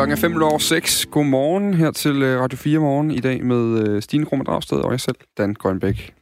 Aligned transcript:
Klokken 0.00 0.16
er 0.16 0.20
5 0.20 0.42
over 0.42 0.58
6. 0.58 1.06
Godmorgen 1.06 1.74
her 1.74 1.90
til 1.90 2.22
øh, 2.22 2.40
Radio 2.40 2.56
4 2.56 2.78
morgen 2.78 3.10
i 3.10 3.18
dag 3.18 3.44
med 3.44 3.88
øh, 3.88 4.02
Stine 4.02 4.26
Krummer 4.26 4.44
Dragsted 4.44 4.78
og 4.78 4.92
jeg 4.92 5.00
selv, 5.00 5.16
Dan 5.38 5.54
Grønbæk. 5.54 6.14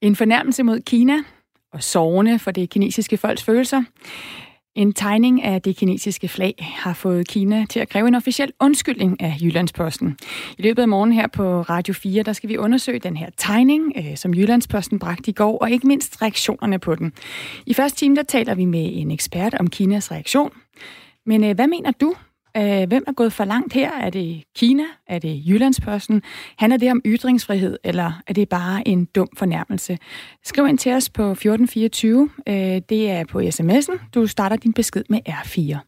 En 0.00 0.16
fornærmelse 0.16 0.62
mod 0.62 0.80
Kina 0.80 1.16
og 1.72 1.82
sorgene 1.82 2.38
for 2.38 2.50
det 2.50 2.70
kinesiske 2.70 3.16
folks 3.16 3.44
følelser. 3.44 3.82
En 4.74 4.92
tegning 4.92 5.42
af 5.42 5.62
det 5.62 5.76
kinesiske 5.76 6.28
flag 6.28 6.74
har 6.76 6.94
fået 6.94 7.28
Kina 7.28 7.66
til 7.70 7.80
at 7.80 7.88
kræve 7.88 8.08
en 8.08 8.14
officiel 8.14 8.52
undskyldning 8.60 9.20
af 9.20 9.36
Jyllandsposten. 9.40 10.18
I 10.58 10.62
løbet 10.62 10.82
af 10.82 10.88
morgen 10.88 11.12
her 11.12 11.26
på 11.26 11.60
Radio 11.62 11.94
4, 11.94 12.22
der 12.22 12.32
skal 12.32 12.48
vi 12.48 12.56
undersøge 12.56 12.98
den 12.98 13.16
her 13.16 13.30
tegning, 13.36 13.92
øh, 13.96 14.16
som 14.16 14.34
Jyllandsposten 14.34 14.98
bragte 14.98 15.30
i 15.30 15.34
går, 15.34 15.58
og 15.58 15.70
ikke 15.70 15.86
mindst 15.86 16.22
reaktionerne 16.22 16.78
på 16.78 16.94
den. 16.94 17.12
I 17.66 17.74
første 17.74 17.98
time, 17.98 18.16
der 18.16 18.22
taler 18.22 18.54
vi 18.54 18.64
med 18.64 18.90
en 18.92 19.10
ekspert 19.10 19.54
om 19.54 19.70
Kinas 19.70 20.12
reaktion. 20.12 20.50
Men 21.24 21.54
hvad 21.54 21.66
mener 21.66 21.90
du? 21.90 22.14
Øh, 22.56 22.88
hvem 22.88 23.04
er 23.06 23.12
gået 23.12 23.32
for 23.32 23.44
langt 23.44 23.72
her? 23.72 23.92
Er 23.92 24.10
det 24.10 24.42
Kina? 24.56 24.84
Er 25.06 25.18
det 25.18 25.42
Jyllandsposten? 25.46 26.22
Handler 26.58 26.76
det 26.76 26.90
om 26.90 27.02
ytringsfrihed, 27.06 27.78
eller 27.84 28.22
er 28.26 28.32
det 28.32 28.48
bare 28.48 28.88
en 28.88 29.04
dum 29.04 29.28
fornærmelse? 29.36 29.98
Skriv 30.44 30.66
ind 30.66 30.78
til 30.78 30.92
os 30.92 31.10
på 31.10 31.22
1424. 31.22 32.30
Øh, 32.48 32.54
det 32.88 33.10
er 33.10 33.24
på 33.24 33.40
sms'en. 33.40 34.10
Du 34.14 34.26
starter 34.26 34.56
din 34.56 34.72
besked 34.72 35.04
med 35.08 35.20
R4. 35.28 35.78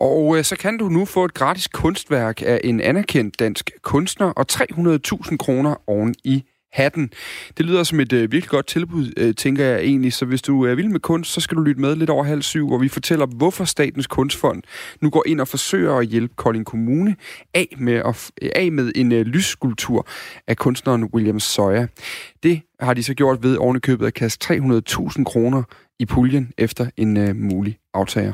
Og 0.00 0.38
øh, 0.38 0.44
så 0.44 0.56
kan 0.56 0.78
du 0.78 0.88
nu 0.88 1.04
få 1.04 1.24
et 1.24 1.34
gratis 1.34 1.68
kunstværk 1.68 2.42
af 2.42 2.60
en 2.64 2.80
anerkendt 2.80 3.38
dansk 3.38 3.70
kunstner 3.82 4.26
og 4.26 4.46
300.000 4.52 5.36
kroner 5.36 5.74
oven 5.86 6.14
i 6.24 6.44
hatten. 6.74 7.12
Det 7.56 7.66
lyder 7.66 7.82
som 7.82 8.00
et 8.00 8.12
øh, 8.12 8.20
virkelig 8.32 8.48
godt 8.48 8.66
tilbud, 8.66 9.12
øh, 9.16 9.34
tænker 9.34 9.64
jeg 9.64 9.80
egentlig. 9.80 10.12
Så 10.12 10.24
hvis 10.24 10.42
du 10.42 10.64
er 10.64 10.74
vild 10.74 10.88
med 10.88 11.00
kunst, 11.00 11.32
så 11.32 11.40
skal 11.40 11.56
du 11.56 11.62
lytte 11.62 11.80
med 11.80 11.96
lidt 11.96 12.10
over 12.10 12.24
halv 12.24 12.42
syv, 12.42 12.66
hvor 12.68 12.78
vi 12.78 12.88
fortæller, 12.88 13.26
hvorfor 13.26 13.64
Statens 13.64 14.06
Kunstfond 14.06 14.62
nu 15.00 15.10
går 15.10 15.24
ind 15.26 15.40
og 15.40 15.48
forsøger 15.48 15.94
at 15.94 16.06
hjælpe 16.06 16.34
Kolding 16.36 16.66
Kommune 16.66 17.16
af 17.54 17.74
med, 17.78 17.94
at, 17.94 18.30
af 18.54 18.72
med 18.72 18.92
en 18.94 19.12
øh, 19.12 19.26
lysskulptur 19.26 20.06
af 20.46 20.56
kunstneren 20.56 21.04
William 21.04 21.40
Sawyer. 21.40 21.86
Det 22.42 22.60
har 22.80 22.94
de 22.94 23.02
så 23.02 23.14
gjort 23.14 23.42
ved 23.42 23.56
ovenikøbet 23.56 24.06
at 24.06 24.14
kaste 24.14 24.54
300.000 24.54 25.24
kroner 25.24 25.62
i 25.98 26.06
puljen 26.06 26.52
efter 26.58 26.90
en 26.96 27.16
øh, 27.16 27.36
mulig 27.36 27.78
aftager. 27.94 28.32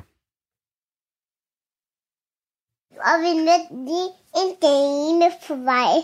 Og 2.90 3.20
vi 3.20 3.32
mødte 3.46 3.68
lige 3.88 4.10
en 4.40 4.50
dame 4.62 5.30
på 5.46 5.54
vej. 5.64 5.96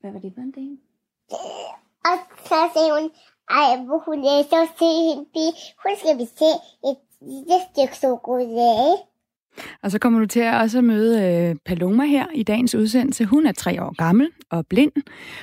Hvad 0.00 0.12
var 0.12 0.18
det 0.18 0.32
for 0.34 0.40
en 0.40 0.50
dame? 0.50 0.83
Og 2.08 2.16
så 2.48 2.70
sagde 2.74 2.92
hun, 2.92 3.10
ej, 3.50 3.76
hvor 3.76 3.98
hun 4.06 4.24
er 4.24 4.42
så 4.42 4.68
se 4.78 4.84
hende. 4.84 5.52
Hun 5.82 5.96
skal 5.96 6.18
vi 6.18 6.26
se 6.26 6.50
et 6.90 6.98
lille 7.20 7.60
stykke 7.70 7.96
chokolade. 7.96 8.96
Og 9.82 9.90
så 9.90 9.98
kommer 9.98 10.20
du 10.20 10.26
til 10.26 10.40
at 10.40 10.54
også 10.54 10.80
møde 10.80 11.22
øh, 11.22 11.56
Paloma 11.66 12.04
her 12.04 12.26
i 12.34 12.42
dagens 12.42 12.74
udsendelse. 12.74 13.24
Hun 13.24 13.46
er 13.46 13.52
tre 13.52 13.82
år 13.82 13.94
gammel 13.96 14.28
og 14.50 14.66
blind. 14.66 14.92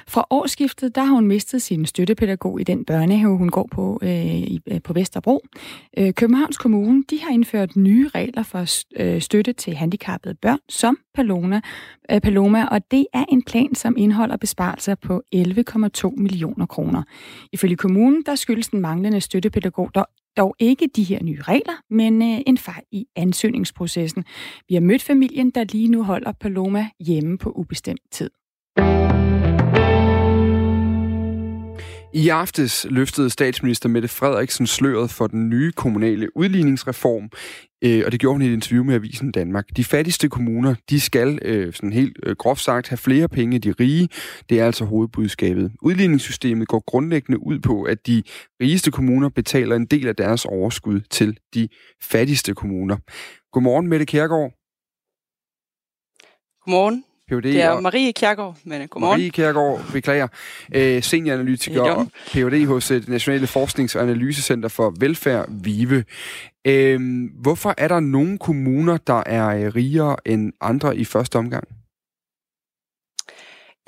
Fra 0.07 0.25
årsskiftet 0.29 0.95
der 0.95 1.03
har 1.03 1.13
hun 1.13 1.27
mistet 1.27 1.61
sin 1.61 1.85
støttepædagog 1.85 2.61
i 2.61 2.63
den 2.63 2.85
børnehave, 2.85 3.37
hun 3.37 3.49
går 3.49 3.67
på 3.71 3.99
øh, 4.03 4.25
i, 4.25 4.61
øh, 4.67 4.81
på 4.81 4.93
Vesterbro. 4.93 5.45
Øh, 5.97 6.13
Københavns 6.13 6.57
Kommune 6.57 7.03
de 7.09 7.19
har 7.21 7.31
indført 7.31 7.75
nye 7.75 8.09
regler 8.15 8.43
for 8.43 8.65
øh, 8.99 9.21
støtte 9.21 9.53
til 9.53 9.75
handicappede 9.75 10.35
børn 10.41 10.59
som 10.69 10.97
Paloma, 11.13 11.61
øh, 12.11 12.21
Paloma, 12.21 12.65
og 12.65 12.91
det 12.91 13.05
er 13.13 13.25
en 13.29 13.43
plan, 13.43 13.75
som 13.75 13.95
indeholder 13.97 14.37
besparelser 14.37 14.95
på 14.95 15.23
11,2 15.35 16.13
millioner 16.17 16.65
kroner. 16.65 17.03
Ifølge 17.51 17.75
kommunen 17.75 18.23
der 18.25 18.35
skyldes 18.35 18.67
den 18.67 18.81
manglende 18.81 19.21
støttepædagog 19.21 19.95
dog 19.95 20.07
dog 20.37 20.55
ikke 20.59 20.89
de 20.95 21.03
her 21.03 21.23
nye 21.23 21.41
regler, 21.41 21.83
men 21.89 22.21
øh, 22.21 22.41
en 22.47 22.57
fejl 22.57 22.83
i 22.91 23.05
ansøgningsprocessen. 23.15 24.25
Vi 24.69 24.73
har 24.73 24.81
mødt 24.81 25.03
familien, 25.03 25.49
der 25.49 25.63
lige 25.63 25.87
nu 25.87 26.03
holder 26.03 26.31
Paloma 26.31 26.87
hjemme 26.99 27.37
på 27.37 27.51
ubestemt 27.51 28.01
tid. 28.11 28.29
I 32.13 32.29
aftes 32.29 32.85
løftede 32.89 33.29
statsminister 33.29 33.89
Mette 33.89 34.07
Frederiksen 34.07 34.67
sløret 34.67 35.09
for 35.09 35.27
den 35.27 35.49
nye 35.49 35.71
kommunale 35.71 36.37
udligningsreform, 36.37 37.29
øh, 37.83 38.03
og 38.05 38.11
det 38.11 38.19
gjorde 38.19 38.33
hun 38.33 38.41
i 38.41 38.47
et 38.47 38.53
interview 38.53 38.83
med 38.83 38.95
Avisen 38.95 39.31
Danmark. 39.31 39.65
De 39.77 39.83
fattigste 39.83 40.29
kommuner, 40.29 40.75
de 40.89 40.99
skal, 40.99 41.39
øh, 41.41 41.73
sådan 41.73 41.93
helt 41.93 42.17
øh, 42.23 42.35
groft 42.35 42.61
sagt, 42.61 42.87
have 42.89 42.97
flere 42.97 43.29
penge 43.29 43.55
end 43.55 43.63
de 43.63 43.73
rige. 43.79 44.09
Det 44.49 44.59
er 44.59 44.65
altså 44.65 44.85
hovedbudskabet. 44.85 45.71
Udligningssystemet 45.81 46.67
går 46.67 46.83
grundlæggende 46.87 47.43
ud 47.43 47.59
på, 47.59 47.83
at 47.83 48.07
de 48.07 48.23
rigeste 48.61 48.91
kommuner 48.91 49.29
betaler 49.29 49.75
en 49.75 49.85
del 49.85 50.07
af 50.07 50.15
deres 50.15 50.45
overskud 50.45 51.01
til 51.01 51.37
de 51.53 51.67
fattigste 52.01 52.53
kommuner. 52.53 52.97
Godmorgen, 53.51 53.87
Mette 53.87 54.05
Kærgaard. 54.05 54.51
Godmorgen. 56.65 57.03
PhD 57.31 57.43
Det 57.43 57.61
er 57.61 57.69
og 57.69 57.83
Marie 57.83 58.13
Kjærgaard, 58.13 58.57
men 58.63 58.87
godmorgen. 58.87 59.19
Marie 59.19 59.29
Kjærgaard, 59.29 59.81
beklager, 59.93 60.27
øh, 60.75 61.03
senioranalytiker 61.03 61.81
og 61.81 62.07
Ph.D. 62.27 62.65
hos 62.67 62.91
øh, 62.91 63.01
det 63.01 63.09
Nationale 63.09 63.47
Forsknings- 63.47 63.95
og 63.95 64.01
Analysecenter 64.01 64.69
for 64.69 64.93
Velfærd, 64.99 65.45
VIVE. 65.49 66.03
Øh, 66.65 66.99
hvorfor 67.41 67.73
er 67.77 67.87
der 67.87 67.99
nogle 67.99 68.37
kommuner, 68.37 68.97
der 68.97 69.23
er 69.25 69.47
øh, 69.47 69.75
rigere 69.75 70.15
end 70.25 70.53
andre 70.61 70.97
i 70.97 71.05
første 71.05 71.35
omgang? 71.35 71.67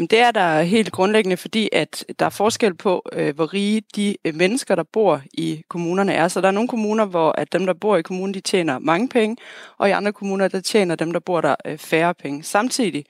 Jamen, 0.03 0.09
Det 0.09 0.19
er 0.19 0.31
der 0.31 0.61
helt 0.61 0.91
grundlæggende, 0.91 1.37
fordi 1.37 1.69
at 1.71 2.05
der 2.19 2.25
er 2.25 2.29
forskel 2.29 2.73
på, 2.75 3.03
øh, 3.13 3.35
hvor 3.35 3.53
rige 3.53 3.81
de 3.95 4.17
øh, 4.25 4.35
mennesker, 4.35 4.75
der 4.75 4.83
bor 4.83 5.21
i 5.33 5.63
kommunerne 5.69 6.13
er. 6.13 6.27
Så 6.27 6.41
der 6.41 6.47
er 6.47 6.51
nogle 6.51 6.67
kommuner, 6.69 7.05
hvor 7.05 7.31
at 7.31 7.53
dem, 7.53 7.65
der 7.65 7.73
bor 7.73 7.97
i 7.97 8.01
kommunen, 8.01 8.33
de 8.33 8.39
tjener 8.39 8.79
mange 8.79 9.09
penge, 9.09 9.37
og 9.77 9.89
i 9.89 9.91
andre 9.91 10.13
kommuner, 10.13 10.47
der 10.47 10.59
tjener 10.59 10.95
dem, 10.95 11.11
der 11.11 11.19
bor 11.19 11.41
der 11.41 11.55
øh, 11.65 11.77
færre 11.77 12.13
penge. 12.13 12.43
Samtidig 12.43 13.05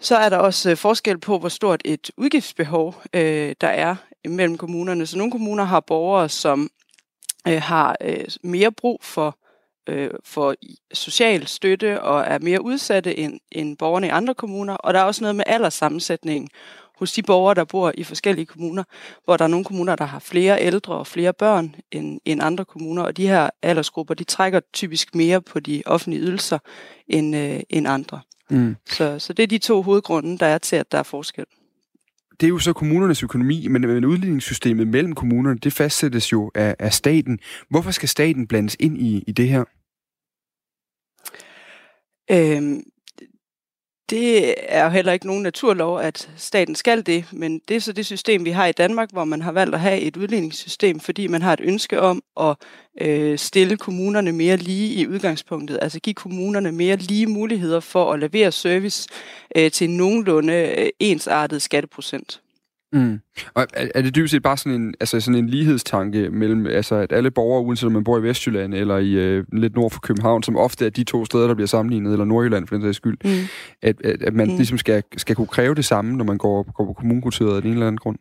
så 0.00 0.16
er 0.16 0.28
der 0.28 0.36
også 0.36 0.70
øh, 0.70 0.76
forskel 0.76 1.18
på, 1.18 1.38
hvor 1.38 1.48
stort 1.48 1.82
et 1.84 2.10
udgiftsbehov 2.16 3.02
øh, 3.14 3.54
der 3.60 3.68
er 3.68 3.96
mellem 4.28 4.58
kommunerne. 4.58 5.06
Så 5.06 5.18
nogle 5.18 5.32
kommuner 5.32 5.64
har 5.64 5.80
borgere, 5.80 6.28
som 6.28 6.70
øh, 7.48 7.62
har 7.62 7.96
øh, 8.00 8.24
mere 8.42 8.72
brug 8.72 9.00
for 9.04 9.38
øh, 9.88 10.10
for 10.24 10.54
social 10.92 11.46
støtte 11.46 12.02
og 12.02 12.24
er 12.26 12.38
mere 12.38 12.62
udsatte 12.62 13.18
end, 13.18 13.40
end 13.52 13.76
borgerne 13.76 14.06
i 14.06 14.10
andre 14.10 14.34
kommuner. 14.34 14.74
Og 14.74 14.94
der 14.94 15.00
er 15.00 15.04
også 15.04 15.24
noget 15.24 15.36
med 15.36 15.44
alderssammensætningen 15.46 16.48
hos 16.98 17.12
de 17.12 17.22
borgere, 17.22 17.54
der 17.54 17.64
bor 17.64 17.92
i 17.94 18.04
forskellige 18.04 18.46
kommuner, 18.46 18.84
hvor 19.24 19.36
der 19.36 19.44
er 19.44 19.48
nogle 19.48 19.64
kommuner, 19.64 19.96
der 19.96 20.04
har 20.04 20.18
flere 20.18 20.62
ældre 20.62 20.94
og 20.94 21.06
flere 21.06 21.32
børn 21.32 21.74
end, 21.92 22.20
end 22.24 22.42
andre 22.42 22.64
kommuner, 22.64 23.02
og 23.02 23.16
de 23.16 23.28
her 23.28 23.50
aldersgrupper, 23.62 24.14
de 24.14 24.24
trækker 24.24 24.60
typisk 24.72 25.14
mere 25.14 25.40
på 25.40 25.60
de 25.60 25.82
offentlige 25.86 26.22
ydelser 26.22 26.58
end, 27.08 27.36
øh, 27.36 27.60
end 27.70 27.88
andre. 27.88 28.20
Mm. 28.50 28.76
Så, 28.86 29.18
så 29.18 29.32
det 29.32 29.42
er 29.42 29.46
de 29.46 29.58
to 29.58 29.82
hovedgrunde, 29.82 30.38
der 30.38 30.46
er 30.46 30.58
til, 30.58 30.76
at 30.76 30.92
der 30.92 30.98
er 30.98 31.02
forskel. 31.02 31.44
Det 32.40 32.46
er 32.46 32.48
jo 32.48 32.58
så 32.58 32.72
kommunernes 32.72 33.22
økonomi, 33.22 33.68
men, 33.68 33.82
men 33.82 34.04
udligningssystemet 34.04 34.88
mellem 34.88 35.14
kommunerne, 35.14 35.58
det 35.58 35.72
fastsættes 35.72 36.32
jo 36.32 36.50
af, 36.54 36.76
af 36.78 36.92
staten. 36.92 37.38
Hvorfor 37.70 37.90
skal 37.90 38.08
staten 38.08 38.46
blandes 38.46 38.76
ind 38.80 38.98
i, 38.98 39.24
i 39.26 39.32
det 39.32 39.48
her? 39.48 39.64
Øhm, 42.30 42.82
det 44.10 44.54
er 44.58 44.84
jo 44.84 44.90
heller 44.90 45.12
ikke 45.12 45.26
nogen 45.26 45.42
naturlov, 45.42 46.00
at 46.00 46.30
staten 46.36 46.74
skal 46.74 47.06
det, 47.06 47.24
men 47.32 47.60
det 47.68 47.76
er 47.76 47.80
så 47.80 47.92
det 47.92 48.06
system, 48.06 48.44
vi 48.44 48.50
har 48.50 48.66
i 48.66 48.72
Danmark, 48.72 49.12
hvor 49.12 49.24
man 49.24 49.42
har 49.42 49.52
valgt 49.52 49.74
at 49.74 49.80
have 49.80 50.00
et 50.00 50.16
udligningssystem, 50.16 51.00
fordi 51.00 51.26
man 51.26 51.42
har 51.42 51.52
et 51.52 51.60
ønske 51.62 52.00
om 52.00 52.22
at 52.40 52.56
øh, 53.00 53.38
stille 53.38 53.76
kommunerne 53.76 54.32
mere 54.32 54.56
lige 54.56 54.94
i 54.94 55.06
udgangspunktet, 55.06 55.78
altså 55.82 56.00
give 56.00 56.14
kommunerne 56.14 56.72
mere 56.72 56.96
lige 56.96 57.26
muligheder 57.26 57.80
for 57.80 58.12
at 58.12 58.20
levere 58.20 58.52
service 58.52 59.08
øh, 59.56 59.70
til 59.70 59.90
nogenlunde 59.90 60.74
øh, 60.78 60.88
ensartet 61.00 61.62
skatteprocent. 61.62 62.40
Mm. 62.92 63.20
Og 63.54 63.66
er, 63.74 63.88
er 63.94 64.02
det 64.02 64.14
dybest 64.16 64.30
set 64.32 64.42
bare 64.42 64.56
sådan 64.56 64.80
en, 64.80 64.94
altså 65.00 65.20
sådan 65.20 65.38
en 65.38 65.48
lighedstanke 65.48 66.30
mellem, 66.30 66.66
altså 66.66 66.94
at 66.94 67.12
alle 67.12 67.30
borgere, 67.30 67.62
uanset 67.64 67.86
om 67.86 67.92
man 67.92 68.04
bor 68.04 68.18
i 68.18 68.22
Vestjylland 68.22 68.74
eller 68.74 68.96
i 68.98 69.10
øh, 69.12 69.44
lidt 69.52 69.74
nord 69.76 69.90
for 69.90 70.00
København, 70.00 70.42
som 70.42 70.56
ofte 70.56 70.86
er 70.86 70.90
de 70.90 71.04
to 71.04 71.24
steder, 71.24 71.46
der 71.46 71.54
bliver 71.54 71.66
sammenlignet, 71.68 72.12
eller 72.12 72.24
Nordjylland 72.24 72.66
for 72.66 72.74
den 72.74 72.82
sags 72.82 72.96
skyld, 72.96 73.18
Mm. 73.24 73.30
at, 73.82 73.96
at, 74.04 74.22
at 74.22 74.34
man 74.34 74.48
Mm. 74.50 74.56
ligesom 74.56 74.78
skal, 74.78 75.02
skal 75.16 75.36
kunne 75.36 75.46
kræve 75.46 75.74
det 75.74 75.84
samme, 75.84 76.16
når 76.16 76.24
man 76.24 76.38
går, 76.38 76.72
går 76.72 76.84
på 76.84 76.92
kommunekvarteret 76.92 77.56
af 77.56 77.62
den 77.62 77.70
ene 77.70 77.76
eller 77.76 77.86
anden 77.86 77.98
grund? 77.98 78.18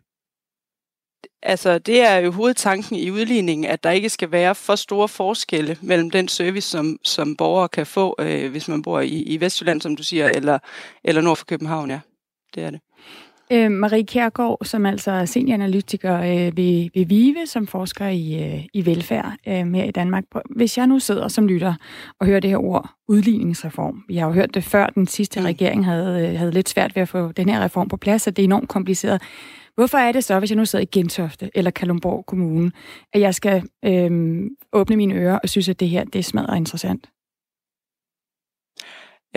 Altså, 1.44 1.78
det 1.80 2.02
er 2.02 2.18
jo 2.18 2.32
hovedtanken 2.32 2.96
i 2.96 3.12
udligningen, 3.12 3.66
at 3.66 3.84
der 3.84 3.92
ikke 3.92 4.10
skal 4.10 4.32
være 4.32 4.56
for 4.56 4.76
store 4.76 5.08
forskelle 5.08 5.78
mellem 5.82 6.10
den 6.12 6.28
service, 6.28 6.70
som, 6.70 6.98
som 7.04 7.36
borgere 7.36 7.70
kan 7.70 7.86
få, 7.86 8.16
øh, 8.20 8.52
hvis 8.52 8.68
man 8.68 8.82
bor 8.82 9.00
i, 9.00 9.22
i 9.22 9.42
Vestjylland, 9.42 9.82
som 9.82 9.96
du 9.96 10.04
siger, 10.04 10.30
eller, 10.30 10.60
eller 11.04 11.22
nord 11.22 11.38
for 11.38 11.46
København, 11.46 11.90
ja. 11.90 12.00
Det 12.56 12.64
er 12.64 12.70
det. 12.70 12.80
Øh, 13.52 13.72
Marie 13.72 14.06
Kjærgaard, 14.06 14.58
som 14.64 14.86
altså 14.86 15.12
er 15.12 15.26
senioranalytiker 15.26 16.18
øh, 16.18 16.58
ved, 16.58 16.90
ved 16.96 17.06
VIVE, 17.06 17.46
som 17.48 17.68
forsker 17.68 18.08
i, 18.08 18.44
øh, 18.44 18.66
i 18.74 18.86
velfærd 18.86 19.34
øh, 19.48 19.74
her 19.74 19.84
i 19.84 19.92
Danmark. 19.92 20.24
Hvis 20.56 20.78
jeg 20.78 20.88
nu 20.88 21.00
sidder 21.00 21.28
som 21.28 21.48
lytter 21.48 21.74
og 22.20 22.28
hører 22.28 22.40
det 22.40 22.50
her 22.50 22.58
ord, 22.58 22.90
udligningsreform. 23.08 24.04
Vi 24.08 24.16
har 24.18 24.28
jo 24.28 24.34
hørt 24.34 24.54
det 24.54 24.64
før, 24.64 24.88
den 24.88 25.08
sidste 25.08 25.40
Mm. 25.40 25.46
regering 25.46 25.86
havde, 25.86 26.28
øh, 26.30 26.38
havde 26.38 26.52
lidt 26.52 26.70
svært 26.70 26.96
ved 26.96 27.02
at 27.02 27.10
få 27.10 27.32
den 27.32 27.50
her 27.50 27.64
reform 27.64 27.88
på 27.90 27.98
plads, 27.98 28.28
og 28.28 28.36
det 28.36 28.44
er 28.44 28.48
enormt 28.48 28.70
kompliceret. 28.70 29.22
Hvorfor 29.76 29.98
er 29.98 30.12
det 30.12 30.24
så, 30.24 30.40
hvis 30.40 30.50
jeg 30.52 30.58
nu 30.58 30.66
sidder 30.66 30.84
i 30.84 30.90
Gentofte 31.00 31.50
eller 31.56 31.72
Kalundborg 31.72 32.26
Kommune, 32.26 32.72
at 33.14 33.22
jeg 33.22 33.36
skal 33.36 33.64
øh, 33.86 34.42
åbne 34.74 34.96
mine 34.96 35.14
ører 35.16 35.40
og 35.44 35.50
synes, 35.50 35.70
at 35.70 35.80
det 35.80 35.90
her 35.90 36.04
det 36.04 36.20
er 36.20 36.24
smadret 36.24 36.58
interessant? 36.58 37.10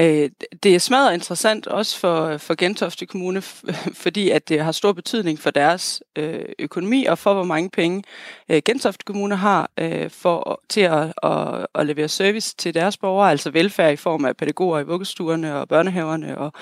Øh, 0.00 0.31
det 0.62 0.75
er 0.75 0.79
smadret 0.79 1.14
interessant 1.14 1.67
også 1.67 1.99
for, 1.99 2.37
for 2.37 2.55
Gentofte 2.55 3.06
Kommune, 3.06 3.43
fordi 4.05 4.31
at 4.31 4.49
det 4.49 4.64
har 4.64 4.73
stor 4.73 4.93
betydning 4.93 5.38
for 5.38 5.50
deres 5.50 6.02
øh, 6.17 6.44
økonomi 6.58 7.05
og 7.05 7.19
for 7.19 7.35
hvor 7.35 7.44
mange 7.44 7.70
penge 7.70 8.02
øh, 8.49 8.62
Gentofte 8.64 9.05
Kommune 9.05 9.37
har 9.37 9.70
øh, 9.79 10.11
for, 10.11 10.62
til 10.69 10.81
at, 10.81 11.12
at, 11.23 11.67
at 11.75 11.87
levere 11.87 12.08
service 12.08 12.55
til 12.56 12.75
deres 12.75 12.97
borgere, 12.97 13.31
altså 13.31 13.50
velfærd 13.50 13.93
i 13.93 13.97
form 13.97 14.25
af 14.25 14.37
pædagoger 14.37 14.81
i 14.81 14.85
vuggestuerne 14.85 15.56
og 15.56 15.69
børnehaverne 15.69 16.38
og 16.38 16.52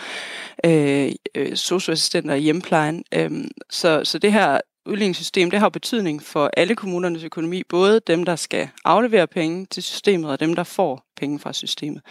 øh, 0.64 1.12
øh 1.35 1.56
socioassistenter 1.56 2.35
i 2.35 2.40
hjemmeplejen. 2.40 3.05
Øh, 3.14 3.31
så, 3.70 4.05
så 4.05 4.19
det 4.19 4.32
her 4.32 4.61
udligningssystem, 4.87 5.50
det 5.50 5.61
har 5.61 5.69
betydning 5.69 6.23
for 6.23 6.50
alle 6.56 6.76
kommunernes 6.76 7.25
økonomi, 7.25 7.62
både 7.69 8.00
dem, 8.06 8.25
der 8.25 8.37
skal 8.37 8.69
aflevere 8.85 9.26
penge 9.26 9.67
til 9.67 9.82
systemet, 9.82 10.31
og 10.31 10.40
dem, 10.40 10.55
der 10.55 10.62
får 10.62 11.05
penge 11.17 11.38
fra 11.38 11.52
systemet. 11.52 12.02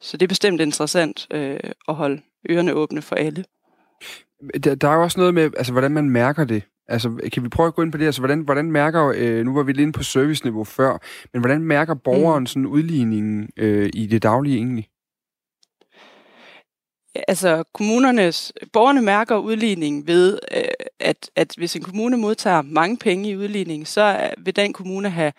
Så 0.00 0.16
det 0.16 0.26
er 0.26 0.28
bestemt 0.28 0.60
interessant 0.60 1.26
øh, 1.30 1.60
at 1.88 1.94
holde 1.94 2.22
ørerne 2.50 2.72
åbne 2.72 3.02
for 3.02 3.16
alle. 3.16 3.44
Der, 4.64 4.74
der 4.74 4.88
er 4.88 4.94
jo 4.94 5.02
også 5.02 5.20
noget 5.20 5.34
med, 5.34 5.50
altså, 5.56 5.72
hvordan 5.72 5.90
man 5.90 6.10
mærker 6.10 6.44
det. 6.44 6.62
Altså, 6.88 7.28
kan 7.32 7.44
vi 7.44 7.48
prøve 7.48 7.66
at 7.66 7.74
gå 7.74 7.82
ind 7.82 7.92
på 7.92 7.98
det? 7.98 8.06
Altså, 8.06 8.20
hvordan, 8.20 8.40
hvordan 8.40 8.70
mærker, 8.70 9.12
øh, 9.16 9.44
nu 9.44 9.54
var 9.54 9.62
vi 9.62 9.72
lige 9.72 9.82
inde 9.82 9.92
på 9.92 10.02
serviceniveau 10.02 10.64
før, 10.64 10.98
men 11.32 11.40
hvordan 11.40 11.62
mærker 11.62 11.94
borgeren 11.94 12.42
mm. 12.42 12.46
sådan 12.46 12.66
udligningen 12.66 13.50
øh, 13.56 13.90
i 13.94 14.06
det 14.06 14.22
daglige 14.22 14.56
egentlig? 14.56 14.88
Altså, 17.28 17.64
kommunernes, 17.74 18.52
borgerne 18.72 19.02
mærker 19.02 19.36
udligning 19.36 20.06
ved, 20.06 20.38
øh, 20.56 20.62
at, 21.00 21.30
at 21.36 21.54
hvis 21.56 21.76
en 21.76 21.82
kommune 21.82 22.16
modtager 22.16 22.62
mange 22.62 22.96
penge 22.96 23.28
i 23.28 23.36
udligning, 23.36 23.88
så 23.88 24.30
vil 24.38 24.56
den 24.56 24.72
kommune 24.72 25.10
have 25.10 25.32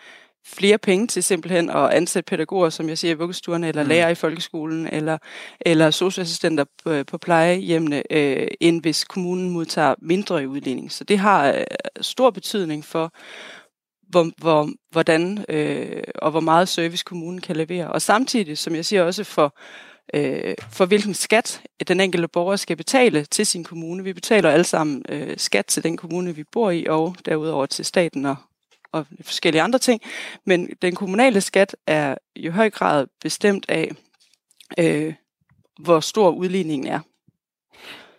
flere 0.46 0.78
penge 0.78 1.08
til 1.08 1.24
simpelthen 1.24 1.70
at 1.70 1.90
ansætte 1.90 2.28
pædagoger, 2.30 2.70
som 2.70 2.90
jeg 2.90 2.98
siger, 2.98 3.12
i 3.12 3.18
vuggestuerne, 3.18 3.68
eller 3.68 3.84
mm. 3.84 3.90
lærer 3.90 4.10
i 4.10 4.16
folkeskolen, 4.16 4.88
eller, 4.88 5.18
eller 5.62 5.92
socialassistenter 5.92 6.66
på, 6.84 7.04
på 7.04 7.18
plejehjemmene, 7.18 8.04
øh, 8.14 8.48
end 8.60 8.82
hvis 8.82 9.04
kommunen 9.04 9.50
modtager 9.50 9.96
mindre 10.02 10.44
i 10.44 10.46
udligning. 10.46 10.92
Så 10.92 11.04
det 11.04 11.20
har 11.20 11.48
øh, 11.52 11.64
stor 12.02 12.30
betydning 12.30 12.86
for, 12.86 13.14
hvor, 14.10 14.32
hvor, 14.38 14.70
hvordan 14.92 15.46
øh, 15.50 16.04
og 16.16 16.32
hvor 16.32 16.40
meget 16.40 16.70
service 16.70 17.04
kommunen 17.04 17.42
kan 17.42 17.56
levere. 17.56 17.92
Og 17.92 18.02
samtidig, 18.02 18.58
som 18.58 18.76
jeg 18.76 18.86
siger, 18.86 19.04
også 19.04 19.24
for, 19.24 19.58
øh, 20.14 20.56
for 20.72 20.86
hvilken 20.86 21.14
skat 21.14 21.62
den 21.88 22.00
enkelte 22.00 22.28
borger 22.28 22.56
skal 22.56 22.78
betale 22.78 23.26
til 23.26 23.46
sin 23.46 23.64
kommune. 23.64 24.04
Vi 24.04 24.14
betaler 24.14 24.50
alle 24.50 24.64
sammen 24.64 25.06
øh, 25.10 25.34
skat 25.38 25.66
til 25.66 25.84
den 25.84 25.98
kommune, 25.98 26.36
vi 26.36 26.44
bor 26.52 26.72
i, 26.72 26.86
og 26.90 27.16
derudover 27.26 27.66
til 27.66 27.86
staten 27.86 28.26
og, 28.26 28.36
og 28.92 29.06
forskellige 29.22 29.62
andre 29.62 29.80
ting. 29.80 30.02
Men 30.46 30.70
den 30.82 30.96
kommunale 30.96 31.42
skat 31.42 31.76
er 31.88 32.16
i 32.36 32.48
høj 32.48 32.70
grad 32.70 33.08
bestemt 33.22 33.66
af, 33.70 33.92
øh, 34.80 35.14
hvor 35.80 36.00
stor 36.00 36.30
udligningen 36.30 36.88
er. 36.88 37.00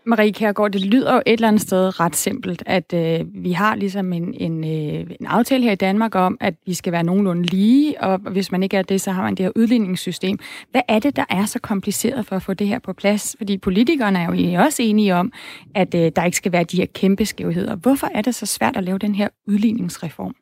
Marie 0.08 0.32
Kærgaard, 0.32 0.70
det 0.70 0.80
lyder 0.80 1.14
jo 1.14 1.22
et 1.26 1.32
eller 1.32 1.48
andet 1.48 1.62
sted 1.62 2.00
ret 2.00 2.16
simpelt, 2.16 2.62
at 2.66 2.92
øh, 2.94 3.26
vi 3.34 3.52
har 3.52 3.74
ligesom 3.74 4.12
en, 4.12 4.34
en, 4.34 4.64
øh, 4.64 5.10
en 5.20 5.26
aftale 5.26 5.64
her 5.64 5.72
i 5.72 5.74
Danmark 5.74 6.14
om, 6.14 6.36
at 6.40 6.54
vi 6.66 6.74
skal 6.74 6.92
være 6.92 7.02
nogenlunde 7.02 7.42
lige, 7.42 8.00
og 8.02 8.18
hvis 8.18 8.52
man 8.52 8.62
ikke 8.62 8.76
er 8.76 8.82
det, 8.82 9.00
så 9.00 9.10
har 9.10 9.22
man 9.22 9.34
det 9.34 9.44
her 9.44 9.52
udligningssystem. 9.56 10.38
Hvad 10.70 10.80
er 10.88 10.98
det, 10.98 11.16
der 11.16 11.24
er 11.30 11.46
så 11.46 11.58
kompliceret 11.58 12.26
for 12.26 12.36
at 12.36 12.42
få 12.42 12.54
det 12.54 12.66
her 12.66 12.78
på 12.78 12.92
plads? 12.92 13.36
Fordi 13.38 13.58
politikerne 13.58 14.18
er 14.18 14.24
jo 14.24 14.32
egentlig 14.32 14.58
også 14.58 14.82
enige 14.82 15.14
om, 15.14 15.32
at 15.74 15.94
øh, 15.94 16.12
der 16.16 16.24
ikke 16.24 16.36
skal 16.36 16.52
være 16.52 16.64
de 16.64 16.76
her 16.76 16.86
kæmpe 16.86 17.26
skævheder. 17.26 17.76
Hvorfor 17.76 18.08
er 18.14 18.22
det 18.22 18.34
så 18.34 18.46
svært 18.46 18.76
at 18.76 18.84
lave 18.84 18.98
den 18.98 19.14
her 19.14 19.28
udligningsreform? 19.46 20.34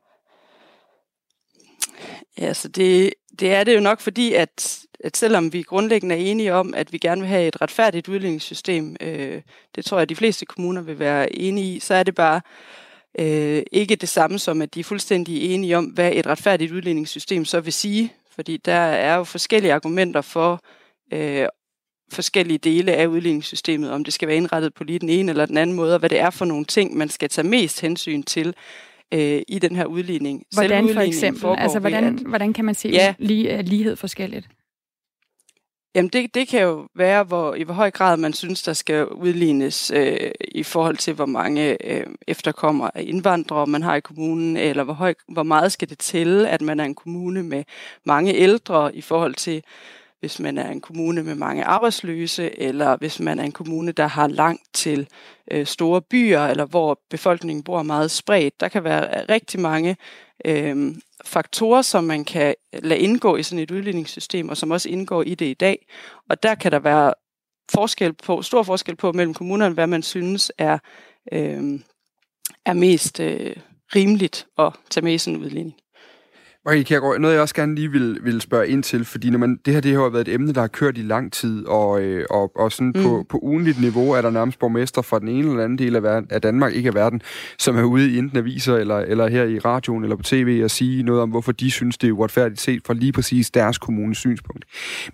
Ja, 2.38 2.55
så 2.55 2.69
det, 2.69 3.15
det 3.41 3.53
er 3.53 3.65
det 3.65 3.75
jo 3.75 3.81
nok 3.81 4.00
fordi, 4.00 4.35
at, 4.35 4.79
at 5.00 5.17
selvom 5.17 5.53
vi 5.53 5.62
grundlæggende 5.62 6.15
er 6.15 6.19
enige 6.19 6.55
om, 6.55 6.75
at 6.75 6.93
vi 6.93 6.99
gerne 6.99 7.21
vil 7.21 7.31
have 7.31 7.49
et 7.49 7.61
retfærdigt 7.61 8.09
udligningssystem, 8.09 8.97
øh, 9.00 9.43
det 9.75 9.85
tror 9.85 9.97
jeg, 9.97 10.03
at 10.03 10.09
de 10.09 10.17
fleste 10.17 10.47
kommuner 10.47 10.83
vil 10.83 10.99
være 10.99 11.37
enige 11.37 11.77
i, 11.77 11.81
så 11.81 11.94
er 11.94 12.03
det 12.03 12.15
bare 12.15 12.41
øh, 13.19 13.62
ikke 13.73 13.97
det 13.97 14.09
samme 14.09 14.38
som, 14.38 14.62
at 14.62 14.75
de 14.75 14.81
er 14.81 14.85
fuldstændig 14.85 15.55
enige 15.55 15.77
om, 15.77 15.85
hvad 15.85 16.12
et 16.12 16.27
retfærdigt 16.27 16.73
udligningssystem 16.73 17.44
så 17.44 17.61
vil 17.61 17.73
sige. 17.73 18.12
Fordi 18.35 18.56
der 18.56 18.73
er 18.73 19.17
jo 19.17 19.25
forskellige 19.25 19.73
argumenter 19.73 20.21
for 20.21 20.61
øh, 21.12 21.47
forskellige 22.12 22.59
dele 22.59 22.93
af 22.93 23.06
udligningssystemet, 23.06 23.91
om 23.91 24.05
det 24.05 24.15
skal 24.15 24.29
være 24.29 24.37
indrettet 24.37 24.75
på 24.75 24.85
lige 24.85 24.99
den 24.99 25.09
ene 25.09 25.31
eller 25.31 25.47
den 25.47 25.56
anden 25.56 25.77
måde, 25.77 25.94
og 25.94 25.99
hvad 25.99 26.11
det 26.11 26.21
er 26.21 26.31
for 26.31 26.44
nogle 26.44 26.65
ting, 26.65 26.97
man 26.97 27.09
skal 27.09 27.29
tage 27.29 27.49
mest 27.49 27.81
hensyn 27.81 28.23
til 28.23 28.55
øh, 29.14 29.43
i 29.49 29.58
den 29.58 29.76
her 29.76 29.85
udligning. 29.85 30.44
Hvordan 30.55 30.94
for 30.94 31.00
eksempel? 31.00 31.55
Altså, 31.58 31.79
hvordan, 31.79 32.05
at, 32.05 32.12
hvordan 32.12 32.53
kan 32.53 32.64
man 32.64 32.75
se 32.75 32.88
ja, 32.88 33.14
lige, 33.19 33.62
lighed 33.62 33.97
forskelligt? 33.97 34.49
Jamen 35.97 36.08
det, 36.08 36.35
det 36.35 36.49
kan 36.49 36.62
jo 36.62 36.88
være, 36.94 37.25
hvor, 37.25 37.55
i 37.55 37.62
hvor 37.62 37.75
høj 37.75 37.91
grad 37.91 38.17
man 38.17 38.32
synes, 38.32 38.62
der 38.62 38.73
skal 38.73 39.06
udlignes 39.06 39.91
øh, 39.91 40.31
i 40.49 40.62
forhold 40.62 40.97
til, 40.97 41.14
hvor 41.14 41.26
mange 41.26 41.93
øh, 41.93 42.06
efterkommer 42.26 42.91
af 42.94 43.05
indvandrere 43.06 43.67
man 43.67 43.82
har 43.82 43.94
i 43.94 44.00
kommunen, 44.00 44.56
eller 44.56 44.85
hvor, 44.85 44.93
høj, 44.93 45.14
hvor 45.29 45.43
meget 45.43 45.73
skal 45.73 45.88
det 45.88 45.99
til, 45.99 46.47
at 46.47 46.62
man 46.62 46.81
er 46.81 46.85
en 46.85 46.94
kommune 46.94 47.43
med 47.43 47.64
mange 48.05 48.35
ældre 48.35 48.97
i 48.97 49.00
forhold 49.00 49.35
til, 49.35 49.62
hvis 50.21 50.41
man 50.41 50.59
er 50.59 50.71
en 50.71 50.81
kommune 50.81 51.23
med 51.23 51.35
mange 51.35 51.65
arbejdsløse, 51.65 52.61
eller 52.61 52.97
hvis 52.97 53.21
man 53.21 53.39
er 53.39 53.45
en 53.45 53.53
kommune, 53.53 53.93
der 53.93 54.07
har 54.07 54.27
langt 54.27 54.63
til 54.75 55.09
øh, 55.51 55.67
store 55.67 56.03
byer, 56.03 56.41
eller 56.41 56.65
hvor 56.65 57.01
befolkningen 57.11 57.63
bor 57.63 57.83
meget 57.83 58.11
spredt. 58.11 58.61
Der 58.61 58.69
kan 58.69 58.85
være 58.85 59.21
øh, 59.21 59.27
rigtig 59.29 59.61
mange 59.61 59.97
øh, 60.45 60.95
faktorer, 61.25 61.83
som 61.83 62.05
man 62.05 62.25
kan 62.25 62.55
øh, 62.75 62.81
lade 62.83 63.01
indgå 63.01 63.37
i 63.37 63.43
sådan 63.43 63.63
et 63.63 63.71
udligningssystem, 63.71 64.49
og 64.49 64.57
som 64.57 64.71
også 64.71 64.89
indgår 64.89 65.23
i 65.23 65.35
det 65.35 65.47
i 65.47 65.55
dag. 65.55 65.87
Og 66.31 66.43
der 66.43 66.55
kan 66.55 66.73
der 66.73 66.79
være 66.79 67.15
forskel 67.73 68.12
på, 68.12 68.43
stor 68.43 68.62
forskel 68.62 68.97
på 68.97 69.12
mellem 69.12 69.35
kommunerne, 69.35 69.75
hvad 69.75 69.87
man 69.87 70.03
synes 70.03 70.53
er, 70.59 70.79
øh, 71.33 71.81
er 72.65 72.73
mest 72.73 73.21
øh, 73.21 73.57
rimeligt 73.95 74.47
at 74.59 74.73
tage 74.91 75.05
med 75.05 75.15
i 75.15 75.19
sådan 75.19 75.39
en 75.39 75.45
udligning. 75.45 75.75
Marie 76.67 76.85
Kjærgaard, 76.85 77.21
noget 77.21 77.35
jeg 77.35 77.43
også 77.43 77.55
gerne 77.55 77.75
lige 77.75 77.91
vil, 77.93 78.19
vil 78.23 78.41
spørge 78.41 78.69
ind 78.69 78.83
til, 78.83 79.05
fordi 79.05 79.31
når 79.31 79.39
man, 79.39 79.59
det 79.67 79.75
her 79.75 79.81
det 79.81 79.95
har 79.95 80.09
været 80.09 80.29
et 80.29 80.35
emne, 80.35 80.53
der 80.53 80.61
har 80.61 80.69
kørt 80.69 80.99
i 80.99 81.03
lang 81.03 81.33
tid, 81.33 81.67
og, 81.67 82.03
øh, 82.03 82.25
og, 82.31 82.53
og 82.57 82.73
sådan 82.73 82.93
mm. 82.97 83.03
på, 83.03 83.27
på 83.29 83.39
ugenligt 83.43 83.81
niveau 83.81 84.11
er 84.11 84.23
der 84.23 84.31
nærmest 84.31 84.59
borgmester 84.59 85.03
fra 85.03 85.19
den 85.19 85.29
ene 85.29 85.51
eller 85.51 85.65
anden 85.65 85.79
del 85.79 85.97
af, 85.97 86.03
verden, 86.03 86.29
af 86.31 86.43
Danmark, 86.43 86.75
ikke 86.75 86.89
af 86.89 86.95
verden, 86.95 87.23
som 87.59 87.77
er 87.77 87.83
ude 87.83 88.11
i 88.11 88.19
enten 88.19 88.39
aviser 88.39 88.77
eller, 88.77 88.97
eller 88.99 89.29
her 89.29 89.45
i 89.45 89.59
radioen 89.59 90.02
eller 90.02 90.17
på 90.17 90.23
tv 90.23 90.61
og 90.64 90.71
sige 90.71 91.02
noget 91.02 91.23
om, 91.23 91.31
hvorfor 91.31 91.52
de 91.52 91.71
synes, 91.71 91.99
det 91.99 92.09
er 92.09 92.12
uretfærdigt 92.12 92.61
set 92.61 92.83
fra 92.87 92.95
lige 92.95 93.12
præcis 93.12 93.50
deres 93.50 93.79
kommunes 93.79 94.19
synspunkt. 94.19 94.64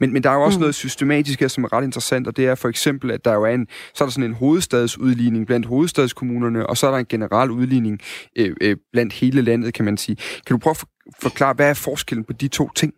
Men, 0.00 0.12
men 0.12 0.22
der 0.22 0.30
er 0.30 0.34
jo 0.34 0.42
også 0.42 0.58
mm. 0.58 0.60
noget 0.60 0.74
systematisk 0.74 1.40
her, 1.40 1.48
som 1.48 1.64
er 1.64 1.72
ret 1.72 1.84
interessant, 1.84 2.26
og 2.26 2.36
det 2.36 2.46
er 2.46 2.54
for 2.54 2.68
eksempel, 2.68 3.10
at 3.10 3.24
der 3.24 3.34
jo 3.34 3.42
er 3.42 3.54
en, 3.54 3.66
så 3.94 4.04
er 4.04 4.08
der 4.08 4.12
sådan 4.12 4.30
en 4.30 4.36
hovedstadsudligning 4.36 5.46
blandt 5.46 5.66
hovedstadskommunerne, 5.66 6.66
og 6.66 6.76
så 6.76 6.86
er 6.86 6.90
der 6.90 6.98
en 6.98 7.06
generel 7.08 7.50
udligning 7.50 8.00
øh, 8.36 8.56
øh, 8.60 8.76
blandt 8.92 9.12
hele 9.12 9.42
landet, 9.42 9.74
kan 9.74 9.84
man 9.84 9.96
sige. 9.96 10.16
Kan 10.46 10.54
du 10.54 10.58
prøve 10.58 10.70
at 10.70 10.84
forklare, 11.22 11.54
hvad 11.54 11.70
er 11.70 11.74
forskellen 11.74 12.24
på 12.24 12.32
de 12.32 12.48
to 12.48 12.70
ting? 12.74 12.94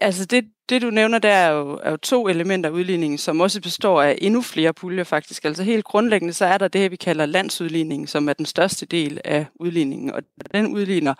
Altså 0.00 0.24
det, 0.24 0.44
det 0.68 0.82
du 0.82 0.90
nævner 0.90 1.18
der 1.18 1.28
er 1.28 1.50
jo, 1.50 1.80
er 1.82 1.90
jo 1.90 1.96
to 1.96 2.28
elementer 2.28 2.70
af 2.70 2.74
udligningen, 2.74 3.18
som 3.18 3.40
også 3.40 3.60
består 3.60 4.02
af 4.02 4.18
endnu 4.20 4.42
flere 4.42 4.72
puljer 4.72 5.04
faktisk. 5.04 5.44
Altså 5.44 5.62
helt 5.62 5.84
grundlæggende 5.84 6.34
så 6.34 6.44
er 6.44 6.58
der 6.58 6.68
det, 6.68 6.90
vi 6.90 6.96
kalder 6.96 7.26
landsudligning, 7.26 8.08
som 8.08 8.28
er 8.28 8.32
den 8.32 8.46
største 8.46 8.86
del 8.86 9.20
af 9.24 9.46
udligningen. 9.54 10.12
Og 10.12 10.22
den 10.54 10.66
udligner, 10.66 11.14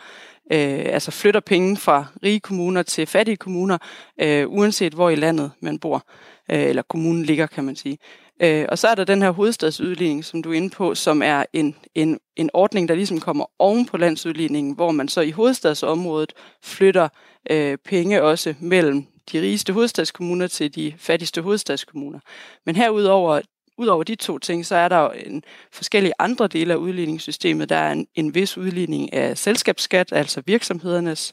øh, 0.52 0.84
altså 0.87 1.10
flytter 1.10 1.40
penge 1.40 1.76
fra 1.76 2.06
rige 2.22 2.40
kommuner 2.40 2.82
til 2.82 3.06
fattige 3.06 3.37
kommuner, 3.37 3.78
øh, 4.20 4.48
uanset 4.48 4.94
hvor 4.94 5.10
i 5.10 5.14
landet 5.14 5.50
man 5.60 5.78
bor, 5.78 6.06
øh, 6.50 6.62
eller 6.62 6.82
kommunen 6.82 7.25
ligger, 7.25 7.46
kan 7.46 7.64
man 7.64 7.76
sige. 7.76 7.98
Øh, 8.40 8.66
og 8.68 8.78
så 8.78 8.88
er 8.88 8.95
der 8.95 9.04
den 9.04 9.23
her 9.23 9.30
hovedstadsudligning, 9.30 10.25
som 10.25 10.42
du 10.42 10.52
er 10.52 10.57
inde 10.57 10.71
på, 10.71 10.95
som 10.95 11.23
er 11.23 11.45
en, 11.52 11.76
en, 11.95 12.18
en 12.37 12.50
ordning, 12.52 12.88
der 12.88 12.95
ligesom 12.95 13.21
kommer 13.21 13.45
oven 13.59 13.87
på 13.87 13.97
landsudligningen, 13.97 14.75
hvor 14.75 14.90
man 14.90 15.09
så 15.09 15.21
i 15.21 15.30
hovedstadsområdet 15.30 16.33
flytter 16.62 17.09
øh, 17.50 17.78
penge 17.85 18.23
også 18.23 18.54
mellem 18.61 19.07
de 19.33 19.40
rigeste 19.40 19.73
hovedstadskommuner 19.73 20.47
til 20.47 20.75
de 20.75 20.95
fattigste 20.99 21.42
hovedstadskommuner. 21.42 22.21
Men 22.66 22.76
herudover, 22.76 23.40
udover 23.78 24.02
de 24.02 24.14
to 24.14 24.38
ting, 24.38 24.66
så 24.66 24.76
er 24.76 24.88
der 24.88 24.99
jo 24.99 25.11
en 25.26 25.42
forskellige 25.73 26.12
andre 26.18 26.47
dele 26.47 26.73
af 26.73 26.76
udligningssystemet. 26.76 27.68
Der 27.68 27.76
er 27.76 27.92
en, 27.92 28.07
en 28.14 28.35
vis 28.35 28.59
udligning 28.59 29.12
af 29.12 29.38
selskabsskat, 29.38 30.12
altså 30.12 30.42
virksomhedernes 30.47 31.33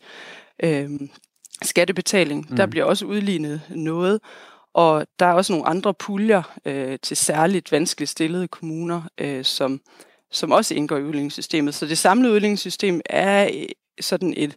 øh, 0.63 0.89
skattebetaling. 1.61 2.47
Mm. 2.49 2.55
Der 2.55 2.65
bliver 2.65 2.85
også 2.85 3.05
udlignet 3.05 3.61
noget. 3.69 4.21
Og 4.75 5.07
der 5.19 5.25
er 5.25 5.33
også 5.33 5.53
nogle 5.53 5.67
andre 5.67 5.93
puljer 5.93 6.57
øh, 6.65 6.97
til 7.01 7.17
særligt 7.17 7.71
vanskeligt 7.71 8.11
stillede 8.11 8.47
kommuner, 8.47 9.01
øh, 9.17 9.43
som, 9.43 9.81
som 10.31 10.51
også 10.51 10.73
indgår 10.73 10.97
i 10.97 11.03
udligningssystemet. 11.03 11.75
Så 11.75 11.85
det 11.85 11.97
samlede 11.97 12.33
udligningssystem 12.33 13.01
er 13.05 13.45
øh, 13.45 13.65
sådan 14.01 14.33
et 14.37 14.55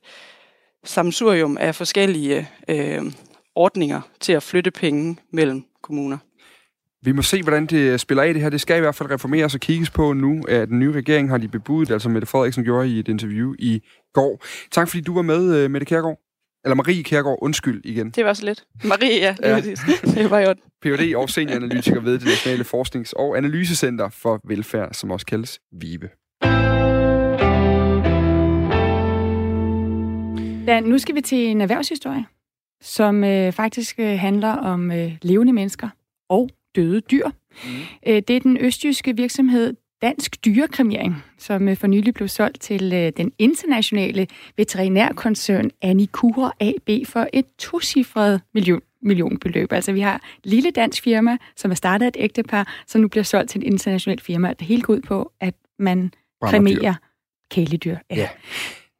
samsurium 0.84 1.56
af 1.60 1.74
forskellige 1.74 2.48
øh, 2.68 3.12
ordninger 3.54 4.00
til 4.20 4.32
at 4.32 4.42
flytte 4.42 4.70
penge 4.70 5.16
mellem 5.32 5.64
kommuner. 5.82 6.18
Vi 7.02 7.12
må 7.12 7.22
se, 7.22 7.42
hvordan 7.42 7.66
det 7.66 7.78
øh, 7.78 7.98
spiller 7.98 8.22
af 8.22 8.34
det 8.34 8.42
her. 8.42 8.50
Det 8.50 8.60
skal 8.60 8.76
i 8.76 8.80
hvert 8.80 8.94
fald 8.94 9.10
reformeres 9.10 9.54
og 9.54 9.60
kigges 9.60 9.90
på 9.90 10.12
nu. 10.12 10.42
At 10.48 10.68
den 10.68 10.78
nye 10.78 10.92
regering 10.92 11.28
har 11.28 11.38
de 11.38 11.48
bebudet, 11.48 11.90
altså 11.90 12.08
Mette 12.08 12.26
Frederiksen 12.26 12.64
gjorde 12.64 12.88
i 12.88 12.98
et 12.98 13.08
interview 13.08 13.54
i 13.58 13.80
går. 14.14 14.44
Tak 14.70 14.88
fordi 14.88 15.00
du 15.00 15.14
var 15.14 15.22
med, 15.22 15.56
øh, 15.56 15.70
Mette 15.70 15.84
Kærgaard. 15.84 16.18
Eller 16.64 16.74
Marie 16.74 17.02
Kjærgaard, 17.02 17.38
undskyld 17.42 17.80
igen. 17.84 18.10
Det 18.10 18.24
var 18.24 18.32
så 18.32 18.44
lidt. 18.44 18.64
Marie, 18.84 19.18
ja, 19.20 19.34
Ja. 19.42 19.56
ja. 19.56 19.60
det 20.14 20.30
var 20.30 20.38
jo 20.40 20.54
Ph.D. 20.82 21.14
og 21.16 21.30
senioranalytiker 21.30 22.00
ved 22.00 22.12
det 22.18 22.24
Nationale 22.24 22.64
Forsknings- 22.64 23.12
og 23.16 23.36
Analysecenter 23.36 24.08
for 24.08 24.40
Velfærd, 24.48 24.94
som 24.94 25.10
også 25.10 25.26
kaldes 25.26 25.60
VIVE. 25.80 26.08
Dan, 30.66 30.82
nu 30.84 30.98
skal 30.98 31.14
vi 31.14 31.20
til 31.20 31.38
en 31.38 31.60
erhvervshistorie, 31.60 32.24
som 32.82 33.24
øh, 33.24 33.52
faktisk 33.52 33.98
øh, 33.98 34.18
handler 34.18 34.48
om 34.52 34.92
øh, 34.92 35.12
levende 35.22 35.52
mennesker 35.52 35.88
og 36.28 36.50
døde 36.76 37.00
dyr. 37.00 37.26
Mm. 37.26 37.70
Øh, 38.06 38.22
det 38.28 38.30
er 38.30 38.40
den 38.40 38.56
østjyske 38.60 39.16
virksomhed 39.16 39.74
Dansk 40.02 40.44
Dyrekremering, 40.44 41.24
som 41.38 41.68
øh, 41.68 41.76
for 41.76 41.86
nylig 41.86 42.14
blev 42.14 42.28
solgt 42.28 42.60
til 42.60 42.92
øh, 42.92 43.12
den 43.16 43.32
internationale 43.38 44.26
veterinærkoncern 44.56 45.70
Anicura 45.82 46.52
AB 46.60 47.06
for 47.06 47.26
et 47.32 47.44
tocifret 47.58 48.40
million, 48.54 48.80
millionbeløb. 49.02 49.72
Altså 49.72 49.92
vi 49.92 50.00
har 50.00 50.14
et 50.14 50.50
lille 50.50 50.70
dansk 50.70 51.02
firma, 51.02 51.36
som 51.56 51.70
er 51.70 51.74
startet 51.74 52.06
af 52.06 52.08
et 52.08 52.16
ægtepar, 52.18 52.82
som 52.86 53.00
nu 53.00 53.08
bliver 53.08 53.24
solgt 53.24 53.50
til 53.50 53.58
et 53.58 53.64
internationalt 53.64 54.20
firma. 54.20 54.52
Det 54.52 54.66
hele 54.66 54.82
går 54.82 54.94
ud 54.94 55.00
på, 55.00 55.32
at 55.40 55.54
man 55.78 56.12
kremerer 56.42 56.94
kæledyr. 57.50 57.96
Ja. 58.10 58.28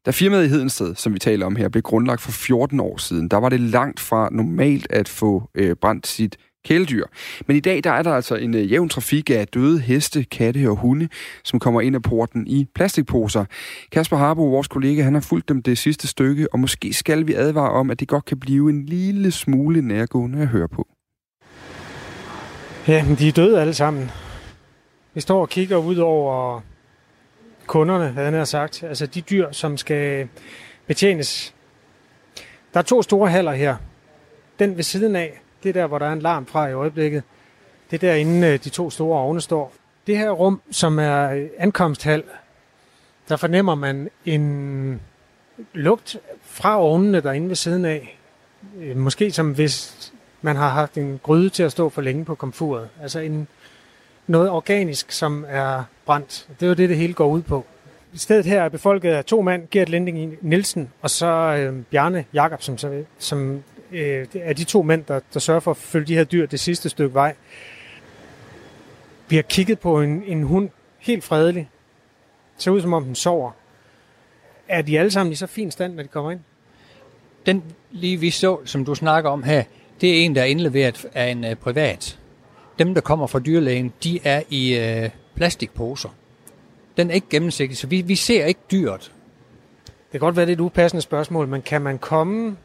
Da 0.06 0.10
firmaet 0.10 0.44
i 0.44 0.48
Hedensted, 0.48 0.94
som 0.94 1.14
vi 1.14 1.18
taler 1.18 1.46
om 1.46 1.56
her, 1.56 1.68
blev 1.68 1.82
grundlagt 1.82 2.20
for 2.20 2.30
14 2.30 2.80
år 2.80 2.96
siden, 2.96 3.28
der 3.28 3.36
var 3.36 3.48
det 3.48 3.60
langt 3.60 4.00
fra 4.00 4.28
normalt 4.32 4.86
at 4.90 5.08
få 5.08 5.50
øh, 5.54 5.76
brændt 5.76 6.06
sit 6.06 6.36
kæledyr. 6.68 7.04
Men 7.46 7.56
i 7.56 7.60
dag 7.60 7.84
der 7.84 7.90
er 7.90 8.02
der 8.02 8.12
altså 8.12 8.34
en 8.36 8.54
øh, 8.54 8.72
jævn 8.72 8.88
trafik 8.88 9.30
af 9.30 9.48
døde 9.48 9.80
heste, 9.80 10.24
katte 10.24 10.68
og 10.70 10.76
hunde, 10.76 11.08
som 11.44 11.58
kommer 11.58 11.80
ind 11.80 11.96
ad 11.96 12.00
porten 12.00 12.46
i 12.46 12.66
plastikposer. 12.74 13.44
Kasper 13.92 14.16
Harbo, 14.16 14.50
vores 14.50 14.68
kollega, 14.68 15.02
han 15.02 15.14
har 15.14 15.20
fulgt 15.20 15.48
dem 15.48 15.62
det 15.62 15.78
sidste 15.78 16.08
stykke, 16.08 16.52
og 16.52 16.60
måske 16.60 16.92
skal 16.92 17.26
vi 17.26 17.34
advare 17.34 17.70
om, 17.70 17.90
at 17.90 18.00
det 18.00 18.08
godt 18.08 18.24
kan 18.24 18.40
blive 18.40 18.70
en 18.70 18.86
lille 18.86 19.30
smule 19.30 19.82
nærgående 19.82 20.38
at 20.42 20.48
høre 20.48 20.68
på. 20.68 20.88
Ja, 22.88 23.04
men 23.04 23.16
de 23.16 23.28
er 23.28 23.32
døde 23.32 23.60
alle 23.60 23.74
sammen. 23.74 24.10
Vi 25.14 25.20
står 25.20 25.40
og 25.40 25.48
kigger 25.48 25.76
ud 25.76 25.96
over 25.96 26.60
kunderne, 27.66 28.12
havde 28.12 28.32
han 28.32 28.46
sagt. 28.46 28.82
Altså 28.82 29.06
de 29.06 29.20
dyr, 29.20 29.52
som 29.52 29.76
skal 29.76 30.28
betjenes. 30.86 31.54
Der 32.74 32.80
er 32.80 32.84
to 32.84 33.02
store 33.02 33.30
haller 33.30 33.52
her. 33.52 33.76
Den 34.58 34.76
ved 34.76 34.82
siden 34.82 35.16
af, 35.16 35.40
det 35.62 35.68
er 35.68 35.72
der, 35.72 35.86
hvor 35.86 35.98
der 35.98 36.06
er 36.06 36.12
en 36.12 36.22
larm 36.22 36.46
fra 36.46 36.68
i 36.68 36.72
øjeblikket. 36.72 37.22
Det 37.90 37.96
er 37.96 38.08
derinde, 38.08 38.48
øh, 38.48 38.64
de 38.64 38.68
to 38.68 38.90
store 38.90 39.18
ovne 39.18 39.40
står. 39.40 39.72
Det 40.06 40.18
her 40.18 40.30
rum, 40.30 40.60
som 40.70 40.98
er 40.98 41.30
øh, 41.30 41.46
ankomsthal, 41.58 42.22
der 43.28 43.36
fornemmer 43.36 43.74
man 43.74 44.10
en 44.24 45.00
lugt 45.74 46.16
fra 46.42 46.80
ovnene 46.80 47.20
derinde 47.20 47.48
ved 47.48 47.56
siden 47.56 47.84
af. 47.84 48.18
Øh, 48.80 48.96
måske 48.96 49.30
som 49.30 49.52
hvis 49.52 50.12
man 50.42 50.56
har 50.56 50.68
haft 50.68 50.98
en 50.98 51.20
gryde 51.22 51.48
til 51.50 51.62
at 51.62 51.72
stå 51.72 51.88
for 51.88 52.02
længe 52.02 52.24
på 52.24 52.34
komfuret. 52.34 52.88
Altså 53.02 53.18
en, 53.18 53.48
noget 54.26 54.50
organisk, 54.50 55.12
som 55.12 55.44
er 55.48 55.82
brændt. 56.06 56.48
Det 56.60 56.66
er 56.66 56.68
jo 56.68 56.74
det, 56.74 56.88
det 56.88 56.96
hele 56.96 57.14
går 57.14 57.28
ud 57.28 57.42
på. 57.42 57.66
Stedet 58.14 58.44
her 58.44 58.62
er 58.62 58.68
befolket 58.68 59.10
af 59.10 59.24
to 59.24 59.42
mand, 59.42 59.68
Gert 59.70 59.88
Lending 59.88 60.36
Nielsen 60.40 60.92
og 61.02 61.10
så 61.10 61.26
øh, 61.26 61.82
Bjarne 61.90 62.24
Jacobsen, 62.34 62.78
som, 62.78 62.92
som 63.18 63.62
øh, 63.92 64.26
er 64.34 64.52
de 64.52 64.64
to 64.64 64.82
mænd, 64.82 65.04
der, 65.04 65.20
der 65.34 65.40
sørger 65.40 65.60
for 65.60 65.70
at 65.70 65.76
følge 65.76 66.06
de 66.06 66.14
her 66.14 66.24
dyr 66.24 66.46
det 66.46 66.60
sidste 66.60 66.88
stykke 66.88 67.14
vej. 67.14 67.34
Vi 69.28 69.36
har 69.36 69.42
kigget 69.42 69.78
på 69.78 70.02
en, 70.02 70.22
en 70.26 70.42
hund, 70.42 70.70
helt 70.98 71.24
fredelig. 71.24 71.70
Ser 72.58 72.70
ud 72.70 72.80
som 72.80 72.92
om 72.92 73.04
den 73.04 73.14
sover. 73.14 73.50
Er 74.68 74.82
de 74.82 74.98
alle 74.98 75.10
sammen 75.10 75.32
i 75.32 75.36
så 75.36 75.46
fin 75.46 75.70
stand, 75.70 75.94
når 75.94 76.02
de 76.02 76.08
kommer 76.08 76.30
ind? 76.30 76.40
Den 77.46 77.62
lige 77.90 78.16
vi 78.16 78.30
så, 78.30 78.58
som 78.64 78.84
du 78.84 78.94
snakker 78.94 79.30
om 79.30 79.42
her, 79.42 79.62
det 80.00 80.10
er 80.10 80.24
en, 80.24 80.34
der 80.34 80.40
er 80.40 80.46
indleveret 80.46 81.06
af 81.14 81.26
en 81.26 81.44
uh, 81.44 81.54
privat. 81.54 82.18
Dem, 82.78 82.94
der 82.94 83.00
kommer 83.00 83.26
fra 83.26 83.38
dyrlægen, 83.38 83.92
de 84.04 84.20
er 84.24 84.42
i 84.50 84.78
uh, 85.04 85.10
plastikposer. 85.34 86.08
Den 86.96 87.10
er 87.10 87.14
ikke 87.14 87.28
gennemsigtig, 87.30 87.78
så 87.78 87.86
vi, 87.86 88.00
vi 88.00 88.14
ser 88.14 88.44
ikke 88.44 88.60
dyret. 88.70 89.12
Det 89.84 90.10
kan 90.10 90.20
godt 90.20 90.36
være, 90.36 90.46
det 90.46 90.52
er 90.52 90.56
et 90.56 90.60
upassende 90.60 91.02
spørgsmål, 91.02 91.48
men 91.48 91.62
kan 91.62 91.82
man 91.82 91.98
komme 91.98 92.56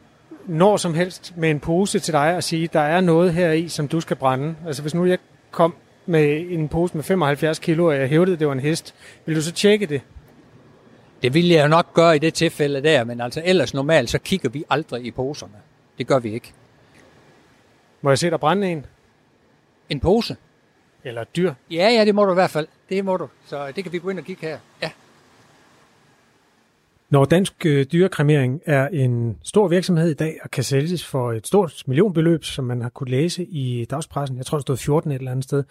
når 0.46 0.76
som 0.76 0.94
helst 0.94 1.32
med 1.36 1.50
en 1.50 1.60
pose 1.60 1.98
til 1.98 2.12
dig 2.14 2.36
og 2.36 2.42
sige, 2.44 2.68
der 2.72 2.80
er 2.80 3.00
noget 3.00 3.32
her 3.32 3.52
i, 3.52 3.68
som 3.68 3.88
du 3.88 4.00
skal 4.00 4.16
brænde? 4.16 4.56
Altså 4.66 4.82
hvis 4.82 4.94
nu 4.94 5.04
jeg 5.04 5.18
kom 5.50 5.74
med 6.06 6.46
en 6.50 6.68
pose 6.68 6.96
med 6.96 7.04
75 7.04 7.58
kilo, 7.58 7.86
og 7.86 7.96
jeg 7.96 8.08
hævdede, 8.08 8.36
det 8.36 8.46
var 8.46 8.52
en 8.52 8.60
hest, 8.60 8.94
vil 9.26 9.36
du 9.36 9.42
så 9.42 9.52
tjekke 9.52 9.86
det? 9.86 10.00
Det 11.22 11.34
ville 11.34 11.54
jeg 11.54 11.62
jo 11.62 11.68
nok 11.68 11.94
gøre 11.94 12.16
i 12.16 12.18
det 12.18 12.34
tilfælde 12.34 12.82
der, 12.82 13.04
men 13.04 13.20
altså 13.20 13.42
ellers 13.44 13.74
normalt, 13.74 14.10
så 14.10 14.18
kigger 14.18 14.48
vi 14.48 14.64
aldrig 14.70 15.04
i 15.04 15.10
poserne. 15.10 15.52
Det 15.98 16.06
gør 16.06 16.18
vi 16.18 16.34
ikke. 16.34 16.52
Må 18.02 18.10
jeg 18.10 18.18
se 18.18 18.30
dig 18.30 18.40
brænde 18.40 18.70
en? 18.72 18.86
En 19.88 20.00
pose? 20.00 20.36
Eller 21.04 21.22
et 21.22 21.36
dyr? 21.36 21.54
Ja, 21.70 21.90
ja, 21.90 22.04
det 22.04 22.14
må 22.14 22.24
du 22.24 22.30
i 22.30 22.34
hvert 22.34 22.50
fald. 22.50 22.66
Det 22.88 23.04
må 23.04 23.16
du. 23.16 23.28
Så 23.46 23.72
det 23.76 23.84
kan 23.84 23.92
vi 23.92 23.98
gå 23.98 24.10
ind 24.10 24.18
og 24.18 24.24
kigge 24.24 24.46
her. 24.46 24.58
Ja. 24.82 24.90
Når 27.10 27.24
Dansk 27.24 27.66
øh, 27.66 27.86
Dyrekremering 27.92 28.60
er 28.66 28.88
en 28.88 29.36
stor 29.42 29.68
virksomhed 29.68 30.10
i 30.10 30.14
dag 30.14 30.38
og 30.44 30.50
kan 30.50 30.64
sælges 30.64 31.04
for 31.04 31.32
et 31.32 31.46
stort 31.46 31.82
millionbeløb, 31.86 32.44
som 32.44 32.64
man 32.64 32.82
har 32.82 32.88
kunnet 32.88 33.10
læse 33.10 33.44
i 33.44 33.84
dagspressen, 33.84 34.36
jeg 34.36 34.46
tror, 34.46 34.58
det 34.58 34.62
stod 34.62 34.76
14 34.76 35.10
et 35.10 35.18
eller 35.18 35.30
andet 35.30 35.44
sted, 35.44 35.64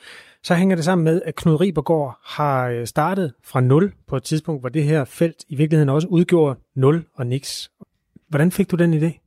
så 0.43 0.55
hænger 0.55 0.75
det 0.75 0.85
sammen 0.85 1.05
med, 1.05 1.21
at 1.25 1.35
Knud 1.35 1.61
Ribergaard 1.61 2.19
har 2.25 2.67
øh, 2.67 2.87
startet 2.87 3.33
fra 3.43 3.61
nul 3.61 3.93
på 4.07 4.17
et 4.17 4.23
tidspunkt, 4.23 4.61
hvor 4.61 4.69
det 4.69 4.83
her 4.83 5.05
felt 5.05 5.43
i 5.49 5.55
virkeligheden 5.55 5.89
også 5.89 6.07
udgjorde 6.07 6.59
nul 6.75 7.05
og 7.15 7.27
niks. 7.27 7.71
Hvordan 8.29 8.51
fik 8.51 8.71
du 8.71 8.75
den 8.75 8.93
idé? 8.93 9.23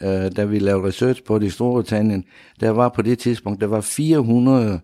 øh, 0.00 0.36
da 0.36 0.44
vi 0.44 0.58
lavede 0.58 0.88
research 0.88 1.22
på 1.24 1.38
det 1.38 1.46
i 1.46 1.50
Storbritannien, 1.50 2.24
der 2.60 2.70
var 2.70 2.88
på 2.88 3.02
det 3.02 3.18
tidspunkt, 3.18 3.60
der 3.60 3.66
var 3.66 3.80
400 3.80 4.80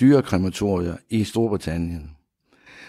dyrekrematorier 0.00 0.96
i 1.10 1.24
Storbritannien. 1.24 2.10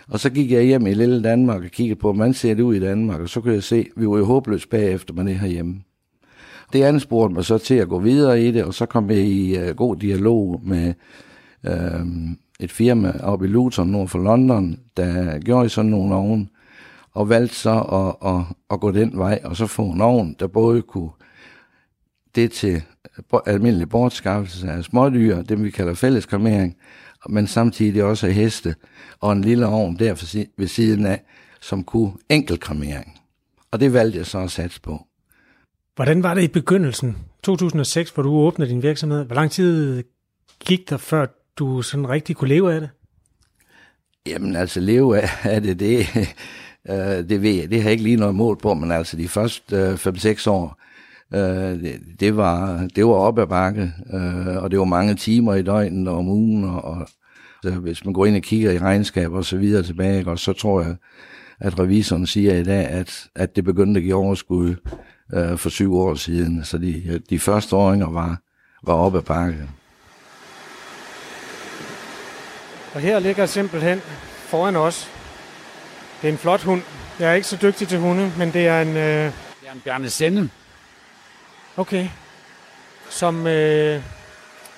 Og 0.08 0.20
så 0.20 0.30
gik 0.30 0.52
jeg 0.52 0.64
hjem 0.64 0.88
i 0.88 0.94
lille 0.94 1.24
Danmark 1.24 1.64
og 1.64 1.70
kiggede 1.70 2.00
på, 2.00 2.14
hvordan 2.14 2.34
ser 2.34 2.54
det 2.54 2.64
ud 2.64 2.76
i 2.76 2.80
Danmark, 2.80 3.22
og 3.22 3.30
så 3.30 3.42
kunne 3.42 3.54
jeg 3.54 3.64
se, 3.64 3.76
at 3.76 4.02
vi 4.02 4.08
var 4.08 4.18
jo 4.18 4.26
håbløst 4.26 4.70
bagefter 4.70 5.14
med 5.14 5.26
det 5.26 5.40
herhjemme. 5.40 5.82
Det 6.74 6.84
anspurgte 6.84 7.34
mig 7.34 7.46
så 7.46 7.58
til 7.58 7.76
at 7.76 7.90
gå 7.90 8.00
videre 8.00 8.42
i 8.42 8.52
det, 8.52 8.64
og 8.64 8.74
så 8.74 8.86
kom 8.86 9.10
jeg 9.10 9.20
i 9.20 9.58
uh, 9.58 9.76
god 9.76 9.96
dialog 9.96 10.62
med 10.64 10.94
uh, 11.68 12.08
et 12.60 12.72
firma 12.72 13.14
oppe 13.24 13.46
i 13.46 13.50
Luton 13.50 13.88
nord 13.88 14.08
for 14.08 14.20
London, 14.20 14.80
der 14.98 15.40
gjorde 15.40 15.70
sådan 15.70 15.92
nogle 15.92 16.16
ovn, 16.16 16.50
og 17.12 17.30
valgte 17.30 17.56
så 17.56 17.80
at, 17.80 18.30
at, 18.32 18.42
at 18.72 18.80
gå 18.80 18.92
den 18.92 19.18
vej, 19.18 19.40
og 19.44 19.58
så 19.58 19.68
få 19.68 19.84
en 19.84 20.02
ovn, 20.02 20.36
der 20.40 20.48
både 20.48 20.82
kunne 20.82 21.10
det 22.36 22.52
til 22.52 22.82
almindelig 23.46 23.90
bortskaffelse 23.90 24.72
af 24.72 24.84
smådyr, 24.84 25.42
det 25.42 25.64
vi 25.64 25.70
kalder 25.70 25.94
fælleskarmering, 25.94 26.76
men 27.30 27.48
samtidig 27.48 28.04
også 28.04 28.28
heste, 28.28 28.76
og 29.20 29.32
en 29.32 29.42
lille 29.42 29.68
ovn 29.68 30.00
der 30.00 30.48
ved 30.58 30.68
siden 30.68 31.06
af, 31.06 31.22
som 31.62 31.84
kunne 31.84 32.14
enkeltkremering. 32.30 33.20
Og 33.72 33.80
det 33.80 33.94
valgte 33.94 34.18
jeg 34.18 34.26
så 34.26 34.40
at 34.40 34.52
satse 34.52 34.82
på. 34.82 35.08
Hvordan 35.96 36.24
var 36.24 36.34
det 36.34 36.44
i 36.44 36.48
begyndelsen, 36.48 37.18
2006, 37.44 38.10
hvor 38.10 38.24
du 38.24 38.32
åbnede 38.32 38.70
din 38.70 38.84
virksomhed? 38.84 39.26
Hvor 39.26 39.36
lang 39.36 39.52
tid 39.52 40.04
gik 40.66 40.90
der, 40.90 40.98
før 40.98 41.26
du 41.56 41.82
sådan 41.82 42.10
rigtig 42.10 42.36
kunne 42.36 42.48
leve 42.48 42.74
af 42.74 42.82
det? 42.82 42.90
Jamen 44.26 44.56
altså, 44.56 44.80
leve 44.80 45.22
af 45.44 45.62
det, 45.62 45.80
det, 45.80 46.08
det 47.30 47.42
ved 47.42 47.52
jeg, 47.52 47.70
det 47.70 47.78
har 47.78 47.84
jeg 47.84 47.92
ikke 47.92 48.04
lige 48.04 48.16
noget 48.16 48.36
mål 48.36 48.58
på, 48.58 48.74
men 48.74 48.92
altså 48.92 49.18
de 49.18 49.28
første 49.28 49.94
5-6 49.94 50.50
år, 50.50 50.80
det, 51.34 52.00
det, 52.20 52.38
var, 52.38 52.88
det 52.96 53.06
var 53.06 53.14
op 53.14 53.40
ad 53.40 53.48
bakke, 53.48 53.94
og 54.58 54.72
det 54.72 54.80
var 54.80 54.86
mange 54.86 55.16
timer 55.16 55.54
i 55.54 55.62
døgnet 55.62 56.08
og 56.08 56.18
om 56.18 56.28
ugen, 56.28 56.64
og, 56.64 56.86
og 56.86 57.08
så 57.64 57.72
hvis 57.72 58.06
man 58.06 58.14
går 58.14 58.26
ind 58.26 58.36
og 58.36 58.42
kigger 58.42 58.72
i 58.72 58.78
regnskaber 58.78 59.38
og 59.38 59.46
så 59.46 59.58
videre 59.58 59.84
tilbage, 59.84 60.28
og 60.28 60.40
så 60.40 60.54
tror 60.54 60.82
jeg, 60.82 60.96
at 61.60 61.80
revisoren 61.80 62.28
siger 62.28 62.54
i 62.54 62.64
dag, 62.64 62.86
at, 62.86 63.28
at 63.36 63.56
det 63.56 63.64
begyndte 63.64 63.98
at 63.98 64.04
give 64.04 64.16
overskud 64.16 64.76
øh, 65.34 65.58
for 65.58 65.70
syv 65.70 65.96
år 65.96 66.16
siden. 66.16 66.64
Så 66.64 66.78
de, 66.78 67.22
de 67.30 67.40
første 67.40 67.76
åringer 67.76 68.10
var, 68.10 68.38
var 68.84 68.94
oppe 68.94 69.18
ad 69.18 69.24
bakke. 69.24 69.70
Og 72.94 73.02
her 73.02 73.20
ligger 73.20 73.46
simpelthen 73.46 74.00
foran 74.48 74.76
os. 74.76 75.10
Det 76.22 76.28
er 76.28 76.32
en 76.32 76.38
flot 76.38 76.64
hund. 76.64 76.82
Jeg 77.20 77.30
er 77.30 77.34
ikke 77.34 77.48
så 77.48 77.58
dygtig 77.62 77.88
til 77.88 78.00
hunde, 78.00 78.32
men 78.38 78.54
det 78.54 78.68
er 78.68 78.82
en... 78.82 78.88
Øh... 78.88 78.96
Det 78.96 79.34
er 79.68 79.74
en 79.74 79.82
Bjarne 79.84 80.10
Sende. 80.10 80.50
Okay. 81.78 82.08
Som 83.10 83.48
øh, 83.48 84.02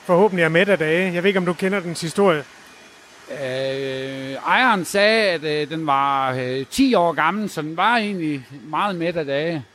forhåbentlig 0.05 0.43
er 0.43 0.49
mæt 0.49 0.69
af 0.69 0.77
dage. 0.77 1.13
Jeg 1.13 1.23
ved 1.23 1.27
ikke, 1.27 1.39
om 1.39 1.45
du 1.45 1.53
kender 1.53 1.79
dens 1.79 2.01
historie. 2.01 2.43
Øh, 3.31 4.33
ejeren 4.33 4.85
sagde, 4.85 5.29
at 5.29 5.43
øh, 5.43 5.69
den 5.69 5.87
var 5.87 6.33
øh, 6.33 6.65
10 6.65 6.93
år 6.93 7.13
gammel, 7.13 7.49
så 7.49 7.61
den 7.61 7.77
var 7.77 7.97
egentlig 7.97 8.47
meget 8.63 8.95
mæt 8.95 9.17
af 9.17 9.25
dage. 9.25 9.65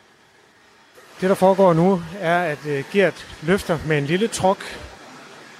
Det, 1.20 1.28
der 1.28 1.34
foregår 1.34 1.72
nu, 1.72 2.02
er, 2.20 2.38
at 2.38 2.66
øh, 2.66 2.84
Gert 2.92 3.26
løfter 3.42 3.78
med 3.86 3.98
en 3.98 4.06
lille 4.06 4.28
truk 4.28 4.78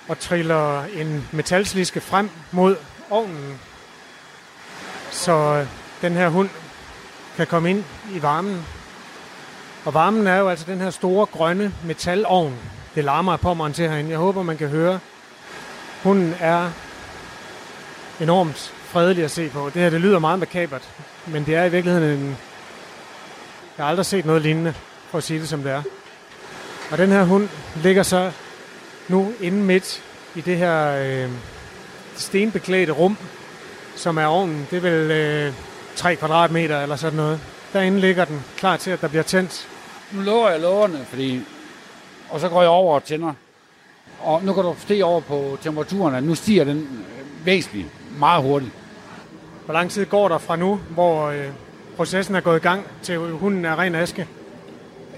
og 0.09 0.19
triller 0.19 0.85
en 0.85 1.29
metalsliske 1.33 2.01
frem 2.01 2.31
mod 2.53 2.77
ovnen, 3.11 3.61
så 5.11 5.33
øh, 5.33 5.67
den 6.03 6.13
her 6.13 6.29
hund 6.29 6.49
kan 7.37 7.47
komme 7.47 7.71
ind 7.71 7.85
i 8.15 8.23
varmen. 8.23 8.65
Og 9.85 9.95
varmen 9.95 10.27
er 10.27 10.37
jo 10.37 10.49
altså 10.49 10.67
den 10.69 10.81
her 10.81 10.91
store 10.91 11.27
grønne 11.27 11.75
metalovn. 11.85 12.55
Det 12.95 13.05
larmer 13.05 13.37
på 13.37 13.55
mig 13.55 13.75
til 13.75 13.89
herinde. 13.89 14.11
Jeg 14.11 14.19
håber, 14.19 14.43
man 14.43 14.57
kan 14.57 14.69
høre. 14.69 14.99
Hunden 16.03 16.35
er 16.41 16.71
enormt 18.21 18.75
fredelig 18.85 19.25
at 19.25 19.31
se 19.31 19.49
på. 19.49 19.71
Det 19.75 19.83
her 19.83 19.91
det 19.91 20.01
lyder 20.01 20.19
meget 20.19 20.39
makabert, 20.39 20.89
men 21.27 21.47
det 21.47 21.55
er 21.55 21.65
i 21.65 21.71
virkeligheden 21.71 22.21
en... 22.21 22.39
Jeg 23.77 23.85
har 23.85 23.91
aldrig 23.91 24.07
set 24.07 24.25
noget 24.25 24.43
lignende, 24.43 24.75
for 25.11 25.19
at 25.19 25.25
sige 25.25 25.41
det 25.41 25.49
som 25.49 25.63
det 25.63 25.73
er. 25.73 25.83
Og 26.91 26.99
den 26.99 27.09
her 27.09 27.25
hund 27.25 27.49
ligger 27.83 28.03
så 28.03 28.33
nu 29.09 29.33
inde 29.41 29.59
midt 29.59 30.03
i 30.35 30.41
det 30.41 30.57
her 30.57 30.91
øh, 30.91 31.31
stenbeklædte 32.15 32.93
rum, 32.93 33.17
som 33.97 34.19
er 34.19 34.27
ovnen. 34.27 34.67
Det 34.71 34.77
er 34.77 34.81
vel 34.81 35.11
øh, 35.11 35.53
3 35.97 36.17
kvadratmeter 36.17 36.83
eller 36.83 36.97
sådan 36.97 37.17
noget. 37.17 37.41
Derinde 37.73 38.01
ligger 38.01 38.25
den, 38.25 38.45
klar 38.57 38.77
til, 38.77 38.91
at 38.91 39.01
der 39.01 39.09
bliver 39.09 39.23
tændt. 39.23 39.69
Nu 40.13 40.21
lover 40.23 40.51
jeg 40.51 40.61
lårene, 40.61 40.99
fordi... 41.05 41.41
Og 42.31 42.41
så 42.41 42.49
går 42.49 42.61
jeg 42.61 42.71
over 42.71 42.95
og 42.95 43.05
tænder. 43.05 43.33
Og 44.21 44.45
nu 44.45 44.53
kan 44.53 44.63
du 44.63 44.75
se 44.87 45.03
over 45.03 45.21
på 45.21 45.59
temperaturen, 45.63 46.15
at 46.15 46.23
nu 46.23 46.35
stiger 46.35 46.65
den 46.65 46.79
øh, 46.79 47.47
væsentligt 47.47 47.89
meget 48.19 48.43
hurtigt. 48.43 48.73
Hvor 49.65 49.75
lang 49.75 49.91
tid 49.91 50.07
går 50.07 50.29
der 50.29 50.39
fra 50.39 50.57
nu, 50.57 50.81
hvor 50.91 51.27
øh, 51.27 51.47
processen 51.97 52.35
er 52.35 52.41
gået 52.41 52.57
i 52.57 52.63
gang, 52.63 52.87
til 53.03 53.19
hunden 53.19 53.65
er 53.65 53.79
ren 53.79 53.95
aske? 53.95 54.29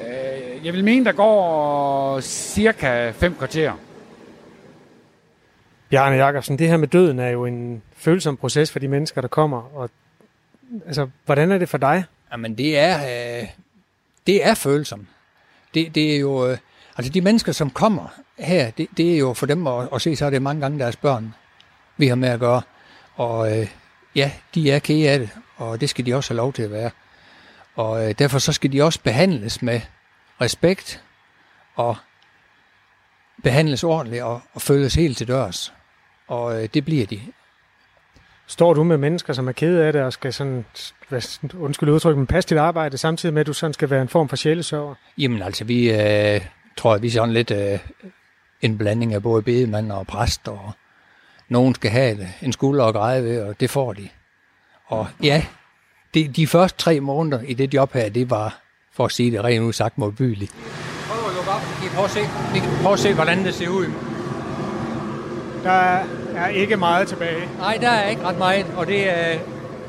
Øh, 0.00 0.66
jeg 0.66 0.72
vil 0.72 0.84
mene, 0.84 1.04
der 1.04 1.12
går 1.12 2.20
cirka 2.20 3.10
5 3.10 3.34
kvarter. 3.34 3.72
Bjarne 5.88 6.16
Jacobsen, 6.16 6.58
det 6.58 6.68
her 6.68 6.76
med 6.76 6.88
døden 6.88 7.18
er 7.18 7.28
jo 7.28 7.46
en 7.46 7.82
følsom 7.96 8.36
proces 8.36 8.72
for 8.72 8.78
de 8.78 8.88
mennesker, 8.88 9.20
der 9.20 9.28
kommer. 9.28 9.76
Og, 9.76 9.90
altså, 10.86 11.08
hvordan 11.24 11.52
er 11.52 11.58
det 11.58 11.68
for 11.68 11.78
dig? 11.78 12.04
Jamen, 12.32 12.58
det 12.58 12.78
er, 12.78 12.98
øh, 13.40 13.48
det 14.26 14.46
er 14.46 14.54
følsomt. 14.54 15.08
Det, 15.74 15.94
det 15.94 16.14
er 16.14 16.18
jo, 16.18 16.50
øh, 16.50 16.58
altså 16.96 17.12
de 17.12 17.20
mennesker, 17.20 17.52
som 17.52 17.70
kommer 17.70 18.08
her, 18.38 18.70
det, 18.70 18.88
det 18.96 19.14
er 19.14 19.18
jo 19.18 19.32
for 19.32 19.46
dem 19.46 19.66
at, 19.66 19.88
at 19.94 20.02
se, 20.02 20.16
så 20.16 20.26
er 20.26 20.30
det 20.30 20.42
mange 20.42 20.60
gange 20.60 20.78
deres 20.78 20.96
børn, 20.96 21.34
vi 21.96 22.06
har 22.06 22.14
med 22.14 22.28
at 22.28 22.40
gøre. 22.40 22.62
Og 23.14 23.58
øh, 23.58 23.68
ja, 24.14 24.32
de 24.54 24.70
er 24.70 24.78
kede 24.78 25.10
af 25.10 25.18
det, 25.18 25.30
og 25.56 25.80
det 25.80 25.90
skal 25.90 26.06
de 26.06 26.14
også 26.14 26.30
have 26.30 26.36
lov 26.36 26.52
til 26.52 26.62
at 26.62 26.70
være. 26.70 26.90
Og 27.74 28.08
øh, 28.08 28.14
derfor 28.18 28.38
så 28.38 28.52
skal 28.52 28.72
de 28.72 28.82
også 28.82 29.00
behandles 29.00 29.62
med 29.62 29.80
respekt 30.40 31.02
og 31.74 31.96
behandles 33.42 33.84
ordentligt 33.84 34.22
og, 34.22 34.40
og 34.54 34.62
følges 34.62 34.94
helt 34.94 35.18
til 35.18 35.28
dørs. 35.28 35.72
Og 36.28 36.62
øh, 36.62 36.68
det 36.74 36.84
bliver 36.84 37.06
de. 37.06 37.20
Står 38.52 38.74
du 38.74 38.84
med 38.84 38.96
mennesker, 38.96 39.32
som 39.32 39.48
er 39.48 39.52
kede 39.52 39.84
af 39.84 39.92
det, 39.92 40.02
og 40.02 40.12
skal 40.12 40.32
sådan, 40.32 40.64
hvad, 41.08 41.22
undskyld 41.58 41.88
udtryk, 41.88 42.16
men 42.16 42.26
passe 42.26 42.50
dit 42.50 42.58
arbejde, 42.58 42.98
samtidig 42.98 43.32
med, 43.32 43.40
at 43.40 43.46
du 43.46 43.52
sådan 43.52 43.74
skal 43.74 43.90
være 43.90 44.02
en 44.02 44.08
form 44.08 44.28
for 44.28 44.36
sjælesørger? 44.36 44.94
Jamen 45.18 45.42
altså, 45.42 45.64
vi 45.64 45.90
øh, 45.90 46.40
tror, 46.76 46.94
at 46.94 47.02
vi 47.02 47.06
er 47.06 47.10
sådan 47.10 47.32
lidt 47.32 47.50
øh, 47.50 47.78
en 48.62 48.78
blanding 48.78 49.14
af 49.14 49.22
både 49.22 49.42
bedemand 49.42 49.92
og 49.92 50.06
præst, 50.06 50.48
og 50.48 50.72
nogen 51.48 51.74
skal 51.74 51.90
have 51.90 52.18
en 52.42 52.52
skulder 52.52 52.84
at 52.84 52.94
græde 52.94 53.24
ved, 53.24 53.40
og 53.42 53.60
det 53.60 53.70
får 53.70 53.92
de. 53.92 54.08
Og 54.86 55.06
ja, 55.22 55.44
de, 56.14 56.28
de 56.28 56.46
første 56.46 56.78
tre 56.78 57.00
måneder 57.00 57.40
i 57.40 57.54
det 57.54 57.74
job 57.74 57.92
her, 57.92 58.08
det 58.08 58.30
var, 58.30 58.60
for 58.92 59.04
at 59.04 59.12
sige 59.12 59.30
det 59.30 59.44
rent 59.44 59.62
udsagt, 59.64 59.98
modbydeligt. 59.98 60.52
Prøv 61.08 61.28
at 61.28 61.34
lukke 61.36 61.50
op. 61.50 61.60
Vi 61.82 61.86
kan 61.86 61.94
prøve 61.94 62.04
at 62.04 62.10
se, 62.10 62.20
vi 62.54 62.58
kan 62.58 62.70
prøve 62.82 62.92
at 62.92 62.98
se 62.98 63.14
hvordan 63.14 63.44
det 63.44 63.54
ser 63.54 63.68
ud. 63.68 63.86
Der 65.64 66.04
er 66.36 66.48
ikke 66.48 66.76
meget 66.76 67.08
tilbage. 67.08 67.48
Nej, 67.58 67.78
der 67.80 67.88
er 67.88 68.08
ikke 68.08 68.22
ret 68.22 68.38
meget, 68.38 68.66
og 68.76 68.86
det 68.86 69.08
er, 69.18 69.38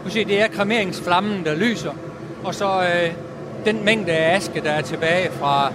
du 0.05 0.09
se, 0.09 0.25
det 0.25 0.41
er 0.41 0.47
kremeringsflammen, 0.47 1.45
der 1.45 1.55
lyser, 1.55 1.91
og 2.43 2.55
så 2.55 2.81
øh, 2.81 3.13
den 3.65 3.85
mængde 3.85 4.11
af 4.11 4.35
aske, 4.35 4.61
der 4.61 4.71
er 4.71 4.81
tilbage 4.81 5.31
fra 5.31 5.73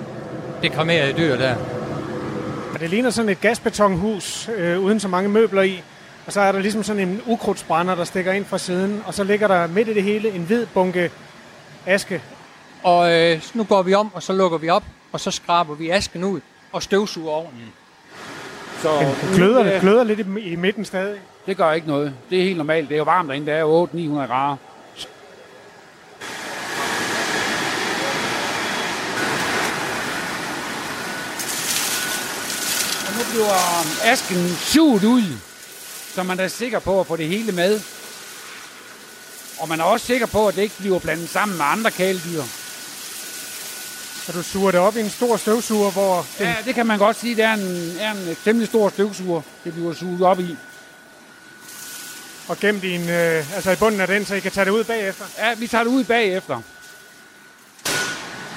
det 0.62 0.72
kremerede 0.72 1.12
dyr 1.12 1.36
der. 1.36 1.54
Og 2.74 2.80
det 2.80 2.90
ligner 2.90 3.10
sådan 3.10 3.28
et 3.28 3.40
gasbetonhus 3.40 4.50
øh, 4.56 4.80
uden 4.80 5.00
så 5.00 5.08
mange 5.08 5.28
møbler 5.28 5.62
i. 5.62 5.82
Og 6.26 6.32
så 6.32 6.40
er 6.40 6.52
der 6.52 6.58
ligesom 6.58 6.82
sådan 6.82 7.08
en 7.08 7.22
ukrudtsbrænder, 7.26 7.94
der 7.94 8.04
stikker 8.04 8.32
ind 8.32 8.44
fra 8.44 8.58
siden. 8.58 9.02
Og 9.06 9.14
så 9.14 9.24
ligger 9.24 9.48
der 9.48 9.66
midt 9.66 9.88
i 9.88 9.94
det 9.94 10.02
hele 10.02 10.30
en 10.30 10.42
hvid 10.42 10.66
bunke 10.66 11.10
aske. 11.86 12.22
Og 12.82 13.12
øh, 13.12 13.42
nu 13.54 13.64
går 13.64 13.82
vi 13.82 13.94
om, 13.94 14.10
og 14.14 14.22
så 14.22 14.32
lukker 14.32 14.58
vi 14.58 14.68
op, 14.68 14.84
og 15.12 15.20
så 15.20 15.30
skraber 15.30 15.74
vi 15.74 15.90
asken 15.90 16.24
ud 16.24 16.40
og 16.72 16.82
støvsuger 16.82 17.32
ovnen. 17.32 17.72
Så 18.82 19.14
den 19.22 19.34
gløder, 19.34 19.62
det 19.62 19.80
gløder 19.80 20.04
lidt 20.04 20.20
i, 20.20 20.40
i 20.40 20.56
midten 20.56 20.84
stadig. 20.84 21.20
Det 21.46 21.56
gør 21.56 21.72
ikke 21.72 21.86
noget. 21.86 22.14
Det 22.30 22.38
er 22.38 22.42
helt 22.42 22.56
normalt. 22.56 22.88
Det 22.88 22.94
er 22.94 22.98
jo 22.98 23.04
varmt 23.04 23.28
derinde. 23.28 23.46
Det 23.46 23.54
er 23.54 23.60
jo 23.60 23.86
800-900 23.86 23.98
grader. 24.26 24.56
Og 33.06 33.12
nu 33.16 33.22
bliver 33.30 33.54
asken 34.04 34.48
suget 34.48 35.04
ud, 35.04 35.22
så 36.14 36.22
man 36.22 36.40
er 36.40 36.48
sikker 36.48 36.78
på 36.78 37.00
at 37.00 37.06
få 37.06 37.16
det 37.16 37.28
hele 37.28 37.52
med. 37.52 37.80
Og 39.60 39.68
man 39.68 39.80
er 39.80 39.84
også 39.84 40.06
sikker 40.06 40.26
på, 40.26 40.48
at 40.48 40.56
det 40.56 40.62
ikke 40.62 40.78
bliver 40.78 40.98
blandet 40.98 41.28
sammen 41.28 41.56
med 41.56 41.64
andre 41.68 41.90
kæledyr. 41.90 42.42
Så 44.28 44.32
du 44.32 44.42
suger 44.42 44.70
det 44.70 44.80
op 44.80 44.96
i 44.96 45.00
en 45.00 45.10
stor 45.10 45.36
støvsuger, 45.36 45.90
hvor... 45.90 46.26
Ja, 46.40 46.54
det 46.64 46.74
kan 46.74 46.86
man 46.86 46.98
godt 46.98 47.16
sige. 47.16 47.36
Det 47.36 47.44
er 47.44 47.54
en, 47.54 47.96
er 48.00 48.10
en 48.10 48.36
temmelig 48.44 48.68
stor 48.68 48.88
støvsuger, 48.88 49.42
det 49.64 49.72
bliver 49.72 49.94
suget 49.94 50.22
op 50.22 50.40
i. 50.40 50.56
Og 52.48 52.56
gemt 52.58 52.84
i, 52.84 52.94
en, 52.94 53.08
øh, 53.08 53.54
altså 53.54 53.70
i 53.70 53.76
bunden 53.76 54.00
af 54.00 54.06
den, 54.06 54.24
så 54.24 54.34
I 54.34 54.40
kan 54.40 54.50
tage 54.52 54.64
det 54.64 54.70
ud 54.70 54.84
bagefter? 54.84 55.24
Ja, 55.38 55.54
vi 55.54 55.66
tager 55.66 55.84
det 55.84 55.90
ud 55.90 56.04
bagefter. 56.04 56.60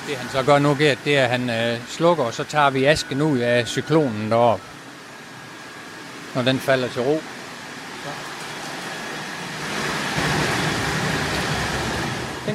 Det 0.08 0.18
han 0.18 0.30
så 0.32 0.44
gør 0.44 0.60
nu, 0.60 0.76
Gert, 0.80 0.98
det 1.06 1.18
er, 1.18 1.24
at 1.24 1.30
han 1.30 1.50
øh, 1.50 1.80
slukker, 1.88 2.24
og 2.24 2.34
så 2.34 2.44
tager 2.44 2.70
vi 2.70 2.86
asken 2.86 3.22
ud 3.22 3.40
af 3.40 3.68
cyklonen 3.68 4.32
deroppe. 4.32 4.64
Når 6.36 6.42
den 6.42 6.60
falder 6.60 6.88
til 6.88 7.02
ro. 7.02 7.22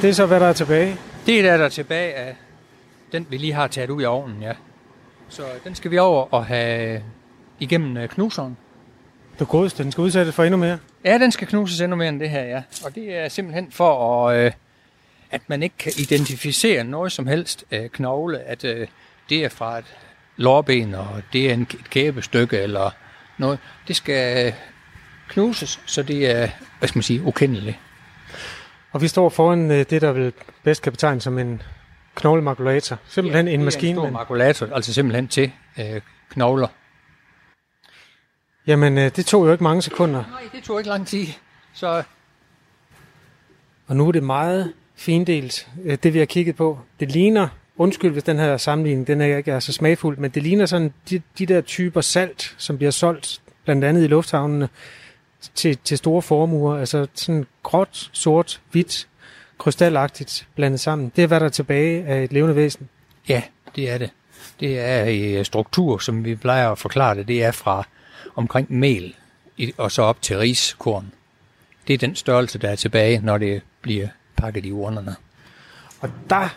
Det 0.02 0.11
er 0.11 0.14
så, 0.14 0.26
hvad 0.26 0.40
der 0.40 0.46
er 0.46 0.52
tilbage? 0.52 0.98
Det 1.26 1.38
er 1.38 1.42
der, 1.42 1.57
der 1.57 1.64
er 1.64 1.68
tilbage 1.68 2.14
af 2.14 2.37
den, 3.12 3.27
vi 3.31 3.37
lige 3.37 3.53
har 3.53 3.66
taget 3.66 3.90
ud 3.90 4.03
af 4.03 4.09
ovnen, 4.09 4.42
ja. 4.42 4.53
Så 5.29 5.42
den 5.64 5.75
skal 5.75 5.90
vi 5.90 5.99
over 5.99 6.35
og 6.35 6.47
have 6.47 7.03
igennem 7.61 7.97
øh, 7.97 8.09
knuseren. 8.09 8.57
Du 9.38 9.45
godeste, 9.45 9.83
den 9.83 9.92
skal 9.92 10.03
udsættes 10.03 10.35
for 10.35 10.45
endnu 10.45 10.57
mere? 10.57 10.79
Ja, 11.05 11.19
den 11.19 11.33
skal 11.33 11.49
knuses 11.49 11.81
endnu 11.81 11.97
mere 11.97 12.09
end 12.09 12.21
det 12.21 12.31
her, 12.31 12.42
ja. 12.42 12.62
Og 12.85 12.95
det 12.95 13.16
er 13.16 13.29
simpelthen 13.29 13.73
for, 13.73 14.29
at, 14.29 14.47
øh, 14.47 14.53
at 15.31 15.40
man 15.47 15.62
ikke 15.62 15.77
kan 15.79 15.92
identificere 15.99 16.85
noget 16.85 17.12
som 17.12 17.27
helst 17.27 17.64
øh, 17.71 17.88
knogle, 17.88 18.38
at 18.38 18.64
øh, 18.64 18.88
det 19.29 19.45
er 19.45 19.49
fra 19.49 19.79
et 19.79 19.85
lårben, 20.37 20.95
og 20.95 21.23
det 21.33 21.51
er 21.51 21.55
en, 21.55 21.62
et 21.62 21.90
kæbestykke 21.90 22.59
eller 22.59 22.90
noget. 23.38 23.59
Det 23.88 23.97
skal 23.97 24.55
knuses, 25.29 25.81
så 25.87 26.03
det 26.03 26.31
er, 26.31 26.49
hvad 26.79 26.88
skal 26.88 26.99
man 26.99 27.03
sige, 27.03 27.23
ukendeligt. 27.23 27.79
Og 28.92 29.03
vi 29.03 29.09
står 29.09 29.29
foran 29.29 29.71
det, 29.71 29.90
der 29.90 30.12
vil 30.12 30.33
bedst 30.62 30.83
kan 30.83 30.92
betegnes 30.92 31.25
som 31.25 31.38
en 31.38 31.62
knoglemakulator. 32.16 32.96
Simpelthen 33.09 33.48
ja, 33.48 33.55
en 33.55 33.64
maskine. 33.64 33.90
en 33.90 33.96
stor 33.96 34.11
makulator, 34.11 34.74
altså 34.74 34.92
simpelthen 34.92 35.29
til 35.29 35.52
øh, 35.79 36.00
knogler. 36.31 36.68
Jamen, 38.66 38.98
øh, 38.98 39.11
det 39.16 39.26
tog 39.26 39.46
jo 39.46 39.52
ikke 39.52 39.64
mange 39.64 39.83
sekunder. 39.83 40.24
Nej, 40.31 40.42
det 40.52 40.64
tog 40.64 40.81
ikke 40.81 40.88
lang 40.88 41.07
tid. 41.07 41.26
Så... 41.74 42.02
Og 43.87 43.96
nu 43.96 44.09
er 44.09 44.12
det 44.12 44.22
meget 44.22 44.72
findelt, 44.94 45.68
øh, 45.85 45.98
det 46.02 46.14
vi 46.14 46.18
har 46.18 46.26
kigget 46.26 46.57
på. 46.57 46.79
Det 47.00 47.12
ligner, 47.12 47.48
undskyld 47.76 48.12
hvis 48.12 48.22
den 48.22 48.38
her 48.38 48.57
sammenligning, 48.57 49.07
den 49.07 49.20
er 49.20 49.37
ikke 49.37 49.50
er 49.50 49.61
så 49.61 49.72
smagfuld, 49.72 50.18
men 50.18 50.31
det 50.31 50.42
ligner 50.42 50.66
sådan 50.66 50.94
de, 51.11 51.22
de 51.38 51.46
der 51.46 51.61
typer 51.61 52.00
salt, 52.00 52.55
som 52.59 52.76
bliver 52.76 52.90
solgt 52.90 53.40
blandt 53.64 53.85
andet 53.85 54.05
i 54.05 54.07
lufthavnene 54.07 54.68
til, 55.55 55.79
til 55.85 55.98
store 55.98 56.22
formuer. 56.22 56.79
Altså 56.79 57.07
sådan 57.14 57.46
gråt, 57.62 58.11
sort, 58.12 58.61
hvidt, 58.70 59.09
krystalagtigt 59.59 60.49
blandet 60.55 60.81
sammen. 60.81 61.12
Det 61.16 61.25
er, 61.25 61.27
hvad 61.27 61.40
der 61.40 61.47
er 61.47 61.51
tilbage 61.51 62.07
af 62.07 62.25
et 62.25 62.33
levende 62.33 62.57
væsen. 62.57 62.88
Ja, 63.29 63.42
det 63.77 63.90
er 63.90 63.99
det. 63.99 64.11
Det 64.61 64.81
er 64.81 65.05
i 65.05 65.45
struktur, 65.45 65.99
som 65.99 66.25
vi 66.25 66.35
plejer 66.35 66.71
at 66.71 66.79
forklare 66.79 67.14
det. 67.14 67.29
Det 67.29 67.45
er 67.45 67.51
fra 67.51 67.85
omkring 68.37 68.73
mel 68.73 69.14
og 69.77 69.92
så 69.92 70.03
op 70.03 70.23
til 70.23 70.38
riskorn. 70.38 71.12
Det 71.87 71.95
er 71.95 71.99
den 71.99 72.14
størrelse, 72.14 72.59
der 72.59 72.69
er 72.69 72.77
tilbage, 72.77 73.21
når 73.21 73.38
det 73.38 73.62
bliver 73.81 74.09
pakket 74.37 74.66
i 74.66 74.73
urnerne. 74.73 75.16
Og 76.01 76.11
der 76.31 76.57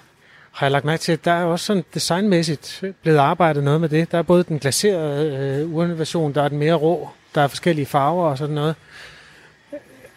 har 0.52 0.66
jeg 0.66 0.72
lagt 0.72 0.86
mærke 0.86 1.02
til, 1.02 1.12
at 1.12 1.26
der 1.26 1.32
er 1.32 1.46
også 1.46 1.66
sådan 1.66 1.84
designmæssigt 1.94 2.84
blevet 3.02 3.18
arbejdet 3.18 3.64
noget 3.64 3.82
med 3.82 3.90
det. 3.90 4.12
Der 4.12 4.18
er 4.18 4.22
både 4.22 4.44
den 4.44 4.60
glaserede 4.60 5.38
øh, 5.38 5.74
urneversion, 5.74 6.34
der 6.34 6.44
er 6.44 6.48
den 6.48 6.58
mere 6.58 6.74
rå, 6.74 7.10
der 7.36 7.42
er 7.42 7.48
forskellige 7.48 7.86
farver 7.86 8.30
og 8.30 8.38
sådan 8.38 8.56
noget. 8.56 8.76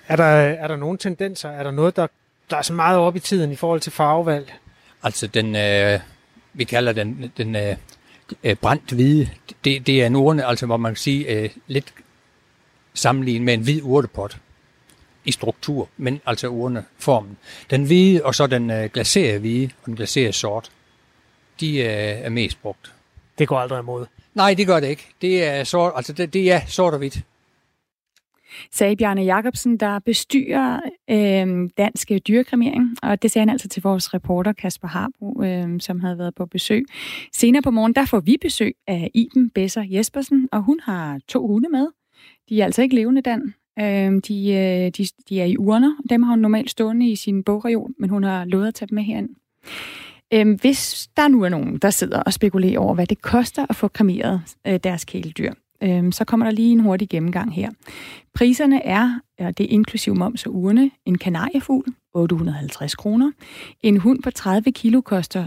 Er 0.08 0.16
der, 0.16 0.24
er 0.24 0.68
der 0.68 0.76
nogle 0.76 0.98
tendenser? 0.98 1.48
Er 1.48 1.62
der 1.62 1.70
noget, 1.70 1.96
der, 1.96 2.06
der 2.52 2.58
er 2.58 2.62
så 2.62 2.72
meget 2.72 2.98
op 2.98 3.16
i 3.16 3.20
tiden 3.20 3.52
i 3.52 3.56
forhold 3.56 3.80
til 3.80 3.92
farvevalg? 3.92 4.54
Altså 5.02 5.26
den, 5.26 5.56
øh, 5.56 6.00
vi 6.52 6.64
kalder 6.64 6.92
den, 6.92 7.32
den 7.36 7.56
øh, 7.56 7.76
øh, 8.44 8.56
brændt 8.56 8.92
hvide, 8.92 9.28
det, 9.64 9.86
det 9.86 10.02
er 10.02 10.06
en 10.06 10.16
urne, 10.16 10.46
altså 10.46 10.66
hvor 10.66 10.76
man 10.76 10.92
kan 10.92 10.96
sige 10.96 11.26
øh, 11.26 11.50
lidt 11.66 11.94
sammenlignet 12.94 13.44
med 13.44 13.54
en 13.54 13.60
hvid 13.60 13.82
urtepot 13.82 14.38
i 15.24 15.32
struktur, 15.32 15.88
men 15.96 16.20
altså 16.26 16.48
urneformen. 16.48 17.38
Den 17.70 17.84
hvide, 17.84 18.24
og 18.24 18.34
så 18.34 18.46
den 18.46 18.70
øh, 18.70 18.90
glaserede 18.90 19.38
hvide, 19.38 19.70
og 19.82 19.86
den 19.86 19.96
glaserede 19.96 20.32
sort. 20.32 20.70
de 21.60 21.78
øh, 21.78 21.86
er 21.86 22.28
mest 22.28 22.62
brugt. 22.62 22.92
Det 23.38 23.48
går 23.48 23.58
aldrig 23.58 23.78
imod. 23.80 24.06
Nej, 24.34 24.54
det 24.54 24.66
gør 24.66 24.80
det 24.80 24.88
ikke. 24.88 25.08
Det 25.22 25.44
er 25.44 25.64
sort, 25.64 25.92
altså 25.96 26.12
det, 26.12 26.32
det 26.32 26.52
er 26.52 26.60
sort 26.66 26.92
og 26.92 26.98
hvidt. 26.98 27.18
Sagde 28.72 28.96
Bjarne 28.96 29.22
Jacobsen, 29.22 29.76
der 29.76 29.98
bestyrer 29.98 30.80
øh, 31.10 31.70
dansk 31.78 32.10
dyrekremering, 32.28 32.96
og 33.02 33.22
det 33.22 33.30
sagde 33.30 33.42
han 33.42 33.50
altså 33.50 33.68
til 33.68 33.82
vores 33.82 34.14
reporter 34.14 34.52
Kasper 34.52 34.88
Harbo, 34.88 35.42
øh, 35.42 35.80
som 35.80 36.00
havde 36.00 36.18
været 36.18 36.34
på 36.34 36.46
besøg. 36.46 36.84
Senere 37.32 37.62
på 37.62 37.70
morgen, 37.70 37.94
der 37.94 38.06
får 38.06 38.20
vi 38.20 38.36
besøg 38.40 38.74
af 38.86 39.10
Iben 39.14 39.50
Besser 39.50 39.84
Jespersen, 39.90 40.48
og 40.52 40.62
hun 40.62 40.80
har 40.82 41.20
to 41.28 41.46
hunde 41.46 41.68
med. 41.68 41.86
De 42.48 42.60
er 42.60 42.64
altså 42.64 42.82
ikke 42.82 42.94
levende, 42.94 43.20
Dan. 43.22 43.54
Øh, 43.78 44.20
de, 44.28 44.52
øh, 44.52 44.90
de, 44.90 45.06
de 45.28 45.40
er 45.40 45.44
i 45.44 45.56
urner. 45.56 45.96
Dem 46.10 46.22
har 46.22 46.30
hun 46.30 46.38
normalt 46.38 46.70
stående 46.70 47.08
i 47.08 47.16
sin 47.16 47.44
bogreol, 47.44 47.90
men 47.98 48.10
hun 48.10 48.24
har 48.24 48.44
lovet 48.44 48.68
at 48.68 48.74
tage 48.74 48.88
dem 48.88 48.94
med 48.94 49.02
herind. 49.02 49.28
Øh, 50.34 50.60
hvis 50.60 51.08
der 51.16 51.28
nu 51.28 51.42
er 51.42 51.48
nogen, 51.48 51.78
der 51.78 51.90
sidder 51.90 52.22
og 52.22 52.32
spekulerer 52.32 52.78
over, 52.78 52.94
hvad 52.94 53.06
det 53.06 53.22
koster 53.22 53.66
at 53.70 53.76
få 53.76 53.88
kremeret 53.88 54.40
øh, 54.66 54.80
deres 54.84 55.04
kæledyr, 55.04 55.52
øh, 55.82 56.12
så 56.12 56.24
kommer 56.24 56.46
der 56.46 56.52
lige 56.52 56.72
en 56.72 56.80
hurtig 56.80 57.08
gennemgang 57.08 57.54
her. 57.54 57.70
Priserne 58.34 58.84
er, 58.84 59.20
ja, 59.38 59.50
det 59.50 59.64
er 59.64 59.68
inklusiv 59.70 60.14
moms 60.14 60.46
og 60.46 60.54
urne, 60.54 60.90
en 61.06 61.18
kanariefugl 61.18 61.94
850 62.14 62.94
kroner, 62.94 63.30
en 63.80 63.96
hund 63.96 64.22
på 64.22 64.30
30 64.30 64.72
kilo 64.72 65.00
koster 65.00 65.46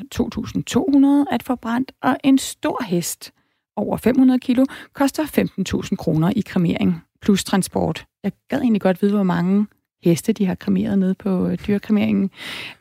2.200 1.28 1.34
at 1.34 1.44
få 1.44 1.56
brændt, 1.56 1.92
og 2.02 2.18
en 2.24 2.38
stor 2.38 2.84
hest 2.84 3.32
over 3.76 3.98
500 3.98 4.40
kilo 4.40 4.66
koster 4.94 5.24
15.000 5.24 5.96
kroner 5.96 6.32
i 6.36 6.42
kremering 6.42 7.04
plus 7.22 7.44
transport. 7.44 8.06
Jeg 8.24 8.32
gad 8.50 8.62
egentlig 8.62 8.82
godt 8.82 9.02
vide, 9.02 9.14
hvor 9.14 9.24
mange 9.24 9.66
heste, 10.10 10.34
de 10.34 10.46
har 10.46 10.56
kremeret 10.56 11.00
nede 11.00 11.14
på 11.14 11.48
øh, 11.48 11.58
dyrekremeringen. 11.68 12.32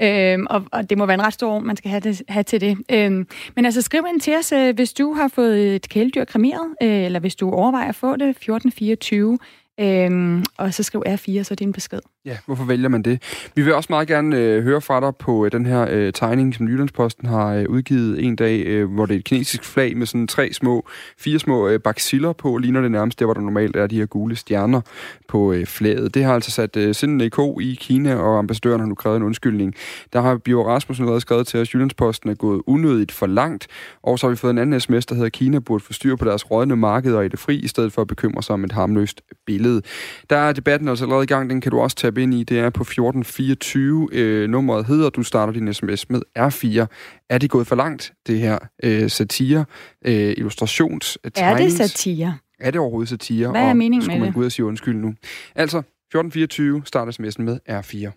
Øhm, 0.02 0.46
og, 0.50 0.64
og 0.72 0.90
det 0.90 0.98
må 0.98 1.06
være 1.06 1.14
en 1.14 1.22
ret 1.22 1.34
stor 1.34 1.58
man 1.58 1.76
skal 1.76 1.90
have, 1.90 2.00
det, 2.00 2.22
have 2.28 2.42
til 2.42 2.60
det. 2.60 2.78
Øhm, 2.90 3.26
men 3.56 3.64
altså 3.64 3.82
skriv 3.82 4.04
ind 4.08 4.20
til 4.20 4.36
os, 4.36 4.52
øh, 4.52 4.74
hvis 4.74 4.92
du 4.92 5.12
har 5.12 5.28
fået 5.28 5.74
et 5.74 5.88
kæledyr 5.88 6.24
kremeret, 6.24 6.74
øh, 6.82 7.04
eller 7.04 7.20
hvis 7.20 7.36
du 7.36 7.50
overvejer 7.50 7.88
at 7.88 7.94
få 7.94 8.16
det, 8.16 8.28
1424 8.28 9.38
Øhm, 9.80 10.44
og 10.56 10.74
så 10.74 10.82
skriv 10.82 11.02
R4, 11.08 11.42
så 11.42 11.48
er 11.54 11.56
det 11.56 11.60
en 11.60 11.72
besked. 11.72 12.00
Ja, 12.26 12.38
hvorfor 12.46 12.64
vælger 12.64 12.88
man 12.88 13.02
det? 13.02 13.22
Vi 13.54 13.62
vil 13.62 13.74
også 13.74 13.86
meget 13.90 14.08
gerne 14.08 14.36
øh, 14.36 14.62
høre 14.62 14.80
fra 14.80 15.00
dig 15.00 15.16
på 15.16 15.44
øh, 15.44 15.52
den 15.52 15.66
her 15.66 15.86
øh, 15.90 16.12
tegning, 16.12 16.54
som 16.54 16.68
Jyllandsposten 16.68 17.28
har 17.28 17.54
øh, 17.54 17.64
udgivet 17.68 18.24
en 18.24 18.36
dag, 18.36 18.66
øh, 18.66 18.92
hvor 18.92 19.06
det 19.06 19.14
er 19.14 19.18
et 19.18 19.24
kinesisk 19.24 19.64
flag 19.64 19.96
med 19.96 20.06
sådan 20.06 20.26
tre 20.26 20.52
små, 20.52 20.86
fire 21.18 21.38
små 21.38 21.68
øh, 21.68 21.80
baxiller 21.80 22.32
på, 22.32 22.56
ligner 22.56 22.80
det 22.80 22.90
nærmest 22.90 23.18
der, 23.18 23.24
hvor 23.24 23.34
der 23.34 23.40
normalt 23.40 23.76
er 23.76 23.86
de 23.86 23.96
her 23.96 24.06
gule 24.06 24.36
stjerner 24.36 24.80
på 25.28 25.52
øh, 25.52 25.66
flaget. 25.66 26.14
Det 26.14 26.24
har 26.24 26.34
altså 26.34 26.50
sat 26.50 26.76
øh, 26.76 26.94
sindende 26.94 27.26
i 27.26 27.28
ko 27.28 27.60
i 27.60 27.78
Kina, 27.80 28.14
og 28.14 28.38
ambassadøren 28.38 28.80
har 28.80 28.86
nu 28.86 28.94
krævet 28.94 29.16
en 29.16 29.22
undskyldning. 29.22 29.74
Der 30.12 30.20
har 30.20 30.36
Bjørn 30.36 30.66
Rasmussen 30.66 31.04
allerede 31.04 31.20
skrevet 31.20 31.46
til 31.46 31.60
os, 31.60 31.74
Jyllandsposten 31.74 32.30
er 32.30 32.34
gået 32.34 32.62
unødigt 32.66 33.12
for 33.12 33.26
langt, 33.26 33.66
og 34.02 34.18
så 34.18 34.26
har 34.26 34.30
vi 34.30 34.36
fået 34.36 34.50
en 34.50 34.58
anden 34.58 34.80
sms, 34.80 35.06
der 35.06 35.14
hedder, 35.14 35.28
Kina 35.28 35.58
burde 35.58 35.84
få 35.84 35.92
styr 35.92 36.16
på 36.16 36.24
deres 36.24 36.50
rådne 36.50 36.76
markeder 36.76 37.20
i 37.20 37.28
det 37.28 37.38
fri, 37.38 37.56
i 37.56 37.68
stedet 37.68 37.92
for 37.92 38.02
at 38.02 38.08
bekymre 38.08 38.42
sig 38.42 38.54
om 38.54 38.64
et 38.64 38.72
harmløst 38.72 39.20
billede. 39.46 39.82
Der 40.30 40.36
er 40.36 40.52
debatten 40.52 40.88
altså 40.88 41.04
allerede 41.04 41.24
i 41.24 41.26
gang, 41.26 41.50
den 41.50 41.60
kan 41.60 41.70
du 41.70 41.80
også 41.80 41.96
tabe 42.14 42.22
ind 42.22 42.34
i. 42.34 42.44
Det 42.44 42.58
er 42.58 42.70
på 42.70 42.82
1424. 42.82 44.08
Øh, 44.12 44.50
nummeret 44.50 44.86
hedder, 44.86 45.10
du 45.10 45.22
starter 45.22 45.52
din 45.52 45.74
sms 45.74 46.10
med 46.10 46.20
R4. 46.38 46.86
Er 47.30 47.38
det 47.38 47.50
gået 47.50 47.66
for 47.66 47.76
langt, 47.76 48.12
det 48.26 48.38
her 48.38 48.58
øh, 48.82 49.10
satire, 49.10 49.64
øh, 50.06 50.34
illustrations, 50.36 51.18
øh, 51.24 51.30
Er 51.36 51.56
det 51.56 51.72
satire? 51.72 52.38
Er 52.60 52.70
det 52.70 52.80
overhovedet 52.80 53.08
satire? 53.08 53.50
Hvad 53.50 53.62
er 53.62 53.68
og 53.68 53.76
meningen 53.76 54.06
med 54.06 54.18
man 54.18 54.26
det? 54.26 54.34
gå 54.34 54.40
ud 54.40 54.44
og 54.44 54.52
sige 54.52 54.66
undskyld 54.66 54.96
nu? 54.96 55.14
Altså, 55.54 55.78
1424 55.78 56.82
starter 56.84 57.12
sms'en 57.12 57.42
med 57.42 57.58
R4. 57.68 58.10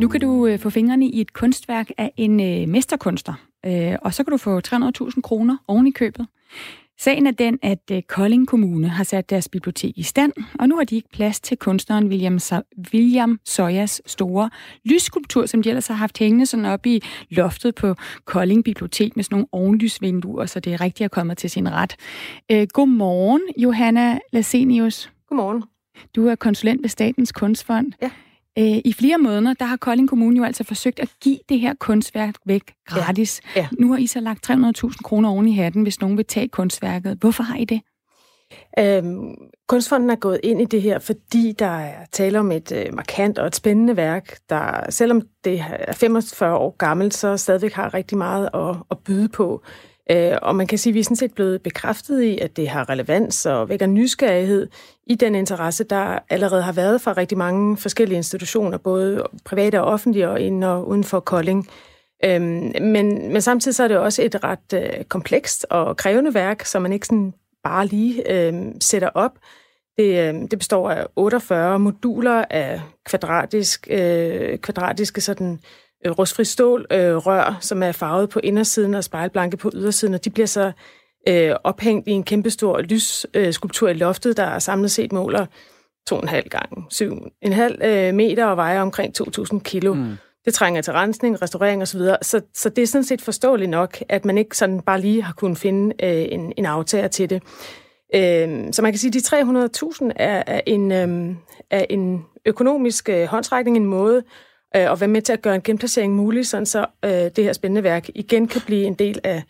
Nu 0.00 0.08
kan 0.08 0.20
du 0.20 0.46
øh, 0.46 0.58
få 0.58 0.70
fingrene 0.70 1.06
i 1.06 1.20
et 1.20 1.32
kunstværk 1.32 1.90
af 1.98 2.12
en 2.16 2.40
øh, 2.40 2.68
mesterkunstner, 2.68 3.34
øh, 3.66 3.94
og 4.02 4.14
så 4.14 4.24
kan 4.24 4.30
du 4.30 4.36
få 4.36 4.60
300.000 4.68 5.20
kroner 5.20 5.56
oven 5.68 5.86
i 5.86 5.90
købet. 5.90 6.26
Sagen 7.00 7.26
er 7.26 7.30
den, 7.30 7.58
at 7.62 7.90
øh, 7.92 8.02
Kolding 8.02 8.48
Kommune 8.48 8.88
har 8.88 9.04
sat 9.04 9.30
deres 9.30 9.48
bibliotek 9.48 9.98
i 9.98 10.02
stand, 10.02 10.32
og 10.58 10.68
nu 10.68 10.76
har 10.76 10.84
de 10.84 10.96
ikke 10.96 11.08
plads 11.12 11.40
til 11.40 11.56
kunstneren 11.56 12.08
William, 12.08 12.38
William 12.92 13.40
Soyas 13.44 14.02
store 14.06 14.50
lysskulptur, 14.84 15.46
som 15.46 15.62
de 15.62 15.68
ellers 15.68 15.86
har 15.86 15.94
haft 15.94 16.18
hængende 16.18 16.46
sådan 16.46 16.66
op 16.66 16.86
i 16.86 17.02
loftet 17.30 17.74
på 17.74 17.94
Kolding 18.24 18.64
Bibliotek 18.64 19.16
med 19.16 19.24
sådan 19.24 19.34
nogle 19.34 19.46
ovenlysvinduer, 19.52 20.46
så 20.46 20.60
det 20.60 20.72
er 20.72 20.80
rigtigt 20.80 21.04
at 21.04 21.10
komme 21.10 21.34
til 21.34 21.50
sin 21.50 21.72
ret. 21.72 21.96
Øh, 22.50 22.66
godmorgen, 22.72 23.42
Johanna 23.56 24.18
Lasenius. 24.32 25.10
Godmorgen. 25.28 25.62
Du 26.16 26.26
er 26.26 26.34
konsulent 26.34 26.82
ved 26.82 26.88
Statens 26.88 27.32
Kunstfond. 27.32 27.92
Ja. 28.02 28.10
Øh, 28.58 28.80
I 28.84 28.92
flere 28.92 29.18
måneder, 29.18 29.54
der 29.54 29.64
har 29.64 29.76
Kolding 29.76 30.08
Kommune 30.08 30.36
jo 30.36 30.44
altså 30.44 30.64
forsøgt 30.64 31.00
at 31.00 31.08
give 31.20 31.38
det 31.48 31.60
her 31.60 31.74
kunstværk 31.80 32.34
væk 32.46 32.62
gratis. 32.86 33.40
Ja. 33.56 33.60
Ja. 33.60 33.68
Nu 33.78 33.92
har 33.92 33.98
I 33.98 34.06
så 34.06 34.20
lagt 34.20 34.50
300.000 34.50 35.02
kroner 35.04 35.28
oven 35.28 35.48
i 35.48 35.54
hatten, 35.54 35.82
hvis 35.82 36.00
nogen 36.00 36.16
vil 36.16 36.24
tage 36.24 36.48
kunstværket. 36.48 37.18
Hvorfor 37.20 37.42
har 37.42 37.56
I 37.56 37.64
det? 37.64 37.80
Øhm, 38.78 39.34
Kunstfonden 39.68 40.10
er 40.10 40.16
gået 40.16 40.40
ind 40.42 40.60
i 40.60 40.64
det 40.64 40.82
her, 40.82 40.98
fordi 40.98 41.52
der 41.58 41.66
er 41.66 42.04
tale 42.12 42.38
om 42.38 42.52
et 42.52 42.72
øh, 42.72 42.94
markant 42.94 43.38
og 43.38 43.46
et 43.46 43.56
spændende 43.56 43.96
værk, 43.96 44.38
der 44.48 44.90
selvom 44.90 45.22
det 45.44 45.64
er 45.88 45.92
45 45.92 46.56
år 46.56 46.76
gammelt, 46.76 47.14
så 47.14 47.36
stadigvæk 47.36 47.72
har 47.72 47.94
rigtig 47.94 48.18
meget 48.18 48.48
at, 48.54 48.76
at 48.90 48.98
byde 49.04 49.28
på. 49.28 49.62
Øh, 50.10 50.38
og 50.42 50.56
man 50.56 50.66
kan 50.66 50.78
sige, 50.78 50.90
at 50.90 50.94
vi 50.94 51.00
er 51.00 51.04
sådan 51.04 51.16
set 51.16 51.34
blevet 51.34 51.62
bekræftet 51.62 52.22
i, 52.22 52.38
at 52.38 52.56
det 52.56 52.68
har 52.68 52.88
relevans 52.88 53.46
og 53.46 53.68
vækker 53.68 53.86
nysgerrighed 53.86 54.68
i 55.06 55.14
den 55.14 55.34
interesse, 55.34 55.84
der 55.84 56.18
allerede 56.30 56.62
har 56.62 56.72
været 56.72 57.00
fra 57.00 57.12
rigtig 57.12 57.38
mange 57.38 57.76
forskellige 57.76 58.16
institutioner, 58.16 58.78
både 58.78 59.26
private 59.44 59.82
og 59.82 59.92
offentlige 59.92 60.28
og 60.28 60.40
inden 60.40 60.62
og 60.62 60.88
uden 60.88 61.04
for 61.04 61.20
Kolding. 61.20 61.68
Øhm, 62.24 62.72
men, 62.80 63.32
men 63.32 63.40
samtidig 63.40 63.74
så 63.74 63.84
er 63.84 63.88
det 63.88 63.98
også 63.98 64.22
et 64.22 64.44
ret 64.44 64.72
øh, 64.74 65.04
komplekst 65.04 65.66
og 65.70 65.96
krævende 65.96 66.34
værk, 66.34 66.64
som 66.64 66.82
man 66.82 66.92
ikke 66.92 67.06
sådan 67.06 67.34
bare 67.64 67.86
lige 67.86 68.32
øh, 68.32 68.54
sætter 68.80 69.08
op. 69.14 69.38
Det, 69.98 70.28
øh, 70.28 70.34
det 70.50 70.58
består 70.58 70.90
af 70.90 71.06
48 71.16 71.78
moduler 71.78 72.44
af 72.50 72.80
kvadratisk, 73.04 73.88
øh, 73.90 74.58
kvadratiske 74.58 75.20
sådan, 75.20 75.52
øh, 75.52 75.58
rustfri 76.06 76.44
stål 76.44 76.86
øh, 76.90 77.16
rør, 77.16 77.58
som 77.60 77.82
er 77.82 77.92
farvet 77.92 78.30
på 78.30 78.40
indersiden 78.42 78.94
og 78.94 79.04
spejlblanke 79.04 79.56
på 79.56 79.70
ydersiden, 79.74 80.14
og 80.14 80.24
de 80.24 80.30
bliver 80.30 80.46
så 80.46 80.72
øh, 81.28 81.54
ophængt 81.64 82.08
i 82.08 82.10
en 82.10 82.24
kæmpestor 82.24 82.80
lysskulptur 82.80 83.88
øh, 83.88 83.94
i 83.94 83.98
loftet, 83.98 84.36
der 84.36 84.58
samlet 84.58 84.90
set 84.90 85.12
måler 85.12 85.46
2,5 86.10 86.48
gange 86.48 86.84
7,5 86.94 87.86
øh, 87.86 88.14
meter 88.14 88.44
og 88.44 88.56
vejer 88.56 88.82
omkring 88.82 89.14
2.000 89.20 89.60
kilo. 89.60 89.94
Mm. 89.94 90.16
Det 90.44 90.54
trænger 90.54 90.82
til 90.82 90.92
rensning, 90.92 91.42
restaurering 91.42 91.82
osv. 91.82 92.00
Så, 92.00 92.18
så, 92.22 92.40
så 92.54 92.68
det 92.68 92.82
er 92.82 92.86
sådan 92.86 93.04
set 93.04 93.22
forståeligt 93.22 93.70
nok, 93.70 93.98
at 94.08 94.24
man 94.24 94.38
ikke 94.38 94.56
sådan 94.56 94.80
bare 94.80 95.00
lige 95.00 95.22
har 95.22 95.32
kunnet 95.32 95.58
finde 95.58 95.94
øh, 96.04 96.26
en, 96.30 96.52
en 96.56 96.66
aftager 96.66 97.08
til 97.08 97.30
det. 97.30 97.42
Øh, 98.14 98.72
så 98.72 98.82
man 98.82 98.92
kan 98.92 98.98
sige, 98.98 99.08
at 99.08 99.14
de 99.14 99.66
300.000 100.00 100.10
er, 100.16 100.42
er, 100.46 100.60
en, 100.66 100.92
øh, 100.92 101.36
er 101.70 101.84
en 101.90 102.24
økonomisk 102.46 103.08
øh, 103.08 103.24
håndsrækning, 103.24 103.76
en 103.76 103.86
måde 103.86 104.22
øh, 104.76 104.90
og 104.90 105.00
være 105.00 105.08
med 105.08 105.22
til 105.22 105.32
at 105.32 105.42
gøre 105.42 105.54
en 105.54 105.62
genplacering 105.62 106.14
mulig, 106.14 106.46
sådan 106.46 106.66
så 106.66 106.86
øh, 107.04 107.10
det 107.10 107.38
her 107.38 107.52
spændende 107.52 107.82
værk 107.82 108.08
igen 108.14 108.48
kan 108.48 108.60
blive 108.66 108.84
en 108.84 108.94
del 108.94 109.20
af 109.24 109.42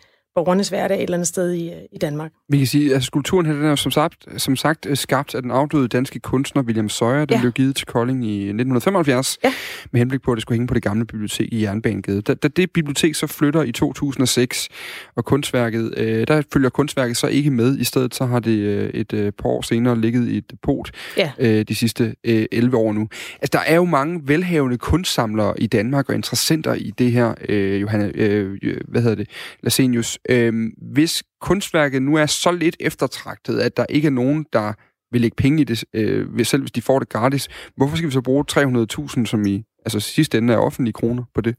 borgernes 0.44 0.68
hverdag 0.68 0.96
et 0.96 1.02
eller 1.02 1.16
andet 1.16 1.28
sted 1.28 1.52
i, 1.52 1.72
i 1.92 1.98
Danmark. 1.98 2.32
Vi 2.48 2.58
kan 2.58 2.66
sige, 2.66 2.94
at 2.94 3.02
skulpturen 3.02 3.46
her, 3.46 3.52
den 3.52 3.64
er 3.64 3.74
som 3.74 3.92
sagt, 3.92 4.26
som 4.36 4.56
sagt 4.56 4.86
øh, 4.86 4.96
skabt 4.96 5.34
af 5.34 5.42
den 5.42 5.50
afdøde 5.50 5.88
danske 5.88 6.20
kunstner 6.20 6.62
William 6.62 6.88
Sawyer. 6.88 7.24
Den 7.24 7.34
ja. 7.34 7.40
blev 7.40 7.52
givet 7.52 7.76
til 7.76 7.86
Kolding 7.86 8.24
i 8.24 8.36
1975, 8.36 9.38
ja. 9.44 9.52
med 9.92 10.00
henblik 10.00 10.22
på, 10.22 10.32
at 10.32 10.36
det 10.36 10.42
skulle 10.42 10.56
hænge 10.56 10.66
på 10.66 10.74
det 10.74 10.82
gamle 10.82 11.04
bibliotek 11.04 11.48
i 11.52 11.62
Jernbanegade. 11.62 12.22
Da, 12.22 12.34
da 12.34 12.48
det 12.48 12.70
bibliotek 12.70 13.14
så 13.14 13.26
flytter 13.26 13.62
i 13.62 13.72
2006, 13.72 14.68
og 15.16 15.24
kunstværket, 15.24 15.94
øh, 15.96 16.26
der 16.28 16.42
følger 16.52 16.70
kunstværket 16.70 17.16
så 17.16 17.26
ikke 17.26 17.50
med. 17.50 17.78
I 17.78 17.84
stedet 17.84 18.14
så 18.14 18.26
har 18.26 18.38
det 18.38 18.58
øh, 18.58 18.90
et 18.90 19.12
øh, 19.12 19.32
par 19.32 19.48
år 19.48 19.62
senere 19.62 20.00
ligget 20.00 20.28
i 20.28 20.36
et 20.36 20.50
depot 20.50 20.90
ja. 21.16 21.32
øh, 21.38 21.64
de 21.68 21.74
sidste 21.74 22.14
øh, 22.24 22.46
11 22.52 22.76
år 22.76 22.92
nu. 22.92 23.08
Altså, 23.40 23.50
der 23.52 23.72
er 23.72 23.74
jo 23.74 23.84
mange 23.84 24.20
velhavende 24.24 24.78
kunstsamlere 24.78 25.60
i 25.60 25.66
Danmark 25.66 26.08
og 26.08 26.14
interessenter 26.14 26.74
i 26.74 26.92
det 26.98 27.12
her, 27.12 27.34
øh, 27.48 27.80
Johanna, 27.80 28.10
øh, 28.14 28.58
hvad 28.88 29.02
hedder 29.02 29.16
det, 29.16 29.28
Lasenius. 29.62 30.18
Øh, 30.28 30.52
hvis 30.92 31.22
kunstværket 31.40 32.02
nu 32.02 32.14
er 32.14 32.26
så 32.26 32.52
lidt 32.52 32.76
eftertragtet, 32.80 33.60
at 33.60 33.76
der 33.76 33.86
ikke 33.88 34.06
er 34.06 34.12
nogen, 34.12 34.46
der 34.52 34.72
vil 35.12 35.20
lægge 35.20 35.34
penge 35.34 35.60
i 35.60 35.64
det, 35.64 35.84
øh, 35.92 36.44
selv 36.44 36.62
hvis 36.62 36.72
de 36.72 36.82
får 36.82 36.98
det 36.98 37.08
gratis, 37.08 37.48
hvorfor 37.76 37.96
skal 37.96 38.06
vi 38.06 38.12
så 38.12 38.20
bruge 38.20 38.44
300.000, 38.52 39.26
som 39.26 39.46
i 39.46 39.64
altså 39.86 40.00
sidste 40.00 40.38
ende 40.38 40.52
er 40.54 40.58
offentlige 40.58 40.92
kroner 40.92 41.24
på 41.34 41.40
det? 41.40 41.56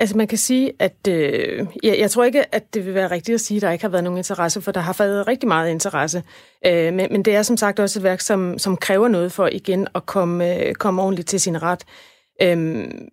Altså 0.00 0.16
man 0.16 0.26
kan 0.26 0.38
sige, 0.38 0.72
at 0.78 1.08
øh, 1.08 1.66
jeg, 1.82 1.98
jeg 1.98 2.10
tror 2.10 2.24
ikke, 2.24 2.54
at 2.54 2.74
det 2.74 2.86
vil 2.86 2.94
være 2.94 3.10
rigtigt 3.10 3.34
at 3.34 3.40
sige, 3.40 3.56
at 3.56 3.62
der 3.62 3.70
ikke 3.70 3.84
har 3.84 3.88
været 3.88 4.04
nogen 4.04 4.16
interesse, 4.16 4.60
for 4.60 4.72
der 4.72 4.80
har 4.80 4.96
været 4.98 5.28
rigtig 5.28 5.48
meget 5.48 5.70
interesse. 5.70 6.22
Øh, 6.66 6.94
men, 6.94 7.08
men 7.10 7.22
det 7.22 7.36
er 7.36 7.42
som 7.42 7.56
sagt 7.56 7.80
også 7.80 7.98
et 7.98 8.02
værk, 8.02 8.20
som, 8.20 8.58
som 8.58 8.76
kræver 8.76 9.08
noget 9.08 9.32
for 9.32 9.48
igen 9.52 9.86
at 9.94 10.06
komme, 10.06 10.66
øh, 10.66 10.74
komme 10.74 11.02
ordentligt 11.02 11.28
til 11.28 11.40
sin 11.40 11.62
ret. 11.62 11.84
Øhm, 12.42 13.08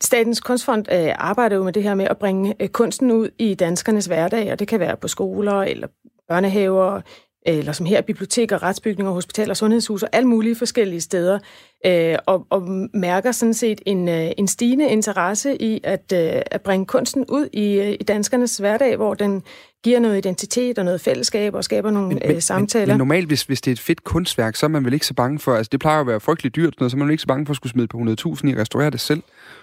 Statens 0.00 0.40
Kunstfond 0.40 0.92
øh, 0.92 1.14
arbejder 1.18 1.56
jo 1.56 1.64
med 1.64 1.72
det 1.72 1.82
her 1.82 1.94
med 1.94 2.04
at 2.04 2.18
bringe 2.18 2.54
øh, 2.60 2.68
kunsten 2.68 3.10
ud 3.10 3.28
i 3.38 3.54
danskernes 3.54 4.06
hverdag, 4.06 4.52
og 4.52 4.58
det 4.58 4.68
kan 4.68 4.80
være 4.80 4.96
på 4.96 5.08
skoler 5.08 5.62
eller 5.62 5.88
børnehaver, 6.28 7.00
eller 7.46 7.72
som 7.72 7.86
her 7.86 8.00
biblioteker, 8.00 8.62
retsbygninger, 8.62 9.12
hospitaler, 9.12 9.54
sundhedshus 9.54 10.02
og 10.02 10.08
alle 10.12 10.28
mulige 10.28 10.56
forskellige 10.56 11.00
steder, 11.00 11.38
øh, 11.86 12.16
og, 12.26 12.46
og 12.50 12.62
mærker 12.94 13.32
sådan 13.32 13.54
set 13.54 13.80
en, 13.86 14.08
øh, 14.08 14.30
en 14.38 14.48
stigende 14.48 14.88
interesse 14.88 15.62
i 15.62 15.80
at, 15.84 16.12
øh, 16.14 16.42
at 16.50 16.62
bringe 16.62 16.86
kunsten 16.86 17.24
ud 17.28 17.48
i, 17.52 17.72
øh, 17.72 17.92
i 17.92 18.04
danskernes 18.08 18.58
hverdag, 18.58 18.96
hvor 18.96 19.14
den 19.14 19.42
giver 19.86 20.00
noget 20.00 20.18
identitet 20.18 20.78
og 20.78 20.84
noget 20.84 21.00
fællesskab 21.00 21.54
og 21.54 21.64
skaber 21.64 21.90
nogle 21.90 22.08
men, 22.08 22.18
øh, 22.24 22.42
samtaler. 22.42 22.86
Men, 22.86 22.92
men 22.92 22.98
normalt, 22.98 23.26
hvis, 23.26 23.42
hvis 23.42 23.60
det 23.60 23.70
er 23.70 23.72
et 23.72 23.80
fedt 23.80 24.04
kunstværk, 24.04 24.56
så 24.56 24.66
er 24.66 24.70
man 24.70 24.84
vel 24.84 24.92
ikke 24.92 25.06
så 25.06 25.14
bange 25.14 25.38
for, 25.38 25.54
altså 25.54 25.68
det 25.72 25.80
plejer 25.80 26.00
at 26.00 26.06
være 26.06 26.20
frygteligt 26.20 26.56
dyrt, 26.56 26.74
så 26.78 26.84
er 26.84 26.96
man 26.96 27.06
vel 27.06 27.12
ikke 27.12 27.20
så 27.20 27.26
bange 27.26 27.46
for 27.46 27.50
at 27.50 27.56
skulle 27.56 27.72
smide 27.72 27.88
på 27.88 27.98
100.000 27.98 28.48
i 28.48 28.52
at 28.52 28.58
restaurere 28.58 28.90
det 28.90 29.00
selv. 29.00 29.22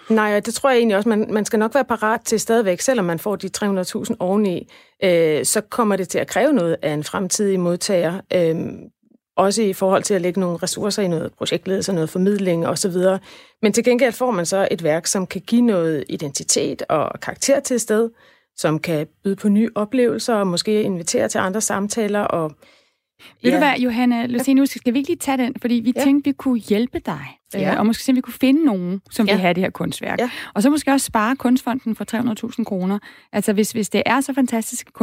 Nej, 0.09 0.39
det 0.39 0.53
tror 0.53 0.69
jeg 0.69 0.77
egentlig 0.77 0.97
også, 0.97 1.09
man, 1.09 1.27
man 1.29 1.45
skal 1.45 1.59
nok 1.59 1.73
være 1.73 1.85
parat 1.85 2.21
til 2.21 2.39
stadigvæk, 2.39 2.81
selvom 2.81 3.05
man 3.05 3.19
får 3.19 3.35
de 3.35 3.49
300.000 3.57 4.15
oveni, 4.19 4.71
øh, 5.03 5.45
så 5.45 5.61
kommer 5.61 5.95
det 5.95 6.09
til 6.09 6.19
at 6.19 6.27
kræve 6.27 6.53
noget 6.53 6.77
af 6.81 6.93
en 6.93 7.03
fremtidig 7.03 7.59
modtager. 7.59 8.21
Øh, 8.33 8.55
også 9.37 9.61
i 9.61 9.73
forhold 9.73 10.03
til 10.03 10.13
at 10.13 10.21
lægge 10.21 10.39
nogle 10.39 10.57
ressourcer 10.57 11.03
i 11.03 11.07
noget 11.07 11.33
projektledelse, 11.37 11.93
noget 11.93 12.09
formidling 12.09 12.67
osv. 12.67 12.95
Men 13.61 13.73
til 13.73 13.83
gengæld 13.83 14.13
får 14.13 14.31
man 14.31 14.45
så 14.45 14.67
et 14.71 14.83
værk, 14.83 15.07
som 15.07 15.27
kan 15.27 15.41
give 15.41 15.61
noget 15.61 16.03
identitet 16.09 16.81
og 16.89 17.19
karakter 17.21 17.59
til 17.59 17.75
et 17.75 17.81
sted, 17.81 18.09
som 18.57 18.79
kan 18.79 19.07
byde 19.23 19.35
på 19.35 19.49
nye 19.49 19.69
oplevelser 19.75 20.35
og 20.35 20.47
måske 20.47 20.83
invitere 20.83 21.29
til 21.29 21.39
andre 21.39 21.61
samtaler. 21.61 22.21
Og, 22.21 22.51
ved 23.43 23.51
ja. 23.51 23.57
du 23.57 23.63
hvad, 23.63 23.79
Johanna 23.79 24.25
Lucenius, 24.25 24.69
skal 24.69 24.93
vi 24.93 24.99
ikke 24.99 25.09
lige 25.09 25.19
tage 25.19 25.37
den? 25.37 25.55
Fordi 25.61 25.73
vi 25.73 25.93
ja. 25.95 26.03
tænkte, 26.03 26.29
vi 26.29 26.33
kunne 26.33 26.59
hjælpe 26.59 26.99
dig 26.99 27.37
Ja. 27.59 27.73
Øh, 27.73 27.79
og 27.79 27.85
måske 27.85 28.03
se, 28.03 28.13
vi 28.13 28.21
kunne 28.21 28.33
finde 28.33 28.65
nogen, 28.65 29.01
som 29.11 29.27
ja. 29.27 29.33
vil 29.33 29.41
have 29.41 29.53
det 29.53 29.63
her 29.63 29.69
kunstværk. 29.69 30.19
Ja. 30.19 30.29
Og 30.53 30.63
så 30.63 30.69
måske 30.69 30.91
også 30.91 31.05
spare 31.05 31.35
kunstfonden 31.35 31.95
for 31.95 32.05
300.000 32.57 32.63
kroner. 32.63 32.99
Altså 33.33 33.53
hvis, 33.53 33.71
hvis 33.71 33.89
det 33.89 34.03
er 34.05 34.21
så 34.21 34.33
fantastisk 34.33 34.93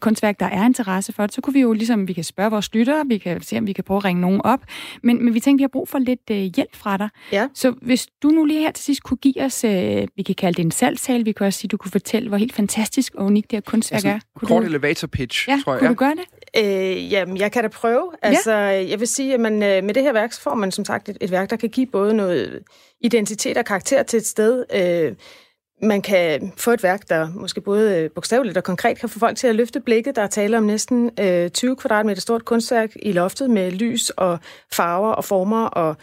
kunstværk, 0.00 0.40
der 0.40 0.46
er 0.46 0.64
interesse 0.64 1.12
for 1.12 1.26
det, 1.26 1.34
så 1.34 1.40
kunne 1.40 1.54
vi 1.54 1.60
jo 1.60 1.72
ligesom, 1.72 2.08
vi 2.08 2.12
kan 2.12 2.24
spørge 2.24 2.50
vores 2.50 2.74
lyttere, 2.74 3.04
vi 3.06 3.18
kan 3.18 3.42
se, 3.42 3.58
om 3.58 3.66
vi 3.66 3.72
kan 3.72 3.84
prøve 3.84 3.98
at 3.98 4.04
ringe 4.04 4.20
nogen 4.20 4.40
op. 4.44 4.60
Men, 5.02 5.24
men 5.24 5.34
vi 5.34 5.40
tænkte, 5.40 5.60
vi 5.60 5.62
har 5.62 5.68
brug 5.68 5.88
for 5.88 5.98
lidt 5.98 6.30
øh, 6.30 6.36
hjælp 6.36 6.76
fra 6.76 6.96
dig. 6.96 7.08
Ja. 7.32 7.48
Så 7.54 7.74
hvis 7.82 8.06
du 8.22 8.28
nu 8.28 8.44
lige 8.44 8.60
her 8.60 8.70
til 8.70 8.84
sidst 8.84 9.02
kunne 9.02 9.16
give 9.16 9.44
os, 9.44 9.64
øh, 9.64 10.06
vi 10.16 10.22
kan 10.22 10.34
kalde 10.34 10.56
det 10.56 10.64
en 10.64 10.70
salgstale, 10.70 11.24
vi 11.24 11.32
kan 11.32 11.46
også 11.46 11.58
sige, 11.58 11.68
du 11.68 11.76
kunne 11.76 11.90
fortælle, 11.90 12.28
hvor 12.28 12.38
helt 12.38 12.54
fantastisk 12.54 13.14
og 13.14 13.26
unikt 13.26 13.50
det 13.50 13.56
her 13.56 13.60
kunstværk 13.60 13.96
altså, 13.96 14.08
er. 14.08 14.18
Kunne 14.36 14.48
kort 14.48 14.62
du... 14.62 14.66
elevator 14.66 15.08
pitch, 15.08 15.48
ja, 15.48 15.60
tror 15.64 15.72
jeg. 15.72 15.78
kunne 15.78 15.86
ja. 15.86 15.92
du 15.92 15.98
gøre 15.98 16.14
det? 16.14 16.24
Øh, 16.56 17.12
jamen, 17.12 17.36
jeg 17.36 17.52
kan 17.52 17.62
da 17.62 17.68
prøve. 17.68 18.10
Altså, 18.22 18.52
ja. 18.52 18.88
jeg 18.88 19.00
vil 19.00 19.08
sige, 19.08 19.34
at 19.34 19.40
man, 19.40 19.62
øh, 19.62 19.84
med 19.84 19.94
det 19.94 20.02
her 20.02 20.12
værk, 20.12 20.32
så 20.32 20.40
får 20.40 20.54
man 20.54 20.72
som 20.72 20.84
sagt 20.84 21.08
et, 21.08 21.18
et 21.20 21.30
værk, 21.30 21.50
der 21.50 21.56
kan 21.56 21.68
give 21.68 21.86
både 21.86 22.14
noget 22.14 22.62
identitet 23.00 23.56
og 23.56 23.64
karakter 23.64 24.02
til 24.02 24.16
et 24.16 24.26
sted. 24.26 24.64
Øh, 24.74 25.14
man 25.82 26.02
kan 26.02 26.52
få 26.56 26.70
et 26.70 26.82
værk, 26.82 27.08
der 27.08 27.28
måske 27.34 27.60
både 27.60 27.98
øh, 27.98 28.10
bogstaveligt 28.10 28.56
og 28.56 28.64
konkret 28.64 28.98
kan 28.98 29.08
få 29.08 29.18
folk 29.18 29.36
til 29.36 29.46
at 29.46 29.54
løfte 29.54 29.80
blikket. 29.80 30.16
Der 30.16 30.22
er 30.22 30.26
tale 30.26 30.58
om 30.58 30.64
næsten 30.64 31.10
øh, 31.20 31.50
20 31.50 31.76
kvadratmeter 31.76 32.20
stort 32.20 32.44
kunstværk 32.44 32.90
i 33.02 33.12
loftet 33.12 33.50
med 33.50 33.70
lys 33.70 34.10
og 34.10 34.38
farver 34.72 35.12
og 35.12 35.24
former 35.24 35.66
og, 35.66 35.96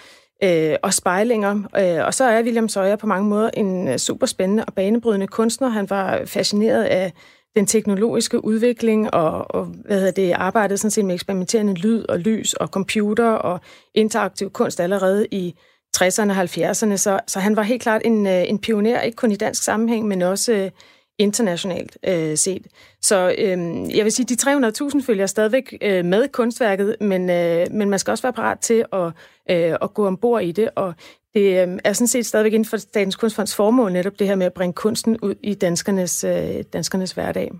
øh, 0.44 0.76
og 0.84 0.94
spejlinger. 0.94 1.52
Øh, 1.78 2.06
og 2.06 2.14
så 2.14 2.24
er 2.24 2.44
William 2.44 2.70
Sawyer 2.70 2.96
på 2.96 3.08
mange 3.08 3.30
måder 3.30 3.50
en 3.54 3.88
øh, 3.88 3.98
super 3.98 4.26
spændende 4.26 4.66
og 4.66 4.74
banebrydende 4.74 5.28
kunstner. 5.28 5.70
Han 5.70 5.90
var 5.90 6.22
fascineret 6.26 6.84
af 6.84 7.14
den 7.56 7.66
teknologiske 7.66 8.46
udvikling 8.46 9.14
og, 9.14 9.56
og 9.56 9.66
hvad 9.66 9.98
hedder 9.98 10.12
det, 10.12 10.32
arbejdede 10.32 10.78
sådan 10.78 10.92
set 10.92 11.06
med 11.06 11.16
eksperimenterende 11.16 11.74
lyd 11.74 12.04
og 12.10 12.20
lys 12.20 12.54
og 12.54 12.68
computer 12.68 13.30
og 13.30 13.60
interaktiv 13.96 14.50
kunst 14.50 14.80
allerede 14.80 15.28
i 15.32 15.56
60'erne 15.98 16.32
og 16.32 16.44
70'erne, 16.44 16.98
så, 16.98 17.20
så 17.28 17.40
han 17.40 17.56
var 17.56 17.64
helt 17.64 17.82
klart 17.82 18.02
en, 18.06 18.28
øh, 18.28 18.50
en 18.50 18.60
pioner, 18.60 19.02
ikke 19.02 19.16
kun 19.16 19.32
i 19.32 19.36
dansk 19.36 19.64
sammenhæng, 19.64 20.08
men 20.08 20.22
også 20.22 20.54
øh, 20.54 20.72
internationalt 21.20 21.98
øh, 22.08 22.38
set. 22.38 22.68
Så 23.02 23.36
øh, 23.38 23.58
jeg 23.98 24.04
vil 24.04 24.12
sige, 24.12 24.26
de 24.26 24.70
300.000 24.92 25.06
følger 25.06 25.26
stadigvæk 25.26 25.78
øh, 25.82 26.06
med 26.06 26.28
kunstværket, 26.28 26.96
men, 27.02 27.30
øh, 27.30 27.68
men 27.72 27.90
man 27.90 28.00
skal 28.00 28.12
også 28.12 28.22
være 28.22 28.34
parat 28.34 28.60
til 28.60 28.86
at, 28.94 29.06
øh, 29.52 29.78
at 29.82 29.94
gå 29.94 30.08
ombord 30.08 30.44
i 30.44 30.52
det, 30.52 30.70
og 30.76 30.94
det 31.34 31.68
øh, 31.68 31.80
er 31.84 31.94
sådan 31.94 32.08
set 32.08 32.26
stadigvæk 32.26 32.54
inden 32.54 32.70
for 32.70 32.78
Statens 32.78 33.16
Kunstfonds 33.16 33.56
formål 33.56 33.92
netop 33.92 34.20
det 34.20 34.28
her 34.28 34.36
med 34.36 34.46
at 34.46 34.54
bringe 34.54 34.74
kunsten 34.74 35.20
ud 35.22 35.36
i 35.44 35.54
danskernes, 35.54 36.24
øh, 36.24 36.64
danskernes 36.74 37.12
hverdag. 37.12 37.52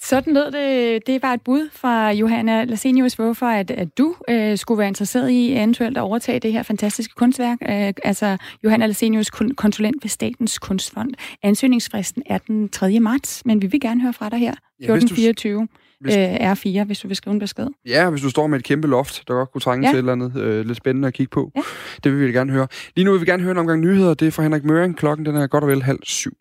Sådan 0.00 0.34
lød 0.34 0.50
det. 0.50 1.06
Det 1.06 1.22
var 1.22 1.32
et 1.32 1.42
bud 1.42 1.68
fra 1.72 2.10
Johanna 2.10 2.64
Lasenius, 2.64 3.14
hvorfor 3.14 3.46
at, 3.46 3.70
at 3.70 3.98
du 3.98 4.14
øh, 4.30 4.58
skulle 4.58 4.78
være 4.78 4.88
interesseret 4.88 5.30
i 5.30 5.52
eventuelt 5.52 5.96
at 5.96 6.00
overtage 6.00 6.40
det 6.40 6.52
her 6.52 6.62
fantastiske 6.62 7.14
kunstværk. 7.14 7.58
Øh, 7.62 7.92
altså 8.04 8.36
Johanna 8.64 8.86
Lasenius, 8.86 9.30
konsulent 9.56 10.04
ved 10.04 10.08
Statens 10.08 10.58
Kunstfond. 10.58 11.10
Ansøgningsfristen 11.42 12.22
er 12.26 12.38
den 12.38 12.68
3. 12.68 13.00
marts, 13.00 13.42
men 13.44 13.62
vi 13.62 13.66
vil 13.66 13.80
gerne 13.80 14.02
høre 14.02 14.12
fra 14.12 14.28
dig 14.28 14.38
her. 14.38 14.54
1424 14.80 15.68
ja, 16.06 16.44
øh, 16.44 16.52
R4, 16.52 16.84
hvis 16.84 16.98
du 16.98 17.08
vil 17.08 17.16
skrive 17.16 17.32
en 17.32 17.38
besked. 17.38 17.66
Ja, 17.86 18.10
hvis 18.10 18.22
du 18.22 18.30
står 18.30 18.46
med 18.46 18.58
et 18.58 18.64
kæmpe 18.64 18.88
loft, 18.88 19.28
der 19.28 19.34
godt 19.34 19.52
kunne 19.52 19.60
trænge 19.60 19.86
ja. 19.86 19.92
til 19.92 19.96
et 19.96 19.98
eller 19.98 20.12
andet 20.12 20.36
øh, 20.36 20.66
lidt 20.66 20.76
spændende 20.76 21.08
at 21.08 21.14
kigge 21.14 21.30
på. 21.30 21.52
Ja. 21.56 21.60
Det 22.04 22.12
vil 22.12 22.26
vi 22.26 22.32
gerne 22.32 22.52
høre. 22.52 22.66
Lige 22.96 23.04
nu 23.04 23.12
vil 23.12 23.20
vi 23.20 23.26
gerne 23.26 23.42
høre 23.42 23.52
en 23.52 23.58
omgang 23.58 23.80
nyheder. 23.80 24.14
Det 24.14 24.28
er 24.28 24.32
fra 24.32 24.42
Henrik 24.42 24.64
Møring. 24.64 24.96
Klokken 24.96 25.26
den 25.26 25.36
er 25.36 25.46
godt 25.46 25.64
og 25.64 25.70
vel 25.70 25.82
halv 25.82 25.98
syv. 26.02 26.32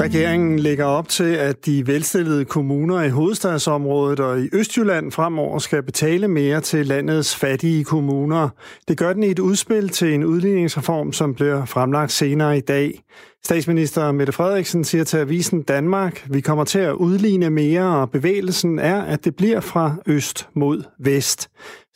Regeringen 0.00 0.58
lægger 0.58 0.84
op 0.84 1.08
til, 1.08 1.24
at 1.34 1.66
de 1.66 1.86
velstillede 1.86 2.44
kommuner 2.44 3.02
i 3.02 3.08
hovedstadsområdet 3.08 4.20
og 4.20 4.40
i 4.40 4.48
Østjylland 4.52 5.12
fremover 5.12 5.58
skal 5.58 5.82
betale 5.82 6.28
mere 6.28 6.60
til 6.60 6.86
landets 6.86 7.36
fattige 7.36 7.84
kommuner. 7.84 8.48
Det 8.88 8.98
gør 8.98 9.12
den 9.12 9.22
i 9.22 9.30
et 9.30 9.38
udspil 9.38 9.88
til 9.88 10.14
en 10.14 10.24
udligningsreform, 10.24 11.12
som 11.12 11.34
bliver 11.34 11.64
fremlagt 11.64 12.12
senere 12.12 12.58
i 12.58 12.60
dag. 12.60 13.02
Statsminister 13.44 14.12
Mette 14.12 14.32
Frederiksen 14.32 14.84
siger 14.84 15.04
til 15.04 15.16
Avisen 15.16 15.62
Danmark, 15.62 16.26
vi 16.30 16.40
kommer 16.40 16.64
til 16.64 16.78
at 16.78 16.92
udligne 16.92 17.50
mere, 17.50 18.00
og 18.00 18.10
bevægelsen 18.10 18.78
er, 18.78 19.02
at 19.02 19.24
det 19.24 19.36
bliver 19.36 19.60
fra 19.60 19.96
øst 20.06 20.48
mod 20.54 20.82
vest. 21.00 21.48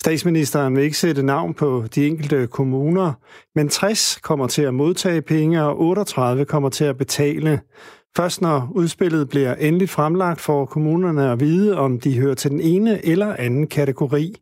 Statsministeren 0.02 0.76
vil 0.76 0.84
ikke 0.84 0.98
sætte 0.98 1.22
navn 1.22 1.54
på 1.54 1.84
de 1.94 2.06
enkelte 2.06 2.46
kommuner, 2.46 3.12
men 3.54 3.68
60 3.68 4.18
kommer 4.22 4.46
til 4.46 4.62
at 4.62 4.74
modtage 4.74 5.22
penge, 5.22 5.62
og 5.62 5.80
38 5.80 6.44
kommer 6.44 6.68
til 6.68 6.84
at 6.84 6.98
betale. 6.98 7.60
Først 8.16 8.40
når 8.40 8.68
udspillet 8.74 9.28
bliver 9.28 9.54
endeligt 9.54 9.90
fremlagt, 9.90 10.40
får 10.40 10.66
kommunerne 10.66 11.30
at 11.30 11.40
vide, 11.40 11.78
om 11.78 12.00
de 12.00 12.18
hører 12.20 12.34
til 12.34 12.50
den 12.50 12.60
ene 12.60 13.06
eller 13.06 13.36
anden 13.38 13.66
kategori. 13.66 14.34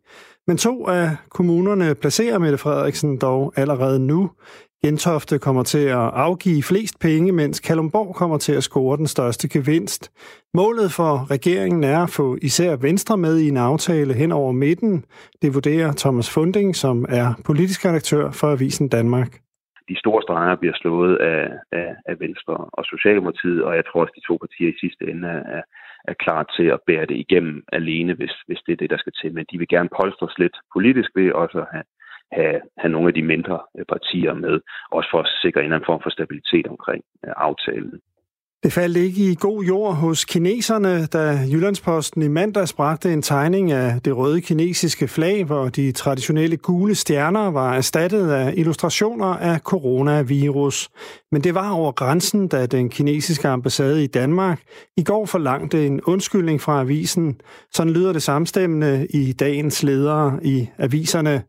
Men 0.47 0.57
to 0.57 0.87
af 0.87 1.17
kommunerne 1.31 1.95
placerer 1.95 2.39
Mette 2.39 2.59
Frederiksen 2.59 3.19
dog 3.19 3.53
allerede 3.57 3.99
nu. 3.99 4.31
Gentofte 4.85 5.39
kommer 5.39 5.63
til 5.63 5.85
at 5.89 6.11
afgive 6.27 6.63
flest 6.63 7.01
penge, 7.01 7.33
mens 7.33 7.61
Kalumborg 7.61 8.15
kommer 8.15 8.39
til 8.39 8.53
at 8.53 8.63
score 8.63 8.97
den 8.97 9.07
største 9.07 9.49
gevinst. 9.49 10.13
Målet 10.55 10.93
for 10.93 11.31
regeringen 11.31 11.85
er 11.85 12.03
at 12.03 12.11
få 12.11 12.37
især 12.43 12.77
Venstre 12.77 13.17
med 13.17 13.39
i 13.39 13.49
en 13.49 13.57
aftale 13.57 14.15
hen 14.15 14.33
over 14.33 14.53
midten. 14.53 15.05
Det 15.43 15.55
vurderer 15.55 15.93
Thomas 15.93 16.35
Funding, 16.35 16.77
som 16.77 17.07
er 17.09 17.35
politisk 17.47 17.85
redaktør 17.85 18.31
for 18.31 18.47
Avisen 18.53 18.89
Danmark 18.89 19.41
de 19.91 20.03
store 20.03 20.23
streger 20.23 20.57
bliver 20.63 20.77
slået 20.83 21.15
af, 21.17 21.45
af, 21.81 21.91
af 22.11 22.17
Venstre 22.25 22.57
og 22.79 22.85
Socialdemokratiet, 22.93 23.61
og 23.67 23.73
jeg 23.79 23.85
tror 23.87 24.01
også, 24.01 24.15
de 24.19 24.29
to 24.29 24.35
partier 24.45 24.69
i 24.73 24.81
sidste 24.83 25.05
ende 25.13 25.29
er, 25.57 25.63
er 26.11 26.17
klar 26.25 26.43
til 26.57 26.67
at 26.75 26.83
bære 26.89 27.07
det 27.11 27.19
igennem 27.25 27.57
alene, 27.79 28.13
hvis, 28.19 28.35
hvis 28.47 28.61
det 28.67 28.73
er 28.73 28.81
det, 28.83 28.91
der 28.91 28.99
skal 29.01 29.13
til. 29.21 29.31
Men 29.35 29.45
de 29.51 29.59
vil 29.59 29.73
gerne 29.75 29.95
polstres 29.99 30.37
lidt 30.43 30.57
politisk 30.75 31.11
ved 31.19 31.33
også 31.43 31.59
at 31.65 31.71
have, 31.75 31.87
have, 32.33 32.61
have 32.79 32.93
nogle 32.93 33.09
af 33.09 33.15
de 33.15 33.23
mindre 33.23 33.59
øh, 33.79 33.85
partier 33.95 34.35
med, 34.35 34.61
også 34.91 35.09
for 35.13 35.21
at 35.21 35.31
sikre 35.43 35.61
en 35.61 35.65
eller 35.65 35.77
anden 35.77 35.91
form 35.91 36.03
for 36.03 36.11
stabilitet 36.11 36.67
omkring 36.67 37.03
øh, 37.27 37.33
aftalen. 37.37 38.01
Det 38.63 38.73
faldt 38.73 38.97
ikke 38.97 39.31
i 39.31 39.37
god 39.41 39.65
jord 39.65 39.95
hos 39.95 40.25
kineserne, 40.25 41.07
da 41.07 41.39
Jyllandsposten 41.53 42.23
i 42.23 42.29
mandags 42.29 42.73
bragte 42.73 43.13
en 43.13 43.23
tegning 43.23 43.73
af 43.73 44.01
det 44.05 44.17
røde 44.17 44.41
kinesiske 44.41 45.09
flag, 45.09 45.45
hvor 45.45 45.69
de 45.69 45.93
traditionelle 45.93 46.57
gule 46.57 46.95
stjerner 46.95 47.51
var 47.51 47.75
erstattet 47.75 48.31
af 48.31 48.55
illustrationer 48.57 49.27
af 49.27 49.59
coronavirus. 49.59 50.89
Men 51.33 51.45
det 51.45 51.55
var 51.55 51.71
over 51.73 51.93
grænsen, 51.93 52.49
da 52.49 52.67
den 52.67 52.89
kinesiske 52.91 53.49
ambassade 53.49 54.05
i 54.05 54.07
Danmark 54.07 54.63
i 54.97 55.05
går 55.05 55.27
forlangte 55.27 55.87
en 55.87 56.01
undskyldning 56.01 56.61
fra 56.61 56.81
avisen. 56.81 57.41
Sådan 57.73 57.93
lyder 57.93 58.13
det 58.13 58.23
samstemmende 58.23 59.07
i 59.15 59.33
dagens 59.33 59.83
ledere 59.83 60.41
i 60.43 60.69
aviserne. 60.79 61.43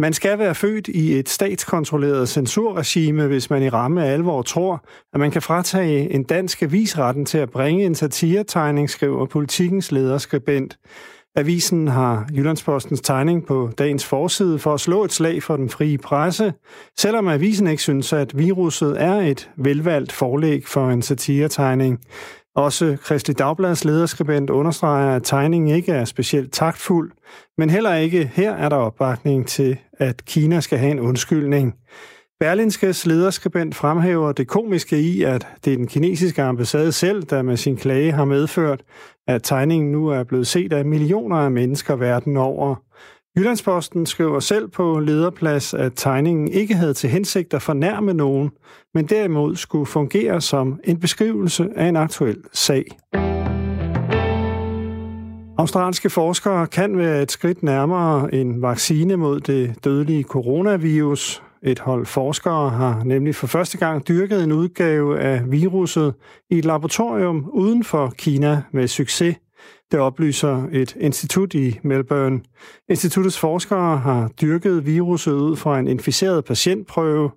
Man 0.00 0.12
skal 0.12 0.38
være 0.38 0.54
født 0.54 0.88
i 0.88 1.18
et 1.18 1.28
statskontrolleret 1.28 2.28
censurregime, 2.28 3.26
hvis 3.26 3.50
man 3.50 3.62
i 3.62 3.68
ramme 3.68 4.04
af 4.04 4.12
alvor 4.12 4.42
tror, 4.42 4.84
at 5.12 5.20
man 5.20 5.30
kan 5.30 5.42
fratage 5.42 6.14
en 6.14 6.22
dansk 6.22 6.62
avis 6.62 6.98
retten 6.98 7.26
til 7.26 7.38
at 7.38 7.50
bringe 7.50 7.84
en 7.84 7.94
satiretegning, 7.94 8.90
skriver 8.90 9.26
politikens 9.26 9.92
lederskribent. 9.92 10.78
Avisen 11.36 11.88
har 11.88 12.28
Jyllandspostens 12.36 13.00
tegning 13.00 13.46
på 13.46 13.70
dagens 13.78 14.04
forside 14.04 14.58
for 14.58 14.74
at 14.74 14.80
slå 14.80 15.04
et 15.04 15.12
slag 15.12 15.42
for 15.42 15.56
den 15.56 15.70
frie 15.70 15.98
presse, 15.98 16.52
selvom 16.98 17.28
avisen 17.28 17.66
ikke 17.66 17.82
synes, 17.82 18.12
at 18.12 18.38
viruset 18.38 19.02
er 19.02 19.14
et 19.14 19.50
velvalgt 19.56 20.12
forlæg 20.12 20.66
for 20.66 20.90
en 20.90 21.02
satiretegning. 21.02 22.00
Også 22.60 22.96
Kristelig 23.02 23.38
Dagblads 23.38 23.84
lederskribent 23.84 24.50
understreger, 24.50 25.16
at 25.16 25.22
tegningen 25.24 25.70
ikke 25.70 25.92
er 25.92 26.04
specielt 26.04 26.52
taktfuld, 26.52 27.12
men 27.58 27.70
heller 27.70 27.94
ikke 27.94 28.30
her 28.34 28.52
er 28.52 28.68
der 28.68 28.76
opbakning 28.76 29.46
til, 29.46 29.78
at 29.98 30.24
Kina 30.24 30.60
skal 30.60 30.78
have 30.78 30.90
en 30.90 31.00
undskyldning. 31.00 31.74
Berlinskes 32.40 33.06
lederskribent 33.06 33.74
fremhæver 33.74 34.32
det 34.32 34.48
komiske 34.48 35.00
i, 35.00 35.22
at 35.22 35.46
det 35.64 35.72
er 35.72 35.76
den 35.76 35.86
kinesiske 35.86 36.42
ambassade 36.42 36.92
selv, 36.92 37.22
der 37.22 37.42
med 37.42 37.56
sin 37.56 37.76
klage 37.76 38.12
har 38.12 38.24
medført, 38.24 38.82
at 39.28 39.42
tegningen 39.42 39.92
nu 39.92 40.08
er 40.08 40.24
blevet 40.24 40.46
set 40.46 40.72
af 40.72 40.84
millioner 40.84 41.36
af 41.36 41.50
mennesker 41.50 41.96
verden 41.96 42.36
over. 42.36 42.74
Jyllandsposten 43.36 44.06
skriver 44.06 44.40
selv 44.40 44.68
på 44.68 44.98
lederplads, 45.00 45.74
at 45.74 45.92
tegningen 45.96 46.48
ikke 46.48 46.74
havde 46.74 46.94
til 46.94 47.10
hensigt 47.10 47.54
at 47.54 47.62
fornærme 47.62 48.14
nogen, 48.14 48.50
men 48.94 49.06
derimod 49.06 49.56
skulle 49.56 49.86
fungere 49.86 50.40
som 50.40 50.80
en 50.84 51.00
beskrivelse 51.00 51.68
af 51.76 51.86
en 51.86 51.96
aktuel 51.96 52.36
sag. 52.52 52.84
Australske 55.58 56.10
forskere 56.10 56.66
kan 56.66 56.98
være 56.98 57.22
et 57.22 57.32
skridt 57.32 57.62
nærmere 57.62 58.34
en 58.34 58.62
vaccine 58.62 59.16
mod 59.16 59.40
det 59.40 59.84
dødelige 59.84 60.22
coronavirus. 60.22 61.42
Et 61.62 61.78
hold 61.78 62.06
forskere 62.06 62.70
har 62.70 63.04
nemlig 63.04 63.34
for 63.34 63.46
første 63.46 63.78
gang 63.78 64.08
dyrket 64.08 64.44
en 64.44 64.52
udgave 64.52 65.20
af 65.20 65.42
viruset 65.50 66.14
i 66.50 66.58
et 66.58 66.64
laboratorium 66.64 67.50
uden 67.52 67.84
for 67.84 68.12
Kina 68.18 68.62
med 68.72 68.88
succes. 68.88 69.36
Det 69.92 70.00
oplyser 70.00 70.68
et 70.72 70.96
institut 71.00 71.54
i 71.54 71.78
Melbourne. 71.82 72.40
Instituttets 72.88 73.38
forskere 73.38 73.98
har 73.98 74.28
dyrket 74.40 74.86
viruset 74.86 75.32
ud 75.32 75.56
fra 75.56 75.78
en 75.78 75.88
inficeret 75.88 76.44
patientprøve. 76.44 77.30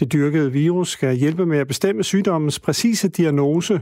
Det 0.00 0.12
dyrkede 0.12 0.52
virus 0.52 0.88
skal 0.88 1.16
hjælpe 1.16 1.46
med 1.46 1.58
at 1.58 1.66
bestemme 1.66 2.04
sygdommens 2.04 2.60
præcise 2.60 3.08
diagnose 3.08 3.80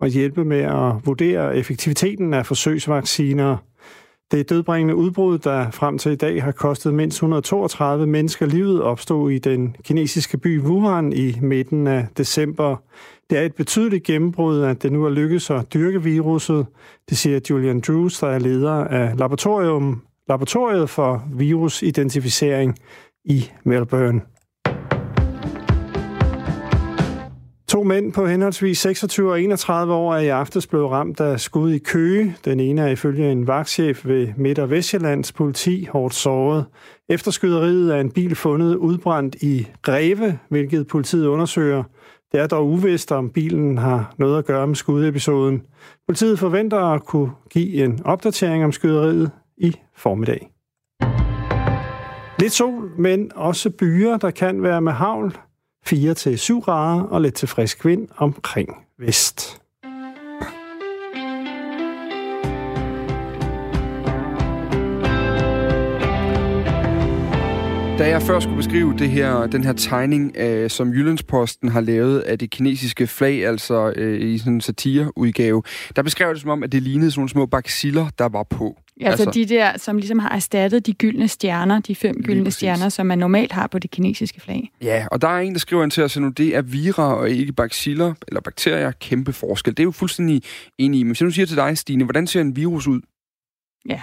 og 0.00 0.08
hjælpe 0.08 0.44
med 0.44 0.60
at 0.60 1.06
vurdere 1.06 1.56
effektiviteten 1.56 2.34
af 2.34 2.46
forsøgsvacciner. 2.46 3.56
Det 4.32 4.50
dødbringende 4.50 4.96
udbrud, 4.96 5.38
der 5.38 5.70
frem 5.70 5.98
til 5.98 6.12
i 6.12 6.16
dag 6.16 6.42
har 6.42 6.52
kostet 6.52 6.94
mindst 6.94 7.16
132 7.16 8.06
mennesker 8.06 8.46
livet, 8.46 8.82
opstod 8.82 9.30
i 9.30 9.38
den 9.38 9.76
kinesiske 9.84 10.38
by 10.38 10.60
Wuhan 10.60 11.12
i 11.12 11.38
midten 11.42 11.86
af 11.86 12.06
december. 12.16 12.76
Det 13.30 13.38
er 13.38 13.42
et 13.42 13.54
betydeligt 13.54 14.04
gennembrud, 14.04 14.60
at 14.62 14.82
det 14.82 14.92
nu 14.92 15.04
er 15.04 15.10
lykkedes 15.10 15.50
at 15.50 15.74
dyrke 15.74 16.02
viruset. 16.02 16.66
Det 17.08 17.18
siger 17.18 17.40
Julian 17.50 17.80
Drews, 17.80 18.18
der 18.18 18.26
er 18.26 18.38
leder 18.38 18.72
af 18.72 19.18
laboratorium, 19.18 20.02
laboratoriet 20.28 20.90
for 20.90 21.24
virusidentificering 21.32 22.78
i 23.24 23.50
Melbourne. 23.64 24.20
To 27.72 27.82
mænd 27.82 28.12
på 28.12 28.26
henholdsvis 28.26 28.78
26 28.78 29.30
og 29.30 29.40
31 29.42 29.94
år 29.94 30.14
er 30.14 30.18
i 30.18 30.28
aftes 30.28 30.66
blevet 30.66 30.90
ramt 30.90 31.20
af 31.20 31.40
skud 31.40 31.72
i 31.72 31.78
Køge. 31.78 32.36
Den 32.44 32.60
ene 32.60 32.80
er 32.80 32.86
ifølge 32.86 33.32
en 33.32 33.46
vagtchef 33.46 34.06
ved 34.06 34.28
Midt- 34.36 34.58
og 34.58 34.70
Vestjyllands 34.70 35.32
politi 35.32 35.88
hårdt 35.90 36.14
såret. 36.14 36.66
Efter 37.08 37.30
skyderiet 37.30 37.94
er 37.94 38.00
en 38.00 38.10
bil 38.10 38.34
fundet 38.34 38.76
udbrændt 38.76 39.34
i 39.34 39.68
Greve, 39.82 40.38
hvilket 40.48 40.86
politiet 40.86 41.26
undersøger. 41.26 41.82
Det 42.32 42.40
er 42.40 42.46
dog 42.46 42.68
uvist, 42.68 43.12
om 43.12 43.30
bilen 43.30 43.78
har 43.78 44.14
noget 44.18 44.38
at 44.38 44.44
gøre 44.44 44.66
med 44.66 44.76
skudepisoden. 44.76 45.62
Politiet 46.08 46.38
forventer 46.38 46.78
at 46.78 47.04
kunne 47.04 47.30
give 47.50 47.84
en 47.84 48.00
opdatering 48.04 48.64
om 48.64 48.72
skyderiet 48.72 49.30
i 49.58 49.76
formiddag. 49.96 50.50
Lidt 52.38 52.52
sol, 52.52 52.90
men 52.98 53.30
også 53.34 53.70
byer, 53.70 54.16
der 54.16 54.30
kan 54.30 54.62
være 54.62 54.80
med 54.80 54.92
havl. 54.92 55.36
4-7 55.88 56.60
grader 56.60 57.02
og 57.02 57.20
lidt 57.20 57.34
til 57.34 57.48
frisk 57.48 57.84
vind 57.84 58.08
omkring 58.16 58.68
vest. 58.98 59.62
Da 67.98 68.08
jeg 68.08 68.22
først 68.22 68.42
skulle 68.42 68.56
beskrive 68.56 68.94
det 68.98 69.10
her, 69.10 69.46
den 69.46 69.64
her 69.64 69.72
tegning, 69.72 70.36
øh, 70.36 70.70
som 70.70 70.92
Jyllandsposten 70.92 71.68
har 71.68 71.80
lavet 71.80 72.20
af 72.20 72.38
det 72.38 72.50
kinesiske 72.50 73.06
flag, 73.06 73.46
altså 73.46 73.92
øh, 73.96 74.20
i 74.20 74.38
sådan 74.38 74.52
en 74.52 74.60
satireudgave, 74.60 75.62
der 75.96 76.02
beskrev 76.02 76.32
det 76.32 76.40
som 76.40 76.50
om, 76.50 76.62
at 76.62 76.72
det 76.72 76.82
lignede 76.82 77.10
sådan 77.10 77.20
nogle 77.20 77.28
små 77.28 77.46
baciller, 77.46 78.06
der 78.18 78.28
var 78.28 78.42
på. 78.42 78.81
Ja, 79.00 79.06
altså, 79.06 79.24
altså 79.24 79.40
de 79.40 79.46
der, 79.46 79.78
som 79.78 79.96
ligesom 79.96 80.18
har 80.18 80.28
erstattet 80.28 80.86
de 80.86 80.92
gyldne 80.92 81.28
stjerner, 81.28 81.80
de 81.80 81.94
fem 81.94 82.22
gyldne 82.22 82.50
stjerner, 82.50 82.88
som 82.88 83.06
man 83.06 83.18
normalt 83.18 83.52
har 83.52 83.66
på 83.66 83.78
det 83.78 83.90
kinesiske 83.90 84.40
flag. 84.40 84.70
Ja, 84.82 85.06
og 85.10 85.22
der 85.22 85.28
er 85.28 85.40
en, 85.40 85.52
der 85.52 85.58
skriver 85.58 85.82
ind 85.82 85.90
til 85.90 86.02
os, 86.02 86.16
at 86.16 86.22
nu 86.22 86.28
det 86.28 86.56
er 86.56 86.62
vira 86.62 87.14
og 87.14 87.30
ikke 87.30 87.52
baciller 87.52 88.14
eller 88.28 88.40
bakterier. 88.40 88.90
Kæmpe 88.90 89.32
forskel. 89.32 89.76
Det 89.76 89.80
er 89.80 89.84
jo 89.84 89.90
fuldstændig 89.90 90.42
enig 90.78 91.00
i. 91.00 91.02
Men 91.02 91.10
hvis 91.10 91.20
jeg 91.20 91.26
nu 91.26 91.30
siger 91.30 91.46
til 91.46 91.56
dig, 91.56 91.78
Stine, 91.78 92.04
hvordan 92.04 92.26
ser 92.26 92.40
en 92.40 92.56
virus 92.56 92.86
ud? 92.86 93.00
Ja, 93.88 94.00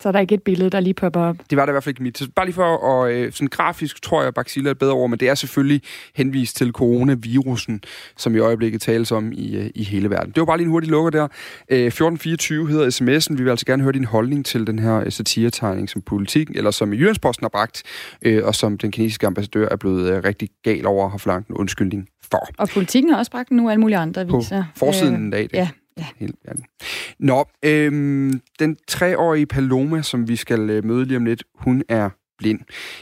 så 0.00 0.08
er 0.08 0.12
der 0.12 0.20
ikke 0.20 0.34
et 0.34 0.42
billede, 0.42 0.70
der 0.70 0.80
lige 0.80 0.94
popper 0.94 1.20
op. 1.20 1.36
Det 1.50 1.58
var 1.58 1.64
der 1.64 1.72
i 1.72 1.74
hvert 1.74 1.84
fald 1.84 1.90
ikke 1.90 2.02
mit. 2.02 2.18
Så 2.18 2.28
bare 2.36 2.46
lige 2.46 2.54
for 2.54 3.04
at, 3.04 3.12
øh, 3.12 3.32
sådan 3.32 3.48
grafisk 3.48 4.02
tror 4.02 4.20
jeg, 4.20 4.28
at 4.28 4.34
baciller 4.34 4.70
er 4.70 4.72
et 4.72 4.78
bedre 4.78 4.92
ord, 4.92 5.10
men 5.10 5.20
det 5.20 5.28
er 5.28 5.34
selvfølgelig 5.34 5.82
henvist 6.14 6.56
til 6.56 6.72
coronavirusen, 6.72 7.82
som 8.16 8.34
i 8.34 8.38
øjeblikket 8.38 8.80
tales 8.80 9.12
om 9.12 9.32
i, 9.32 9.56
øh, 9.56 9.70
i 9.74 9.84
hele 9.84 10.10
verden. 10.10 10.32
Det 10.32 10.40
var 10.40 10.44
bare 10.44 10.56
lige 10.56 10.64
en 10.64 10.70
hurtig 10.70 10.90
lukker 10.90 11.10
der. 11.10 11.28
Øh, 11.68 11.86
1424 11.86 12.68
hedder 12.68 12.86
sms'en. 12.86 13.36
Vi 13.36 13.42
vil 13.42 13.50
altså 13.50 13.66
gerne 13.66 13.82
høre 13.82 13.92
din 13.92 14.04
holdning 14.04 14.46
til 14.46 14.66
den 14.66 14.78
her 14.78 14.96
øh, 15.00 15.12
satiretegning 15.12 15.90
som 15.90 16.02
politik, 16.02 16.50
eller 16.50 16.70
som 16.70 16.92
Jyllandsposten 16.92 17.44
har 17.44 17.48
bragt, 17.48 17.82
øh, 18.22 18.44
og 18.44 18.54
som 18.54 18.78
den 18.78 18.90
kinesiske 18.90 19.26
ambassadør 19.26 19.68
er 19.70 19.76
blevet 19.76 20.12
øh, 20.12 20.24
rigtig 20.24 20.48
gal 20.62 20.86
over 20.86 21.04
og 21.04 21.10
har 21.10 21.18
forlangt 21.18 21.48
en 21.48 21.54
undskyldning 21.54 22.08
for. 22.30 22.48
Og 22.58 22.68
politikken 22.68 23.10
har 23.10 23.18
også 23.18 23.30
bragt 23.30 23.50
nu 23.50 23.70
alle 23.70 23.80
mulige 23.80 23.98
andre 23.98 24.26
viser. 24.26 24.64
På 24.72 24.78
forsiden 24.78 25.34
øh, 25.34 25.40
af 25.40 25.48
det. 25.48 25.56
Ja, 25.56 25.68
Ja. 25.98 26.06
Hele 26.16 26.32
verden. 26.44 26.64
Nå, 27.18 27.44
øhm, 27.62 28.40
den 28.58 28.76
treårige 28.88 29.46
Paloma, 29.46 30.02
som 30.02 30.28
vi 30.28 30.36
skal 30.36 30.70
øh, 30.70 30.84
møde 30.84 31.04
lige 31.04 31.16
om 31.16 31.24
lidt, 31.24 31.44
hun 31.54 31.82
er 31.88 32.10
blind. 32.38 32.60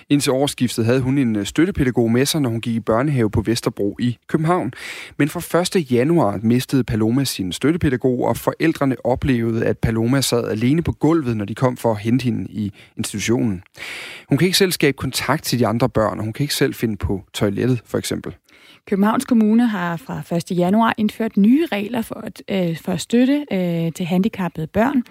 Indtil 0.09 0.33
årsskiftet 0.33 0.85
havde 0.85 1.01
hun 1.01 1.19
en 1.19 1.37
øh, 1.37 1.47
støttepædagog 1.47 2.11
med 2.11 2.27
sig, 2.27 2.41
når 2.41 2.51
hun 2.51 2.61
gik 2.61 2.75
i 2.75 2.81
børnehave 2.81 3.31
på 3.31 3.41
Vesterbro 3.41 3.97
i 4.01 4.19
København. 4.29 4.73
Men 5.19 5.29
fra 5.29 5.79
1. 5.79 5.93
januar 5.93 6.39
mistede 6.43 6.85
Paloma 6.85 7.25
sin 7.25 7.53
støttepædagog, 7.53 8.25
og 8.25 8.37
forældrene 8.37 8.97
oplevede, 9.05 9.67
at 9.67 9.79
Paloma 9.79 10.21
sad 10.21 10.49
alene 10.49 10.83
på 10.83 10.93
gulvet, 10.93 11.37
når 11.37 11.45
de 11.45 11.55
kom 11.55 11.77
for 11.77 11.91
at 11.91 11.99
hente 11.99 12.25
hende 12.25 12.47
i 12.51 12.73
institutionen. 12.97 13.63
Hun 14.29 14.39
kan 14.39 14.47
ikke 14.47 14.59
selv 14.59 14.73
skabe 14.73 14.97
kontakt 14.97 15.45
til 15.45 15.59
de 15.59 15.67
andre 15.67 15.89
børn, 15.89 16.19
og 16.19 16.25
hun 16.25 16.33
kan 16.33 16.45
ikke 16.45 16.55
selv 16.55 16.75
finde 16.75 16.97
på 16.97 17.25
toilettet, 17.35 17.83
for 17.85 17.99
eksempel. 17.99 18.37
Københavns 18.87 19.25
Kommune 19.25 19.67
har 19.67 19.97
fra 19.97 20.37
1. 20.37 20.51
januar 20.51 20.95
indført 20.99 21.37
nye 21.37 21.67
regler 21.73 22.03
for 22.03 22.15
at, 22.15 22.43
øh, 22.49 22.77
for 22.77 22.93
at 22.93 23.01
støtte 23.01 23.47
øh, 23.53 23.93
til 23.93 24.07
handicappede 24.07 24.67
børn. 24.67 25.03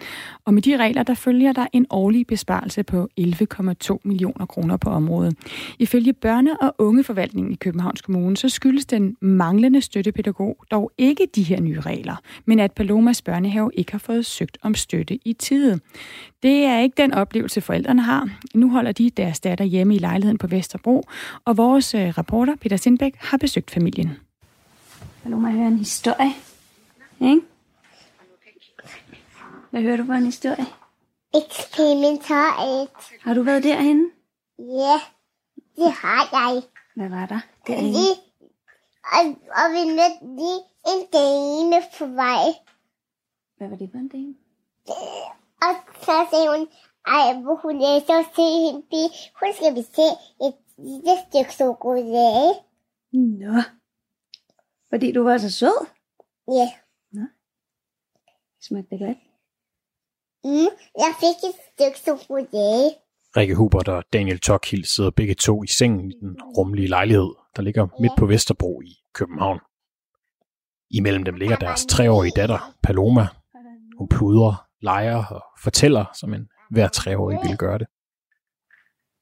Og 0.45 0.53
med 0.53 0.61
de 0.61 0.77
regler, 0.77 1.03
der 1.03 1.13
følger 1.13 1.53
der 1.53 1.67
en 1.73 1.85
årlig 1.89 2.27
besparelse 2.27 2.83
på 2.83 3.09
11,2 3.19 3.97
millioner 4.03 4.45
kroner 4.45 4.77
på 4.77 4.89
området. 4.89 5.37
Ifølge 5.79 6.13
børne- 6.25 6.57
og 6.61 6.75
ungeforvaltningen 6.77 7.53
i 7.53 7.55
Københavns 7.55 8.01
Kommune, 8.01 8.37
så 8.37 8.49
skyldes 8.49 8.85
den 8.85 9.17
manglende 9.21 9.81
støttepædagog 9.81 10.57
dog 10.71 10.91
ikke 10.97 11.27
de 11.35 11.43
her 11.43 11.61
nye 11.61 11.79
regler, 11.79 12.15
men 12.45 12.59
at 12.59 12.71
Palomas 12.71 13.21
børnehave 13.21 13.71
ikke 13.73 13.91
har 13.91 13.99
fået 13.99 14.25
søgt 14.25 14.57
om 14.61 14.75
støtte 14.75 15.19
i 15.25 15.33
tide. 15.33 15.79
Det 16.43 16.63
er 16.65 16.79
ikke 16.79 17.01
den 17.01 17.13
oplevelse, 17.13 17.61
forældrene 17.61 18.01
har. 18.01 18.29
Nu 18.53 18.69
holder 18.69 18.91
de 18.91 19.09
deres 19.09 19.39
datter 19.39 19.65
hjemme 19.65 19.95
i 19.95 19.99
lejligheden 19.99 20.37
på 20.37 20.47
Vesterbro, 20.47 21.03
og 21.45 21.57
vores 21.57 21.95
øh, 21.95 22.07
reporter 22.07 22.55
Peter 22.55 22.77
Sindbæk 22.77 23.15
har 23.19 23.37
besøgt 23.37 23.71
familien. 23.71 24.11
Paloma 25.23 25.51
hører 25.51 25.67
en 25.67 25.77
historie. 25.77 26.31
Ikke? 27.21 27.41
Hvad 29.75 29.83
hører 29.83 29.97
du 29.97 30.05
for 30.05 30.13
en 30.13 30.25
historie? 30.25 30.65
Eksperimentariet. 31.33 32.89
Har 33.21 33.33
du 33.33 33.43
været 33.43 33.63
derhenne? 33.63 34.05
Ja, 34.59 34.97
det 35.75 35.91
har 35.91 36.23
jeg. 36.37 36.63
Hvad 36.95 37.09
var 37.09 37.25
der? 37.25 37.41
Lige, 37.81 38.15
og, 39.15 39.23
og 39.59 39.65
vi 39.75 39.81
mødte 39.97 40.19
lige 40.39 40.61
en 40.91 41.01
dame 41.15 41.77
på 41.97 42.05
vej. 42.05 42.45
Hvad 43.57 43.67
var 43.69 43.75
det 43.75 43.89
for 43.91 43.97
en 43.97 44.07
dame? 44.07 44.35
Og 45.65 45.73
så 46.05 46.15
sagde 46.31 46.49
hun, 46.53 46.67
ej, 47.15 47.41
hvor 47.41 47.55
hun 47.55 47.75
er 47.81 47.99
så 47.99 48.17
se 48.35 48.47
hende. 48.63 49.09
Hun 49.39 49.49
skal 49.57 49.75
vi 49.75 49.83
se 49.97 50.07
et 50.45 50.55
lille 50.77 51.15
stykke 51.27 51.53
chokolade. 51.53 52.53
Nå. 53.13 53.61
Fordi 54.89 55.11
du 55.11 55.23
var 55.23 55.37
så 55.37 55.51
sød? 55.51 55.87
Ja. 56.47 56.67
Nå. 57.11 57.25
Smagte 58.61 58.89
det 58.89 58.99
godt? 58.99 59.34
Mm, 60.45 60.71
jeg 61.03 61.13
fik 61.19 61.37
et 61.49 61.55
stykke 61.73 61.99
chokolade. 61.99 62.95
Rikke 63.37 63.55
Hubert 63.55 63.87
og 63.87 64.03
Daniel 64.13 64.39
Tokhild 64.39 64.83
sidder 64.83 65.09
begge 65.09 65.33
to 65.33 65.63
i 65.63 65.67
sengen 65.67 66.11
i 66.11 66.13
den 66.21 66.41
rummelige 66.57 66.87
lejlighed, 66.87 67.31
der 67.55 67.61
ligger 67.61 67.87
midt 67.99 68.13
på 68.17 68.25
Vesterbro 68.25 68.81
i 68.81 68.97
København. 69.13 69.59
Imellem 70.89 71.23
dem 71.23 71.35
ligger 71.35 71.55
deres 71.55 71.85
treårige 71.85 72.31
datter, 72.35 72.75
Paloma. 72.83 73.27
Hun 73.97 74.07
pludrer, 74.09 74.67
leger 74.81 75.25
og 75.25 75.43
fortæller, 75.61 76.05
som 76.13 76.33
en 76.33 76.49
hver 76.71 76.87
treårig 76.87 77.39
ville 77.41 77.57
gøre 77.57 77.77
det. 77.77 77.87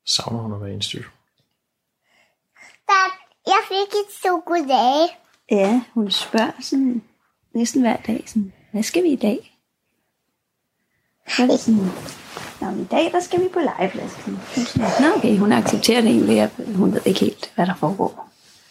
Savner 0.05 0.41
hun 0.41 0.53
at 0.53 0.61
være 0.61 0.73
institut? 0.73 1.05
Jeg 3.47 3.61
fik 3.67 3.87
et 3.87 4.11
chokolade. 4.21 5.09
Ja, 5.51 5.83
hun 5.93 6.11
spørger 6.11 6.61
sådan 6.61 7.03
næsten 7.53 7.81
hver 7.81 7.97
dag, 7.97 8.23
sådan, 8.27 8.53
hvad 8.71 8.83
skal 8.83 9.03
vi 9.03 9.09
i 9.09 9.15
dag? 9.15 9.52
Så 11.27 11.43
er 11.43 11.47
det 11.47 11.59
sådan, 11.59 11.89
Nå, 12.61 12.69
i 12.69 12.85
dag, 12.91 13.11
der 13.11 13.19
skal 13.19 13.43
vi 13.43 13.47
på 13.53 13.59
legepladsen. 13.59 14.39
Nå, 15.01 15.07
okay, 15.15 15.37
hun 15.37 15.51
accepterer 15.51 16.01
det 16.01 16.09
egentlig. 16.09 16.51
Hun 16.75 16.93
ved 16.93 17.01
ikke 17.05 17.19
helt, 17.19 17.51
hvad 17.55 17.65
der 17.65 17.75
foregår. 17.75 18.29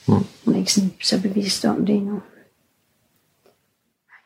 Mm. 0.08 0.14
Hun 0.44 0.54
er 0.54 0.58
ikke 0.58 0.72
sådan, 0.72 0.94
så 1.02 1.22
bevidst 1.22 1.64
om 1.64 1.86
det 1.86 1.94
endnu. 1.94 2.22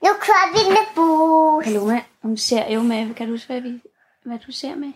Nu 0.03 0.11
kører 0.21 0.53
vi 0.53 0.71
med 0.71 0.87
bus. 0.95 1.65
Paloma, 1.65 2.01
hun 2.23 2.37
ser 2.37 2.73
jo 2.73 2.83
med, 2.83 3.15
kan 3.15 3.27
du 3.27 3.33
huske, 3.33 3.47
hvad, 3.47 3.61
vi, 3.61 3.81
hvad 4.25 4.39
du 4.47 4.53
ser 4.53 4.75
med? 4.75 4.93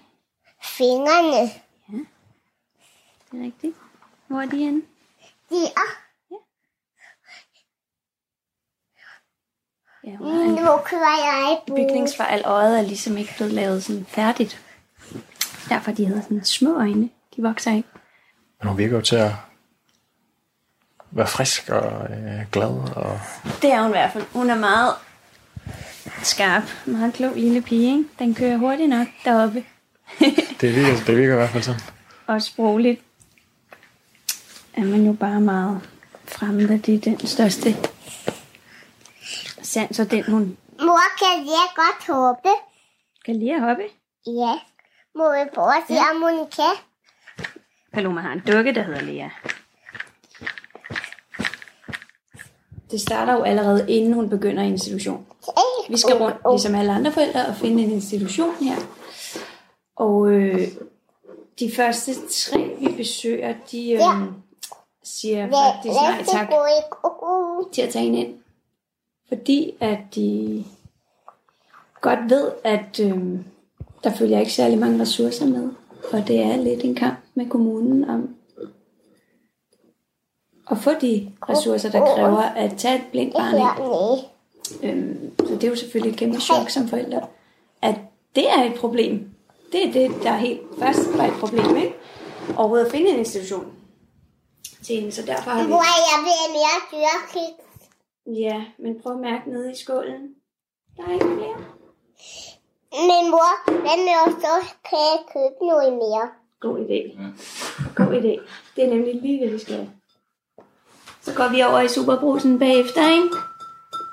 Fingrene. 0.62 1.51
Ja, 1.93 1.99
det 3.33 3.41
er 3.41 3.45
rigtigt. 3.45 3.76
Hvor 4.26 4.41
er 4.41 4.47
de 4.47 4.57
henne? 4.57 4.83
De 5.51 5.57
er. 5.57 6.09
Ja, 10.05 10.11
Nu 10.11 10.78
kører 10.84 11.16
jeg 11.24 11.53
i 11.53 11.70
bus. 11.70 11.76
Bygningsfejl 11.76 12.42
øjet 12.44 12.78
er 12.78 12.82
ligesom 12.82 13.16
ikke 13.16 13.34
blevet 13.36 13.53
lavet 13.53 13.84
sådan 13.84 14.07
færdigt. 14.09 14.61
Derfor 15.68 15.90
de 15.90 16.05
hedder 16.05 16.22
sådan 16.22 16.44
små 16.44 16.76
øjne. 16.76 17.09
De 17.36 17.42
vokser 17.42 17.70
ikke. 17.70 17.88
Men 18.61 18.68
hun 18.68 18.78
virker 18.78 18.96
jo 18.96 19.03
til 19.03 19.16
at 19.16 19.32
være 21.11 21.26
frisk 21.26 21.68
og 21.68 22.07
øh, 22.11 22.40
glad. 22.53 22.96
Og... 22.96 23.20
Det 23.62 23.72
er 23.72 23.80
hun 23.82 23.90
i 23.90 23.92
hvert 23.92 24.12
fald. 24.12 24.24
Hun 24.32 24.51
er 24.51 24.59
meget 24.59 24.94
skarp. 26.22 26.62
Meget 26.86 27.14
klog 27.14 27.32
lille 27.36 27.62
pige, 27.62 27.98
ikke? 27.98 28.05
Den 28.18 28.34
kører 28.34 28.57
hurtigt 28.57 28.88
nok 28.88 29.07
deroppe. 29.24 29.64
det, 30.61 30.74
virker, 30.76 31.05
det 31.07 31.16
virker 31.16 31.32
i 31.32 31.36
hvert 31.36 31.51
fald 31.51 31.62
sådan. 31.62 31.80
Og 32.26 32.42
sprogligt 32.42 33.01
er 34.76 34.84
man 34.84 35.07
jo 35.07 35.12
bare 35.12 35.40
meget 35.40 35.80
fremme. 36.24 36.78
Det 36.78 36.94
er 36.94 36.98
den 37.01 37.26
største 37.26 37.76
sans, 39.62 39.98
og 40.00 40.11
den 40.11 40.24
hun 40.24 40.56
Mor, 40.80 41.00
kan 41.18 41.46
jeg 41.46 41.66
godt 41.76 42.16
håbe? 42.16 42.48
kan 43.24 43.36
lide 43.36 43.54
at 43.54 43.61
hoppe. 43.61 43.82
Ja. 44.26 44.52
Må 45.14 45.30
vi 45.32 45.50
prøve 45.54 45.76
at 45.76 45.82
se, 45.88 45.94
Ja. 45.94 46.11
om 46.14 46.22
hun 46.22 46.46
kan? 46.50 46.74
Paloma 47.92 48.20
har 48.20 48.32
en 48.32 48.42
dukke, 48.46 48.74
der 48.74 48.82
hedder 48.82 49.00
Lea. 49.00 49.28
Det 52.90 53.00
starter 53.00 53.32
jo 53.32 53.42
allerede, 53.42 53.86
inden 53.92 54.12
hun 54.12 54.28
begynder 54.28 54.62
i 54.62 54.66
institution. 54.68 55.26
Vi 55.88 55.96
skal 55.98 56.16
rundt, 56.16 56.36
ligesom 56.50 56.74
alle 56.74 56.92
andre 56.92 57.12
forældre, 57.12 57.46
og 57.46 57.54
finde 57.54 57.82
en 57.82 57.90
institution 57.90 58.54
her. 58.61 58.76
Og 59.96 60.30
øh, 60.30 60.68
de 61.61 61.72
første 61.76 62.12
tre, 62.28 62.76
vi 62.80 62.94
besøger, 62.96 63.54
de 63.72 63.92
øh, 63.92 64.00
siger 65.04 65.46
faktisk 65.46 65.94
nej 65.94 66.24
tak 66.32 66.48
til 67.72 67.82
at 67.82 67.90
tage 67.92 68.04
hende 68.04 68.18
ind. 68.18 68.39
Fordi 69.33 69.74
at 69.81 69.99
de 70.14 70.64
godt 72.01 72.31
ved, 72.31 72.51
at 72.64 73.01
øh, 73.01 73.18
der 74.05 74.14
følger 74.14 74.41
ikke 74.41 74.53
særlig 74.53 74.78
mange 74.78 75.01
ressourcer 75.01 75.47
med. 75.47 75.68
Og 76.12 76.28
det 76.28 76.41
er 76.41 76.57
lidt 76.57 76.85
en 76.85 76.95
kamp 76.95 77.18
med 77.35 77.49
kommunen 77.49 78.11
om 78.11 78.35
at 80.70 80.78
få 80.78 80.91
de 81.01 81.33
ressourcer, 81.49 81.91
der 81.91 82.14
kræver 82.14 82.43
at 82.43 82.74
tage 82.78 82.95
et 82.95 83.05
blindt 83.11 83.35
barn 83.35 83.55
ind. 83.55 84.24
Øhm, 84.83 85.33
så 85.39 85.55
det 85.55 85.64
er 85.64 85.68
jo 85.68 85.76
selvfølgelig 85.76 86.12
et 86.12 86.18
kæmpe 86.18 86.41
chok 86.41 86.70
som 86.70 86.89
forældre, 86.89 87.26
at 87.83 87.95
det 88.35 88.51
er 88.51 88.62
et 88.62 88.74
problem. 88.74 89.31
Det 89.72 89.89
er 89.89 89.93
det, 89.93 90.22
der 90.22 90.31
er 90.31 90.37
helt 90.37 90.61
først 90.78 91.18
var 91.18 91.24
et 91.24 91.33
problem, 91.41 91.76
ikke? 91.76 91.95
Overhovedet 92.57 92.87
at 92.87 92.93
finde 92.93 93.11
en 93.11 93.18
institution 93.18 93.72
til 94.83 94.97
hende, 94.97 95.12
så 95.12 95.22
derfor 95.26 95.51
har 95.51 95.62
vi... 95.62 95.68
Mor, 95.68 95.85
jeg 96.12 96.18
bliver 96.22 96.53
mere 96.59 96.78
dyrkig. 96.93 97.70
Ja, 98.27 98.64
men 98.79 99.01
prøv 99.03 99.12
at 99.12 99.21
mærke 99.21 99.51
nede 99.51 99.73
i 99.73 99.77
skålen. 99.77 100.35
Der 100.97 101.03
er 101.03 101.12
ikke 101.12 101.25
flere. 101.25 101.57
Men 102.93 103.31
mor, 103.31 103.71
hvad 103.71 103.99
med 104.07 104.16
os 104.27 104.43
så 104.43 104.55
kan 104.89 104.99
jeg 105.12 105.21
købe 105.33 105.66
noget 105.66 105.93
mere? 105.93 106.29
God 106.61 106.79
idé. 106.79 107.01
God 107.95 108.12
idé. 108.21 108.51
Det 108.77 108.85
er 108.85 108.89
nemlig 108.89 109.23
lige 109.23 109.45
det, 109.45 109.53
vi 109.53 109.59
skal. 109.59 109.91
Så 111.21 111.35
går 111.35 111.49
vi 111.53 111.62
over 111.62 111.81
i 111.81 111.89
superbrusen 111.89 112.59
bagefter, 112.59 113.11
ikke? 113.11 113.37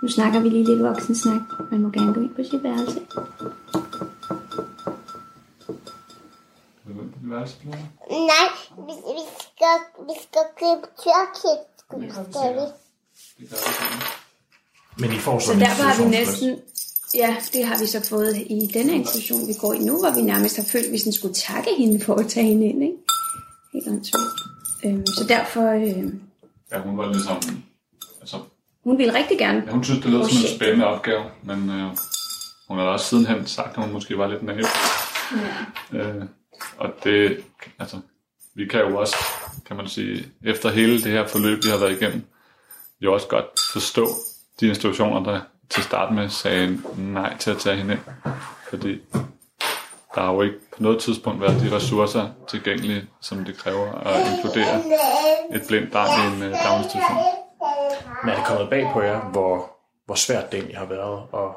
Nu 0.01 0.07
snakker 0.07 0.39
vi 0.39 0.49
lige 0.49 0.63
lidt 0.63 0.83
voksensnak. 0.83 1.41
Man 1.71 1.81
må 1.81 1.89
gerne 1.89 2.13
gå 2.13 2.21
ind 2.21 2.35
på 2.35 2.43
sit 2.43 2.63
værelse. 2.63 2.99
Nej, 8.31 8.47
vi, 8.87 8.93
vi, 9.15 9.23
skal, 9.39 9.77
vi 10.07 10.13
skal 10.21 10.45
købe 10.61 10.87
tyrkik. 11.03 11.61
Skal 12.31 12.53
vi? 12.55 12.86
Men 14.99 15.13
I 15.13 15.17
får 15.17 15.39
Så 15.39 15.53
en 15.53 15.59
derfor 15.59 15.83
har 15.83 16.03
vi 16.03 16.09
næsten... 16.09 16.59
Ja, 17.15 17.35
det 17.53 17.65
har 17.65 17.79
vi 17.79 17.85
så 17.85 18.07
fået 18.09 18.35
i 18.35 18.69
denne 18.73 18.93
institution, 18.93 19.47
vi 19.47 19.53
går 19.59 19.73
i 19.73 19.79
nu, 19.79 19.99
hvor 19.99 20.15
vi 20.15 20.21
nærmest 20.21 20.55
har 20.55 20.63
følt, 20.63 20.85
at 20.85 20.91
vi 20.91 20.97
sådan 20.97 21.13
skulle 21.13 21.33
takke 21.33 21.69
hende 21.77 22.03
for 22.05 22.15
at 22.15 22.27
tage 22.27 22.45
hende 22.45 22.65
ind, 22.67 22.83
ikke? 22.83 22.95
Helt 23.73 23.87
åndssvagt. 23.87 24.39
Øhm, 24.85 25.05
så 25.05 25.25
derfor... 25.29 25.71
Øh, 25.71 26.13
Ja, 26.71 26.79
hun 26.79 26.97
var 26.97 27.11
ligesom... 27.11 27.41
Altså, 28.21 28.37
hun 28.83 28.97
ville 28.97 29.13
rigtig 29.13 29.37
gerne. 29.37 29.63
ja, 29.65 29.71
hun 29.71 29.83
synes, 29.83 30.01
det 30.01 30.11
lød 30.11 30.29
som 30.29 30.37
en 30.37 30.55
spændende 30.55 30.85
opgave, 30.85 31.23
men 31.43 31.69
øh, 31.69 31.87
hun 32.67 32.77
har 32.77 32.83
også 32.83 33.05
sidenhen 33.05 33.45
sagt, 33.47 33.77
at 33.77 33.83
hun 33.83 33.93
måske 33.93 34.17
var 34.17 34.27
lidt 34.27 34.43
naiv. 34.43 34.65
Ja. 35.93 35.99
Øh, 35.99 36.23
og 36.77 36.89
det, 37.03 37.43
altså, 37.79 37.97
vi 38.55 38.65
kan 38.67 38.79
jo 38.79 38.97
også, 38.99 39.15
kan 39.65 39.75
man 39.75 39.87
sige, 39.87 40.25
efter 40.45 40.69
hele 40.69 40.93
det 40.93 41.11
her 41.11 41.27
forløb, 41.27 41.63
vi 41.63 41.69
har 41.69 41.77
været 41.77 42.01
igennem, 42.01 42.23
jo 43.01 43.13
også 43.13 43.27
godt 43.27 43.45
forstå 43.73 44.07
de 44.59 44.67
institutioner, 44.67 45.23
der 45.23 45.39
til 45.69 45.83
start 45.83 46.13
med 46.13 46.29
sagde 46.29 46.79
nej 46.97 47.37
til 47.37 47.51
at 47.51 47.57
tage 47.57 47.75
hende 47.75 47.93
ind. 47.93 48.01
Fordi 48.69 49.01
der 50.15 50.21
har 50.21 50.33
jo 50.33 50.41
ikke 50.41 50.55
på 50.77 50.83
noget 50.83 50.99
tidspunkt 50.99 51.41
været 51.41 51.61
de 51.61 51.75
ressourcer 51.75 52.29
tilgængelige, 52.47 53.03
som 53.21 53.45
det 53.45 53.57
kræver 53.57 53.93
at 53.93 54.33
inkludere 54.33 54.79
et 55.55 55.61
blindt 55.67 55.91
barn 55.91 56.09
i 56.09 56.35
en 56.35 56.51
uh, 56.51 56.57
daginstitution. 56.57 57.17
Men 58.23 58.33
er 58.33 58.35
det 58.35 58.45
kommet 58.45 58.69
bag 58.69 58.89
på 58.93 59.01
jer, 59.01 59.19
hvor, 59.19 59.71
hvor 60.05 60.15
svært 60.15 60.51
det 60.51 60.57
egentlig 60.57 60.77
har 60.77 60.85
været 60.85 61.21
at, 61.33 61.49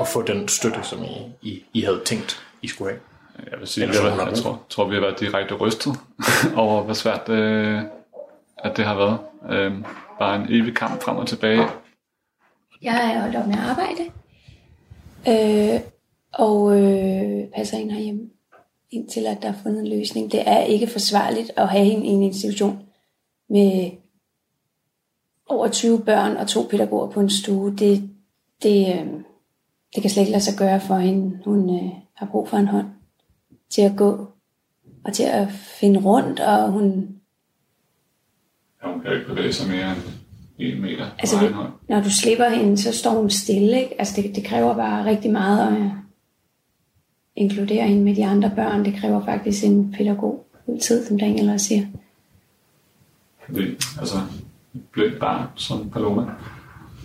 at 0.00 0.08
få 0.08 0.22
den 0.22 0.48
støtte, 0.48 0.82
som 0.82 1.04
I, 1.04 1.32
I, 1.42 1.64
I 1.72 1.80
havde 1.80 2.02
tænkt, 2.04 2.42
I 2.62 2.68
skulle 2.68 2.90
have? 2.90 3.00
Jeg 3.50 3.58
vil 3.58 3.68
sige, 3.68 3.86
Eller 3.86 4.02
vi 4.02 4.08
har, 4.08 4.26
jeg 4.26 4.36
tror, 4.36 4.62
tror, 4.68 4.84
vi 4.84 4.94
har 4.94 5.00
været 5.00 5.20
direkte 5.20 5.54
rystet 5.54 5.92
over, 6.56 6.82
hvor 6.82 6.94
svært 6.94 7.28
øh, 7.28 7.82
at 8.58 8.76
det 8.76 8.84
har 8.84 8.94
været. 8.94 9.18
Øh, 9.50 9.72
bare 10.18 10.42
en 10.42 10.52
evig 10.52 10.76
kamp 10.76 11.02
frem 11.02 11.16
og 11.16 11.28
tilbage. 11.28 11.66
Jeg 12.82 13.14
er 13.14 13.20
holdt 13.20 13.36
op 13.36 13.46
med 13.46 13.54
at 13.54 13.60
arbejde. 13.60 14.04
Øh, 15.28 15.80
og 16.32 16.80
øh, 16.80 17.48
passer 17.56 17.78
ind 17.78 17.90
herhjemme. 17.90 18.30
Indtil 18.90 19.26
at 19.26 19.42
der 19.42 19.48
er 19.48 19.62
fundet 19.62 19.80
en 19.80 19.98
løsning. 19.98 20.32
Det 20.32 20.48
er 20.48 20.60
ikke 20.60 20.86
forsvarligt 20.86 21.50
at 21.56 21.68
have 21.68 21.84
hende 21.84 22.06
i 22.06 22.08
en 22.08 22.22
institution 22.22 22.82
med 23.48 23.90
over 25.46 25.68
20 25.68 26.04
børn 26.04 26.36
og 26.36 26.46
to 26.46 26.62
pædagoger 26.70 27.10
på 27.10 27.20
en 27.20 27.30
stue. 27.30 27.76
Det, 27.76 28.10
det, 28.62 28.86
øh, 28.86 29.06
det 29.94 30.02
kan 30.02 30.10
slet 30.10 30.22
ikke 30.22 30.32
lade 30.32 30.44
sig 30.44 30.58
gøre 30.58 30.80
for 30.80 30.96
hende. 30.96 31.38
Hun 31.44 31.84
øh, 31.84 31.92
har 32.14 32.26
brug 32.26 32.48
for 32.48 32.56
en 32.56 32.68
hånd 32.68 32.86
til 33.70 33.82
at 33.82 33.96
gå 33.96 34.28
og 35.04 35.12
til 35.12 35.22
at 35.22 35.48
finde 35.52 36.00
rundt, 36.00 36.40
og 36.40 36.70
hun 36.70 37.17
Ja, 38.84 38.92
hun 38.92 39.00
kan 39.00 39.12
ikke 39.12 39.26
bevæge 39.26 39.52
sig 39.52 39.68
mere 39.70 39.90
end 39.90 40.02
en 40.58 40.82
meter 40.82 41.04
på 41.08 41.14
Altså, 41.18 41.36
egen 41.36 41.46
det, 41.48 41.54
hånd. 41.54 41.72
når 41.88 42.00
du 42.02 42.10
slipper 42.10 42.48
hende, 42.48 42.78
så 42.78 42.92
står 42.98 43.10
hun 43.10 43.30
stille. 43.30 43.82
Ikke? 43.82 43.94
Altså, 43.98 44.22
det, 44.22 44.36
det 44.36 44.44
kræver 44.44 44.74
bare 44.74 45.04
rigtig 45.04 45.30
meget 45.32 45.66
at 45.76 45.80
øh, 45.80 45.90
inkludere 47.36 47.88
hende 47.88 48.02
med 48.04 48.16
de 48.16 48.26
andre 48.26 48.52
børn. 48.56 48.84
Det 48.84 48.94
kræver 49.00 49.24
faktisk 49.24 49.64
en 49.64 49.92
pædagog 49.92 50.46
tid, 50.82 51.06
som 51.06 51.18
Daniel 51.18 51.50
også 51.50 51.66
siger. 51.66 51.86
Fordi, 53.46 53.62
altså, 54.00 54.16
et 54.74 54.80
blindt 54.92 55.20
barn 55.20 55.46
som 55.56 55.90
Paloma, 55.90 56.22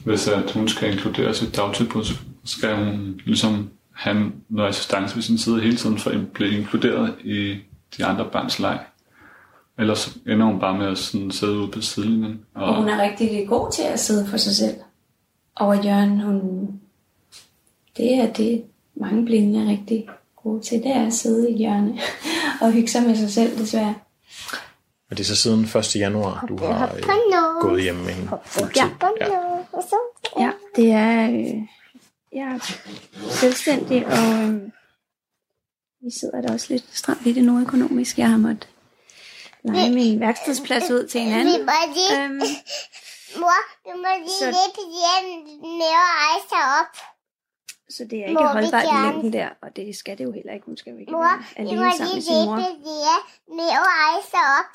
hvis 0.05 0.27
at 0.27 0.51
hun 0.51 0.67
skal 0.67 0.91
inkluderes 0.91 1.41
i 1.41 1.45
et 1.45 1.55
dagtilbud, 1.55 2.03
så 2.03 2.13
skal 2.45 2.75
hun 2.85 3.19
ligesom 3.25 3.69
have 3.91 4.31
noget 4.49 4.69
assistance 4.69 5.15
ved 5.15 5.23
sin 5.23 5.37
side 5.37 5.61
hele 5.61 5.75
tiden 5.77 5.97
for 5.97 6.09
at 6.09 6.27
blive 6.33 6.51
inkluderet 6.57 7.15
i 7.23 7.57
de 7.97 8.05
andre 8.05 8.29
børns 8.31 8.59
leg. 8.59 8.79
Ellers 9.79 10.17
ender 10.27 10.45
hun 10.45 10.59
bare 10.59 10.77
med 10.77 10.87
at 10.87 10.97
sådan 10.97 11.31
sidde 11.31 11.57
ude 11.57 11.71
på 11.71 11.81
sidelinjen. 11.81 12.45
Og 12.55 12.75
hun 12.75 12.89
er 12.89 13.01
rigtig 13.01 13.47
god 13.47 13.71
til 13.71 13.83
at 13.83 13.99
sidde 13.99 14.27
for 14.27 14.37
sig 14.37 14.55
selv. 14.55 14.75
Og 15.55 15.75
at 15.75 15.85
Jørgen, 15.85 16.21
hun... 16.21 16.67
Det 17.97 18.13
er 18.13 18.33
det, 18.33 18.63
mange 18.95 19.25
blinde 19.25 19.63
er 19.63 19.69
rigtig 19.69 20.09
gode 20.43 20.61
til, 20.61 20.77
det 20.83 20.91
er 20.91 21.05
at 21.05 21.13
sidde 21.13 21.51
i 21.51 21.57
hjørne 21.57 21.99
og 22.61 22.71
hygge 22.71 22.87
sig 22.87 23.03
med 23.03 23.15
sig 23.15 23.29
selv, 23.29 23.57
desværre. 23.57 23.95
Og 25.11 25.17
det 25.17 25.19
er 25.19 25.27
så 25.27 25.35
siden 25.35 25.63
1. 25.63 25.95
januar, 25.95 26.45
du 26.49 26.57
har 26.57 26.95
øh, 26.95 27.03
gået 27.61 27.83
hjem 27.83 27.95
med 27.95 28.11
hende 28.13 28.31
fuldtid. 28.45 28.81
Ja. 29.21 29.29
Ja, 30.39 30.51
det 30.75 30.91
er... 30.91 31.31
Øh, 31.31 31.61
jeg 32.33 32.43
er 32.43 32.59
selvstændig, 33.29 34.05
og 34.05 34.43
øh, 34.43 34.61
vi 36.01 36.11
sidder 36.19 36.41
da 36.41 36.53
også 36.53 36.67
lidt 36.69 36.85
stramt 36.91 37.25
i 37.25 37.33
det 37.33 37.43
nu 37.43 37.61
økonomisk. 37.61 38.19
Jeg 38.19 38.29
har 38.29 38.37
måttet 38.37 38.67
lege 39.63 39.91
min 39.93 40.19
værkstedsplads 40.19 40.91
ud 40.91 41.07
til 41.07 41.21
en 41.21 41.27
Vi 41.27 41.33
anden. 41.33 41.65
må 41.65 41.71
lige... 41.93 42.23
Øhm, 42.23 42.41
Mor, 43.41 43.59
du 43.85 43.97
må 44.03 44.07
lige 44.19 44.39
så- 44.39 44.45
lidt 44.59 44.77
hjem 44.99 45.81
at 45.81 46.07
rejse 46.23 46.55
op. 46.79 46.95
Så 47.89 48.03
det 48.09 48.19
er 48.19 48.25
ikke 48.25 48.33
Mor, 48.33 48.47
vi 48.47 48.53
holdbart 48.53 48.83
i 48.83 48.95
længden 49.05 49.33
der, 49.33 49.49
og 49.61 49.75
det 49.75 49.95
skal 49.95 50.17
det 50.17 50.23
jo 50.23 50.31
heller 50.31 50.53
ikke. 50.53 50.65
Hun 50.65 50.77
skal 50.77 50.91
jo 50.93 50.97
ikke 50.99 51.11
Mor, 51.11 51.19
være 51.23 51.39
vi 51.39 51.45
alene 51.55 51.81
må 51.85 51.91
sammen 51.97 52.05
lige 52.05 52.15
med 52.15 52.21
sin 52.21 52.45
mor. 52.45 52.55
vente 52.55 52.69
det 52.89 53.17
med 53.57 53.69
at 53.79 53.85
rejse 54.01 54.37
op. 54.59 54.71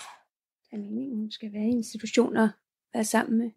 Det 0.67 0.73
er 0.77 0.81
meningen, 0.87 1.17
hun 1.19 1.31
skal 1.31 1.53
være 1.53 1.63
i 1.73 1.77
institutioner 1.83 2.43
og 2.43 2.51
være 2.95 3.05
sammen 3.05 3.39
med 3.39 3.51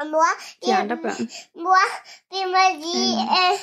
Og 0.00 0.06
mor, 0.14 0.30
de 0.64 0.74
andre 0.80 0.96
børn. 1.04 1.22
Mor, 1.64 1.86
vi 2.32 2.40
må 2.52 2.62
lige... 2.84 3.16
Øh, 3.40 3.54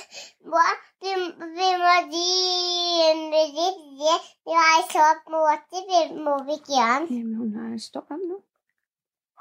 mor, 0.52 0.72
vi, 1.02 1.12
vi 1.60 1.70
må 1.84 1.94
lige... 2.14 2.86
Øh, 3.08 3.16
lidt 3.58 3.80
ja, 4.06 4.16
vi 4.46 4.52
rejser 4.68 5.02
op, 5.12 5.22
mor. 5.34 5.52
Det 5.72 5.82
vil, 5.92 6.08
må 6.28 6.34
vi 6.50 6.56
gerne. 6.74 7.06
Jamen, 7.18 7.36
hun 7.42 7.50
har 7.56 7.78
stor 7.78 8.06
om 8.10 8.20
nu. 8.30 8.38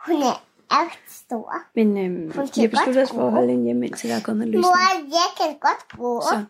Hun 0.07 0.23
er 0.23 0.37
alt 0.71 1.03
stor. 1.07 1.53
Men 1.75 1.89
øhm, 1.99 2.27
vi 2.27 2.33
kan 2.33 2.63
har 2.63 2.69
besluttet 2.69 3.03
os 3.03 3.11
for 3.11 3.27
at 3.27 3.31
gå. 3.33 3.37
holde 3.37 3.51
hende 3.51 3.65
hjemme, 3.65 3.87
indtil 3.87 4.11
der 4.11 4.17
er 4.17 4.25
kommet 4.29 4.45
en 4.47 4.51
løsning. 4.51 4.67
Mor, 4.67 4.89
jeg 5.19 5.29
kan 5.39 5.59
godt 5.67 5.83
gå. 5.99 6.21
Så, 6.21 6.45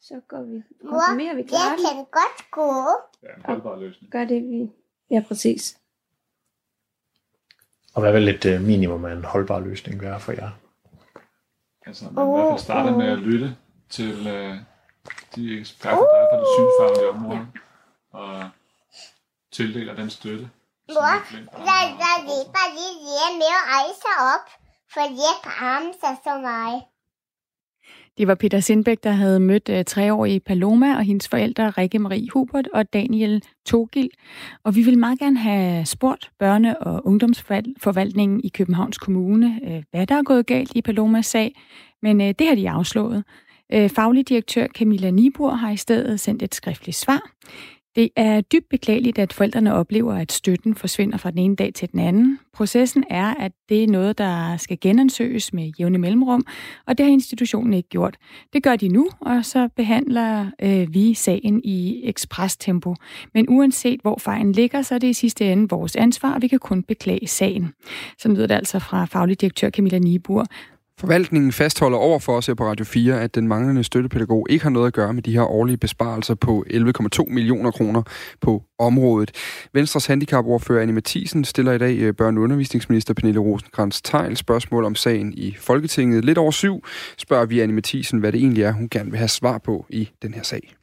så 0.00 0.14
går 0.28 0.42
vi. 0.42 0.56
Mor, 0.84 1.14
vi 1.16 1.24
jeg 1.26 1.46
klarer 1.48 1.76
kan 1.76 2.04
godt 2.18 2.38
gå. 2.50 2.70
Ja, 3.22 3.28
en 3.36 3.42
holdbar 3.44 3.76
løsning. 3.76 4.12
Gør 4.12 4.24
det, 4.24 4.42
vi... 4.42 4.70
Ja, 5.10 5.22
præcis. 5.28 5.78
Og 7.98 8.02
hvad 8.02 8.12
vil 8.12 8.28
et 8.28 8.44
øh, 8.44 8.60
minimum 8.60 9.04
af 9.04 9.12
en 9.12 9.24
holdbar 9.24 9.60
løsning 9.60 10.02
være 10.02 10.20
for 10.20 10.32
jer? 10.32 10.50
Altså, 11.86 12.04
man 12.04 12.28
i 12.28 12.30
hvert 12.30 12.50
fald 12.50 12.58
starter 12.58 12.96
med 12.96 13.08
at 13.08 13.18
lytte 13.18 13.56
til 13.90 14.26
øh, 14.26 14.56
de 15.34 15.58
eksperter, 15.60 16.06
der 16.12 16.18
er 16.22 16.26
fra 16.30 16.38
det 16.42 16.48
synfaglige 16.58 17.10
område, 17.10 17.46
og 18.12 18.48
tildeler 19.52 19.94
den 19.94 20.10
støtte. 20.10 20.50
Mor, 20.88 21.14
lad, 21.68 21.84
det 22.28 22.52
bare 22.56 22.70
lige 22.78 23.48
at 23.58 23.64
rejse 23.74 24.08
op. 24.34 24.46
For 24.92 25.00
jeg 25.00 25.34
kan 25.42 25.52
arme 25.60 25.92
sig 26.00 26.16
så 26.24 26.38
meget. 26.38 26.82
Det 28.18 28.28
var 28.28 28.34
Peter 28.34 28.60
Sindbæk, 28.60 29.04
der 29.04 29.10
havde 29.10 29.40
mødt 29.40 29.68
øh, 29.68 29.84
treårige 29.84 30.40
Paloma 30.40 30.96
og 30.96 31.02
hendes 31.02 31.28
forældre 31.28 31.70
Rikke 31.70 31.98
Marie 31.98 32.30
Hubert 32.30 32.68
og 32.74 32.92
Daniel 32.92 33.42
Togil. 33.66 34.10
Og 34.64 34.76
vi 34.76 34.82
vil 34.82 34.98
meget 34.98 35.18
gerne 35.18 35.38
have 35.38 35.86
spurgt 35.86 36.30
børne- 36.42 36.78
og 36.80 37.06
ungdomsforvaltningen 37.06 38.40
i 38.44 38.48
Københavns 38.48 38.98
Kommune, 38.98 39.60
øh, 39.64 39.82
hvad 39.90 40.06
der 40.06 40.14
er 40.14 40.22
gået 40.22 40.46
galt 40.46 40.72
i 40.74 40.82
Palomas 40.82 41.26
sag. 41.26 41.54
Men 42.02 42.20
øh, 42.20 42.34
det 42.38 42.48
har 42.48 42.54
de 42.54 42.70
afslået. 42.70 43.24
Faglig 43.72 44.28
direktør 44.28 44.66
Camilla 44.66 45.10
Nibur 45.10 45.50
har 45.50 45.70
i 45.70 45.76
stedet 45.76 46.20
sendt 46.20 46.42
et 46.42 46.54
skriftligt 46.54 46.96
svar. 46.96 47.30
Det 47.98 48.10
er 48.16 48.40
dybt 48.40 48.68
beklageligt, 48.68 49.18
at 49.18 49.32
forældrene 49.32 49.74
oplever, 49.74 50.14
at 50.14 50.32
støtten 50.32 50.74
forsvinder 50.74 51.18
fra 51.18 51.30
den 51.30 51.38
ene 51.38 51.56
dag 51.56 51.74
til 51.74 51.92
den 51.92 52.00
anden. 52.00 52.38
Processen 52.54 53.04
er, 53.10 53.34
at 53.34 53.52
det 53.68 53.84
er 53.84 53.88
noget, 53.88 54.18
der 54.18 54.56
skal 54.56 54.78
genansøges 54.80 55.52
med 55.52 55.72
jævne 55.78 55.98
mellemrum, 55.98 56.46
og 56.86 56.98
det 56.98 57.06
har 57.06 57.12
institutionen 57.12 57.74
ikke 57.74 57.88
gjort. 57.88 58.16
Det 58.52 58.62
gør 58.62 58.76
de 58.76 58.88
nu, 58.88 59.08
og 59.20 59.44
så 59.44 59.68
behandler 59.76 60.50
øh, 60.62 60.94
vi 60.94 61.14
sagen 61.14 61.60
i 61.64 62.00
eksprestempo. 62.04 62.94
Men 63.34 63.46
uanset 63.48 64.00
hvor 64.02 64.18
fejlen 64.18 64.52
ligger, 64.52 64.82
så 64.82 64.94
er 64.94 64.98
det 64.98 65.08
i 65.08 65.12
sidste 65.12 65.52
ende 65.52 65.68
vores 65.68 65.96
ansvar, 65.96 66.34
og 66.34 66.42
vi 66.42 66.48
kan 66.48 66.58
kun 66.58 66.82
beklage 66.82 67.26
sagen. 67.26 67.72
Så 68.18 68.28
lyder 68.28 68.46
det 68.46 68.54
altså 68.54 68.78
fra 68.78 69.04
faglig 69.04 69.40
direktør 69.40 69.70
Camilla 69.70 69.98
Nibur. 69.98 70.46
Forvaltningen 70.98 71.52
fastholder 71.52 71.98
over 71.98 72.18
for 72.18 72.36
os 72.36 72.46
her 72.46 72.54
på 72.54 72.64
Radio 72.64 72.84
4, 72.84 73.20
at 73.20 73.34
den 73.34 73.48
manglende 73.48 73.84
støttepædagog 73.84 74.46
ikke 74.50 74.62
har 74.62 74.70
noget 74.70 74.86
at 74.86 74.92
gøre 74.92 75.14
med 75.14 75.22
de 75.22 75.32
her 75.32 75.42
årlige 75.42 75.76
besparelser 75.76 76.34
på 76.34 76.64
11,2 76.70 77.24
millioner 77.28 77.70
kroner 77.70 78.02
på 78.40 78.62
området. 78.78 79.30
Venstres 79.72 80.06
handicapordfører 80.06 80.82
Anne 80.82 80.92
Mathisen 80.92 81.44
stiller 81.44 81.72
i 81.72 81.78
dag 81.78 82.16
børneundervisningsminister 82.16 82.24
børne- 82.24 82.38
og 82.38 82.42
undervisningsminister 82.42 83.14
Pernille 83.14 83.40
rosenkrantz 83.40 84.00
teil 84.00 84.36
spørgsmål 84.36 84.84
om 84.84 84.94
sagen 84.94 85.34
i 85.36 85.56
Folketinget. 85.58 86.24
Lidt 86.24 86.38
over 86.38 86.50
syv 86.50 86.84
spørger 87.18 87.46
vi 87.46 87.60
Anne 87.60 87.74
Mathisen, 87.74 88.18
hvad 88.18 88.32
det 88.32 88.40
egentlig 88.40 88.64
er, 88.64 88.72
hun 88.72 88.88
gerne 88.88 89.10
vil 89.10 89.18
have 89.18 89.28
svar 89.28 89.58
på 89.58 89.86
i 89.90 90.08
den 90.22 90.34
her 90.34 90.42
sag. 90.42 90.74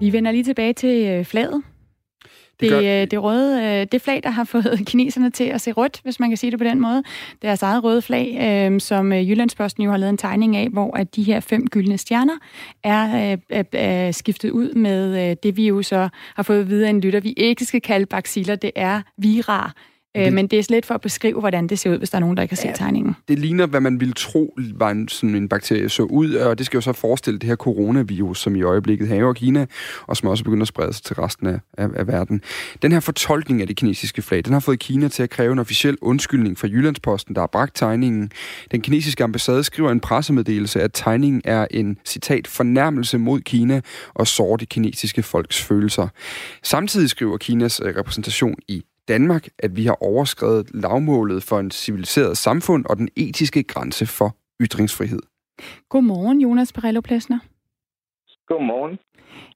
Vi 0.00 0.12
vender 0.12 0.32
lige 0.32 0.44
tilbage 0.44 0.72
til 0.72 1.06
øh, 1.06 1.24
flaget. 1.24 1.62
Det, 2.60 2.70
gør- 2.70 2.80
det, 2.80 3.10
det 3.10 3.22
røde, 3.22 3.62
øh, 3.80 3.86
det 3.92 4.02
flag, 4.02 4.20
der 4.22 4.30
har 4.30 4.44
fået 4.44 4.80
kineserne 4.86 5.30
til 5.30 5.44
at 5.44 5.60
se 5.60 5.72
rødt, 5.72 6.00
hvis 6.02 6.20
man 6.20 6.30
kan 6.30 6.36
sige 6.36 6.50
det 6.50 6.58
på 6.58 6.64
den 6.64 6.80
måde. 6.80 7.02
Deres 7.42 7.62
eget 7.62 7.84
røde 7.84 8.02
flag, 8.02 8.38
øh, 8.72 8.80
som 8.80 9.12
øh, 9.12 9.30
Jyllandsposten 9.30 9.82
jo 9.82 9.90
har 9.90 9.96
lavet 9.98 10.10
en 10.10 10.18
tegning 10.18 10.56
af, 10.56 10.68
hvor 10.68 10.96
at 10.96 11.16
de 11.16 11.22
her 11.22 11.40
fem 11.40 11.66
gyldne 11.66 11.98
stjerner 11.98 12.34
er, 12.84 13.32
øh, 13.50 13.64
er 13.72 14.12
skiftet 14.12 14.50
ud 14.50 14.72
med 14.74 15.30
øh, 15.30 15.36
det, 15.42 15.56
vi 15.56 15.66
jo 15.68 15.82
så 15.82 16.08
har 16.36 16.42
fået 16.42 16.60
at 16.60 16.68
vide 16.68 16.86
af 16.86 16.90
en 16.90 17.00
lytter, 17.00 17.20
vi 17.20 17.34
ikke 17.36 17.64
skal 17.64 17.80
kalde 17.80 18.06
baciller, 18.06 18.56
det 18.56 18.70
er 18.76 19.00
virar. 19.16 19.74
Øh, 20.16 20.24
Det- 20.24 20.32
men 20.32 20.46
det 20.46 20.58
er 20.58 20.62
slet 20.62 20.86
for 20.86 20.94
at 20.94 21.00
beskrive, 21.00 21.40
hvordan 21.40 21.66
det 21.66 21.78
ser 21.78 21.90
ud, 21.90 21.98
hvis 21.98 22.10
der 22.10 22.16
er 22.16 22.20
nogen, 22.20 22.36
der 22.36 22.42
ikke 22.42 22.52
har 22.54 22.56
set 22.56 22.74
tegningen. 22.74 23.16
Det 23.28 23.38
ligner, 23.38 23.66
hvad 23.66 23.80
man 23.80 24.00
ville 24.00 24.14
tro, 24.14 24.54
var 24.74 24.90
en, 24.90 25.08
sådan 25.08 25.34
en 25.34 25.48
bakterie 25.48 25.88
så 25.88 26.02
ud, 26.02 26.34
og 26.34 26.58
det 26.58 26.66
skal 26.66 26.76
jo 26.76 26.80
så 26.80 26.92
forestille 26.92 27.38
det 27.38 27.48
her 27.48 27.56
coronavirus, 27.56 28.40
som 28.40 28.56
i 28.56 28.62
øjeblikket 28.62 29.08
haver 29.08 29.32
Kina, 29.32 29.66
og 30.06 30.16
som 30.16 30.28
også 30.28 30.44
begynder 30.44 30.62
at 30.62 30.68
sprede 30.68 30.92
sig 30.92 31.04
til 31.04 31.16
resten 31.16 31.46
af, 31.46 31.60
af, 31.78 31.88
af 31.96 32.06
verden. 32.06 32.40
Den 32.82 32.92
her 32.92 33.00
fortolkning 33.00 33.60
af 33.60 33.66
det 33.66 33.76
kinesiske 33.76 34.22
flag, 34.22 34.44
den 34.44 34.52
har 34.52 34.60
fået 34.60 34.78
Kina 34.78 35.08
til 35.08 35.22
at 35.22 35.30
kræve 35.30 35.52
en 35.52 35.58
officiel 35.58 35.96
undskyldning 36.02 36.58
fra 36.58 36.68
Jyllandsposten, 36.68 37.34
der 37.34 37.40
har 37.40 37.46
bragt 37.52 37.76
tegningen. 37.76 38.30
Den 38.70 38.80
kinesiske 38.80 39.24
ambassade 39.24 39.64
skriver 39.64 39.90
en 39.90 40.00
pressemeddelelse, 40.00 40.80
at 40.82 40.90
tegningen 40.94 41.42
er 41.44 41.66
en, 41.70 41.98
citat, 42.06 42.46
fornærmelse 42.46 43.18
mod 43.18 43.40
Kina 43.40 43.80
og 44.14 44.26
sår 44.26 44.56
det 44.56 44.68
kinesiske 44.68 45.22
folks 45.22 45.62
følelser. 45.64 46.08
Samtidig 46.62 47.10
skriver 47.10 47.36
Kinas 47.36 47.80
øh, 47.84 47.96
repræsentation 47.96 48.54
i 48.68 48.82
Danmark, 49.08 49.48
at 49.58 49.76
vi 49.76 49.84
har 49.84 50.02
overskrevet 50.02 50.70
lavmålet 50.74 51.42
for 51.42 51.58
en 51.58 51.70
civiliseret 51.70 52.36
samfund 52.36 52.84
og 52.86 52.96
den 52.96 53.08
etiske 53.16 53.62
grænse 53.62 54.06
for 54.06 54.36
ytringsfrihed. 54.62 55.20
Godmorgen, 55.88 56.40
Jonas 56.40 56.72
Perello 56.72 57.00
Plesner. 57.00 57.38
Godmorgen. 58.46 58.98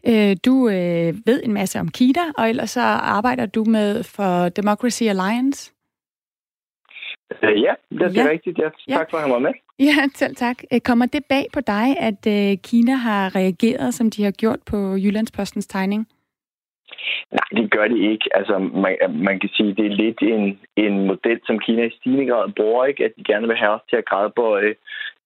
Øh, 0.09 0.37
Du 0.45 0.69
øh, 0.69 1.27
ved 1.27 1.43
en 1.45 1.53
masse 1.53 1.81
om 1.81 1.89
Kina, 1.89 2.21
og 2.39 2.49
ellers 2.51 2.71
så 2.71 2.81
arbejder 2.81 3.47
du 3.47 3.65
med 3.65 4.03
for 4.03 4.49
Democracy 4.49 5.03
Alliance. 5.03 5.73
Øh, 7.43 7.63
ja, 7.63 7.73
det 7.91 8.03
er 8.03 8.23
Ja. 8.25 8.31
rigtigt. 8.31 8.59
Ja. 8.59 8.69
Ja. 8.89 8.95
Tak 8.97 9.11
for 9.11 9.17
at 9.17 9.23
have 9.23 9.41
mig 9.41 9.43
med. 9.43 9.53
Ja, 9.79 10.09
selv 10.15 10.37
tak. 10.37 10.57
Kommer 10.85 11.07
det 11.07 11.25
bag 11.29 11.47
på 11.53 11.61
dig, 11.61 11.97
at 11.99 12.27
øh, 12.27 12.59
Kina 12.59 12.95
har 12.95 13.35
reageret, 13.37 13.95
som 13.95 14.11
de 14.11 14.25
har 14.25 14.31
gjort 14.31 14.59
på 14.67 14.97
Jyllandspostens 14.97 15.67
tegning? 15.67 16.07
Nej, 17.31 17.49
det 17.63 17.71
gør 17.71 17.87
det 17.89 17.99
ikke. 17.99 18.27
Altså, 18.35 18.59
man, 18.59 18.97
man 19.29 19.41
kan 19.41 19.51
sige, 19.57 19.75
det 19.75 19.87
er 19.87 20.01
lidt 20.05 20.23
en, 20.23 20.61
en 20.77 21.07
model, 21.07 21.41
som 21.47 21.59
Kina 21.59 21.83
i 21.85 21.91
stigende 21.91 22.27
grad 22.27 22.53
bruger, 22.57 22.85
ikke? 22.85 23.05
at 23.05 23.13
de 23.17 23.25
gerne 23.25 23.47
vil 23.47 23.57
have 23.57 23.71
os 23.71 23.81
til 23.91 23.97
at 23.97 24.05
grædbøje 24.05 24.75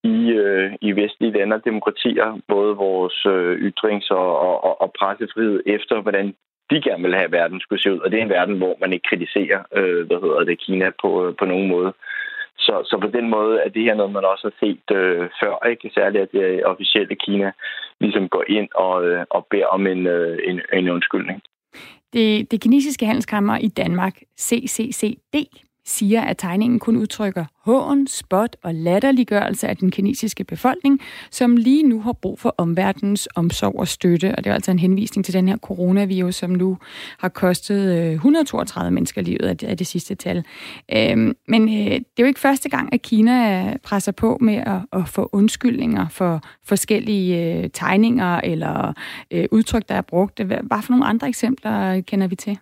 i, 0.04 0.30
øh, 0.30 0.72
i 0.80 0.92
vestlige 0.92 1.32
lande 1.32 1.56
og 1.56 1.64
demokratier, 1.64 2.40
både 2.48 2.76
vores 2.76 3.26
øh, 3.26 3.52
ytrings- 3.68 4.10
og, 4.10 4.40
og, 4.64 4.80
og 4.82 4.92
pressefrihed 4.98 5.62
efter, 5.66 6.00
hvordan 6.00 6.34
de 6.70 6.82
gerne 6.82 7.02
vil 7.02 7.14
have, 7.14 7.24
at 7.24 7.32
verden 7.32 7.60
skulle 7.60 7.82
se 7.82 7.92
ud. 7.92 7.98
Og 7.98 8.10
det 8.10 8.18
er 8.18 8.22
en 8.22 8.36
verden, 8.38 8.56
hvor 8.58 8.76
man 8.80 8.92
ikke 8.92 9.08
kritiserer, 9.10 9.60
øh, 9.78 10.06
hvad 10.06 10.18
hedder 10.24 10.44
det, 10.44 10.58
Kina 10.64 10.90
på, 11.02 11.26
øh, 11.26 11.34
på 11.38 11.44
nogen 11.44 11.68
måde. 11.68 11.92
Så, 12.58 12.74
så 12.84 12.98
på 12.98 13.06
den 13.06 13.30
måde 13.30 13.60
er 13.60 13.68
det 13.68 13.82
her 13.82 13.94
noget, 13.94 14.12
man 14.12 14.24
også 14.24 14.44
har 14.50 14.66
set 14.66 14.96
øh, 14.96 15.28
før, 15.42 15.68
ikke? 15.68 15.90
Særligt 15.94 16.22
at 16.22 16.32
det 16.32 16.64
officielle 16.64 17.14
Kina 17.14 17.52
ligesom 18.00 18.28
går 18.28 18.44
ind 18.48 18.68
og, 18.74 19.04
øh, 19.06 19.24
og 19.30 19.46
beder 19.50 19.66
om 19.66 19.86
en, 19.86 20.06
øh, 20.06 20.38
en, 20.44 20.60
en 20.72 20.88
undskyldning. 20.88 21.42
Det, 22.16 22.50
det 22.50 22.60
kinesiske 22.60 23.06
handelskammer 23.06 23.56
i 23.56 23.68
Danmark, 23.68 24.20
CCCD, 24.40 25.36
siger, 25.86 26.22
at 26.22 26.38
tegningen 26.38 26.78
kun 26.78 26.96
udtrykker 26.96 27.44
hån, 27.66 28.06
spot 28.06 28.56
og 28.62 28.74
latterliggørelse 28.74 29.68
af 29.68 29.76
den 29.76 29.90
kinesiske 29.90 30.44
befolkning, 30.44 31.00
som 31.30 31.56
lige 31.56 31.82
nu 31.82 32.00
har 32.00 32.12
brug 32.12 32.38
for 32.38 32.54
omverdenens 32.58 33.28
omsorg 33.34 33.78
og 33.78 33.88
støtte. 33.88 34.34
Og 34.34 34.44
det 34.44 34.50
er 34.50 34.54
altså 34.54 34.70
en 34.70 34.78
henvisning 34.78 35.24
til 35.24 35.34
den 35.34 35.48
her 35.48 35.56
coronavirus, 35.56 36.34
som 36.34 36.50
nu 36.50 36.78
har 37.18 37.28
kostet 37.28 37.98
øh, 37.98 38.12
132 38.12 38.90
mennesker 38.90 39.22
livet 39.22 39.44
af 39.44 39.56
det, 39.56 39.66
af 39.66 39.76
det 39.76 39.86
sidste 39.86 40.14
tal. 40.14 40.44
Øhm, 40.92 41.36
men 41.48 41.62
øh, 41.68 41.90
det 41.90 42.18
er 42.18 42.22
jo 42.22 42.26
ikke 42.26 42.40
første 42.40 42.68
gang, 42.68 42.92
at 42.92 43.02
Kina 43.02 43.66
øh, 43.66 43.78
presser 43.78 44.12
på 44.12 44.38
med 44.40 44.54
at, 44.54 45.00
at 45.00 45.08
få 45.08 45.28
undskyldninger 45.32 46.08
for 46.08 46.40
forskellige 46.64 47.44
øh, 47.44 47.70
tegninger 47.72 48.40
eller 48.44 48.92
øh, 49.30 49.48
udtryk, 49.50 49.88
der 49.88 49.94
er 49.94 50.02
brugt. 50.02 50.40
Hvad 50.40 50.82
for 50.82 50.90
nogle 50.90 51.06
andre 51.06 51.28
eksempler 51.28 52.00
kender 52.00 52.26
vi 52.26 52.36
til? 52.36 52.58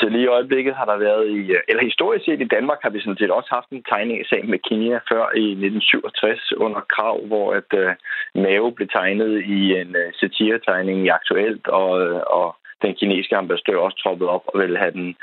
Så 0.00 0.08
lige 0.08 0.24
i 0.24 0.34
øjeblikket 0.36 0.74
har 0.74 0.84
der 0.84 0.96
været 0.96 1.28
i, 1.28 1.52
øh, 1.52 1.60
eller 1.68 1.82
historisk 1.82 2.24
set 2.24 2.40
i 2.40 2.52
Danmark 2.56 2.78
har 2.82 2.90
vi 2.90 3.00
sådan 3.00 3.18
set 3.18 3.30
også 3.30 3.50
haft 3.52 3.70
en 3.70 3.82
tegningssag 3.82 4.42
med 4.48 4.58
Kina 4.58 4.96
før 5.10 5.24
i 5.36 5.46
1967 5.50 6.52
under 6.52 6.80
krav, 6.80 7.26
hvor 7.26 7.54
at 7.54 7.70
uh, 7.82 8.42
Mao 8.42 8.70
blev 8.70 8.88
tegnet 8.88 9.32
i 9.56 9.60
en 9.80 9.90
uh, 10.02 10.12
satiretegning 10.20 11.06
i 11.06 11.08
Aktuelt, 11.08 11.68
og, 11.68 11.90
og 12.38 12.56
den 12.82 12.94
kinesiske 12.94 13.36
ambassadør 13.36 13.78
også 13.78 13.98
troppede 14.02 14.30
op 14.30 14.44
og 14.46 14.60
ville 14.60 14.78
have 14.78 14.90
den 14.90 15.16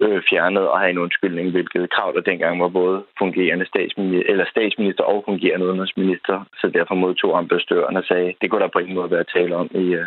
øh, 0.00 0.22
fjernet 0.30 0.68
og 0.68 0.80
have 0.80 0.90
en 0.90 1.04
undskyldning, 1.04 1.50
hvilket 1.50 1.90
krav 1.90 2.12
der 2.14 2.20
dengang 2.20 2.60
var 2.60 2.68
både 2.68 3.04
fungerende 3.18 3.66
statsminister, 3.66 4.32
eller 4.32 4.44
statsminister 4.44 5.04
og 5.04 5.22
fungerende 5.28 5.66
udenrigsminister. 5.66 6.44
Så 6.60 6.68
derfor 6.68 6.94
modtog 6.94 7.38
ambassadøren 7.38 7.96
og 7.96 8.04
sagde, 8.04 8.34
det 8.40 8.50
kunne 8.50 8.62
der 8.62 8.68
på 8.74 8.78
ingen 8.78 8.94
måde 8.94 9.10
være 9.10 9.32
tale 9.34 9.56
om 9.56 9.68
i, 9.74 9.96
uh, 9.96 10.06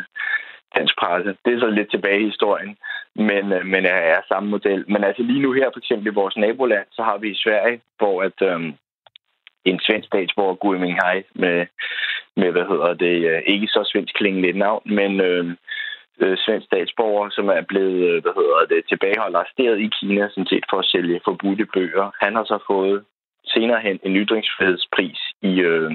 dansk 0.78 0.96
presse. 1.02 1.38
Det 1.46 1.54
er 1.54 1.60
så 1.60 1.70
lidt 1.70 1.92
tilbage 1.92 2.22
i 2.22 2.30
historien, 2.32 2.78
men, 3.16 3.44
øh, 3.54 3.66
men 3.66 3.86
er, 3.86 4.00
er 4.16 4.22
samme 4.28 4.50
model. 4.50 4.86
Men 4.88 5.04
altså 5.04 5.24
lige 5.24 5.42
nu 5.42 5.52
her, 5.52 5.68
for 5.74 5.80
eksempel 5.80 6.08
i 6.08 6.20
vores 6.22 6.38
naboland, 6.38 6.88
så 6.92 7.02
har 7.04 7.18
vi 7.18 7.30
i 7.32 7.42
Sverige, 7.44 7.82
hvor 7.98 8.24
at, 8.24 8.38
øhm, 8.42 8.74
en 9.66 9.80
svensk 9.80 10.08
statsborger, 10.08 10.56
Gui 10.56 10.78
Minghai, 10.78 11.24
med, 11.36 11.66
med, 12.36 12.52
hvad 12.52 12.66
hedder 12.72 12.94
det, 12.94 13.16
øh, 13.30 13.42
ikke 13.46 13.68
så 13.68 13.90
svensk 13.92 14.14
klingende 14.16 14.60
navn, 14.60 14.82
men 14.86 15.22
øh, 15.22 15.46
øh, 16.22 16.38
svensk 16.38 16.66
statsborger, 16.68 17.30
som 17.30 17.48
er 17.50 17.62
blevet, 17.62 18.00
øh, 18.10 18.22
hvad 18.24 18.34
hedder 18.40 18.76
det, 18.76 18.90
tilbageholdt 18.90 19.36
arresteret 19.36 19.80
i 19.80 19.90
Kina, 20.00 20.30
sådan 20.30 20.52
set 20.54 20.66
for 20.70 20.80
at 20.80 20.86
sælge 20.86 21.22
forbudte 21.26 21.66
bøger. 21.66 22.12
Han 22.24 22.36
har 22.36 22.44
så 22.44 22.58
fået 22.68 23.04
senere 23.46 23.82
hen 23.82 24.00
en 24.04 24.16
ytringsfrihedspris 24.16 25.20
i, 25.42 25.54
øh, 25.60 25.92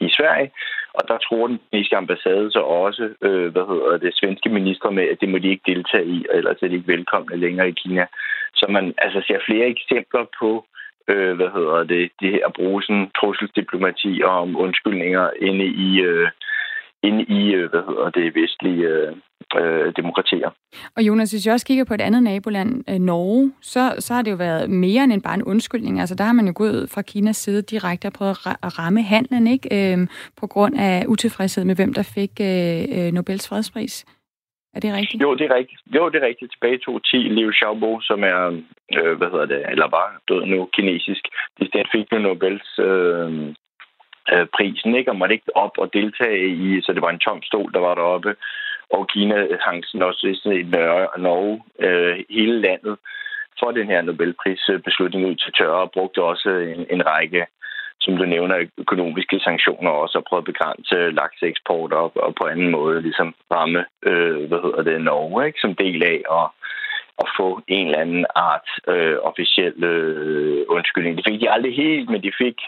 i 0.00 0.08
Sverige, 0.16 0.50
og 0.94 1.02
der 1.08 1.18
tror 1.18 1.46
den 1.46 1.60
svenske 1.70 1.96
ambassade 1.96 2.52
så 2.52 2.58
også, 2.58 3.04
øh, 3.22 3.52
hvad 3.52 3.66
hedder 3.72 3.98
det, 3.98 4.14
svenske 4.14 4.48
minister 4.48 4.90
med, 4.90 5.04
at 5.12 5.20
det 5.20 5.28
må 5.28 5.38
de 5.38 5.48
ikke 5.48 5.72
deltage 5.72 6.06
i, 6.06 6.26
eller 6.34 6.50
er 6.50 6.68
de 6.68 6.74
ikke 6.74 6.92
velkomne 6.96 7.36
længere 7.36 7.68
i 7.68 7.78
Kina. 7.82 8.06
Så 8.54 8.66
man 8.68 8.94
altså 8.98 9.20
ser 9.26 9.38
flere 9.46 9.66
eksempler 9.66 10.24
på, 10.40 10.66
øh, 11.08 11.32
hvad 11.36 11.50
hedder 11.56 11.84
det, 11.84 12.10
det 12.20 12.30
her 12.32 12.48
brusen, 12.56 13.10
trusselsdiplomati 13.18 14.20
og 14.24 14.30
om 14.30 14.56
undskyldninger 14.56 15.30
inde 15.40 15.64
i, 15.64 16.00
øh, 16.00 16.28
inde 17.02 17.22
i 17.24 17.54
øh, 17.54 17.70
hvad 17.70 17.82
hedder 17.88 18.10
det, 18.10 18.34
vestlige 18.34 18.86
øh, 18.88 19.12
øh, 19.60 19.92
demokratier. 19.96 20.50
Og 20.96 21.02
Jonas, 21.02 21.30
hvis 21.30 21.46
jeg 21.46 21.54
også 21.54 21.66
kigger 21.66 21.84
på 21.84 21.94
et 21.94 22.00
andet 22.00 22.22
naboland, 22.22 22.84
øh, 22.90 22.98
Norge, 22.98 23.52
så, 23.60 23.94
så 23.98 24.14
har 24.14 24.22
det 24.22 24.30
jo 24.30 24.36
været 24.36 24.70
mere 24.70 25.04
end 25.04 25.22
bare 25.22 25.34
en 25.34 25.42
undskyldning. 25.42 26.00
Altså 26.00 26.14
der 26.14 26.24
har 26.24 26.32
man 26.32 26.46
jo 26.46 26.52
gået 26.56 26.90
fra 26.94 27.02
Kinas 27.02 27.36
side 27.36 27.62
direkte 27.62 28.06
og 28.06 28.12
prøvet 28.12 28.36
at 28.62 28.78
ramme 28.78 29.02
handlen, 29.02 29.46
ikke? 29.46 29.92
Øh, 29.92 29.98
på 30.40 30.46
grund 30.46 30.74
af 30.78 31.04
utilfredshed 31.08 31.64
med, 31.64 31.76
hvem 31.76 31.94
der 31.94 32.12
fik 32.14 32.30
øh, 32.40 33.12
Nobels 33.12 33.48
fredspris. 33.48 34.04
Er 34.74 34.80
det 34.80 34.94
rigtigt? 34.94 35.22
Jo, 35.22 35.34
det 35.34 35.44
er 35.50 35.54
rigtigt. 35.54 35.80
Jo, 35.96 36.08
det 36.08 36.22
er 36.22 36.26
rigtigt. 36.26 36.52
Tilbage 36.52 36.74
i 36.74 36.78
2010, 36.78 37.16
Liu 37.16 37.52
Xiaobo, 37.52 38.00
som 38.00 38.24
er, 38.24 38.40
øh, 38.96 39.16
hvad 39.18 39.30
hedder 39.30 39.46
det, 39.46 39.70
eller 39.70 39.88
var 39.96 40.20
død 40.28 40.46
nu, 40.46 40.68
kinesisk, 40.76 41.24
de 41.58 41.84
fik 41.92 42.12
jo 42.12 42.18
Nobels 42.18 42.78
øh, 42.78 43.54
øh, 44.32 44.46
prisen, 44.56 44.94
ikke? 44.94 45.10
og 45.10 45.16
måtte 45.16 45.34
ikke 45.34 45.56
op 45.56 45.78
og 45.78 45.92
deltage 45.92 46.48
i, 46.48 46.80
så 46.82 46.92
det 46.92 47.02
var 47.02 47.10
en 47.10 47.24
tom 47.26 47.42
stol, 47.42 47.72
der 47.72 47.80
var 47.80 47.94
deroppe. 47.94 48.34
Og 48.90 49.08
Kina 49.08 49.36
hang 49.66 49.84
sådan 49.86 50.02
også 50.02 50.26
i 50.26 50.62
Norge, 51.26 51.62
øh, 51.78 52.24
hele 52.30 52.60
landet, 52.60 52.96
for 53.58 53.70
den 53.70 53.86
her 53.86 54.02
Nobelprisbeslutning 54.02 55.26
ud 55.26 55.34
til 55.34 55.52
tørre, 55.52 55.82
og 55.82 55.90
brugte 55.90 56.22
også 56.22 56.50
en, 56.50 56.86
en 56.90 57.06
række 57.06 57.46
som 58.00 58.16
du 58.16 58.24
nævner, 58.24 58.66
økonomiske 58.78 59.40
sanktioner 59.40 59.90
også, 59.90 60.18
og 60.18 60.24
prøve 60.24 60.38
at 60.38 60.50
begrænse 60.52 60.96
lakseeksport 61.10 61.92
og, 61.92 62.12
og 62.16 62.34
på 62.34 62.44
anden 62.46 62.70
måde 62.70 63.02
ligesom 63.02 63.34
ramme, 63.50 63.84
øh, 64.02 64.48
hvad 64.48 64.58
hedder 64.64 64.82
det, 64.82 65.00
Norge, 65.00 65.46
ikke? 65.46 65.60
som 65.60 65.74
del 65.74 66.02
af 66.02 66.22
at, 66.38 66.46
at 67.22 67.28
få 67.38 67.60
en 67.68 67.86
eller 67.86 67.98
anden 67.98 68.26
art 68.34 68.68
øh, 68.88 69.16
officiel 69.22 69.84
øh, 69.84 70.64
undskyldning. 70.68 71.16
Det 71.16 71.26
fik 71.28 71.40
de 71.40 71.50
aldrig 71.50 71.76
helt, 71.76 72.10
men 72.10 72.22
de 72.22 72.32
fik 72.38 72.58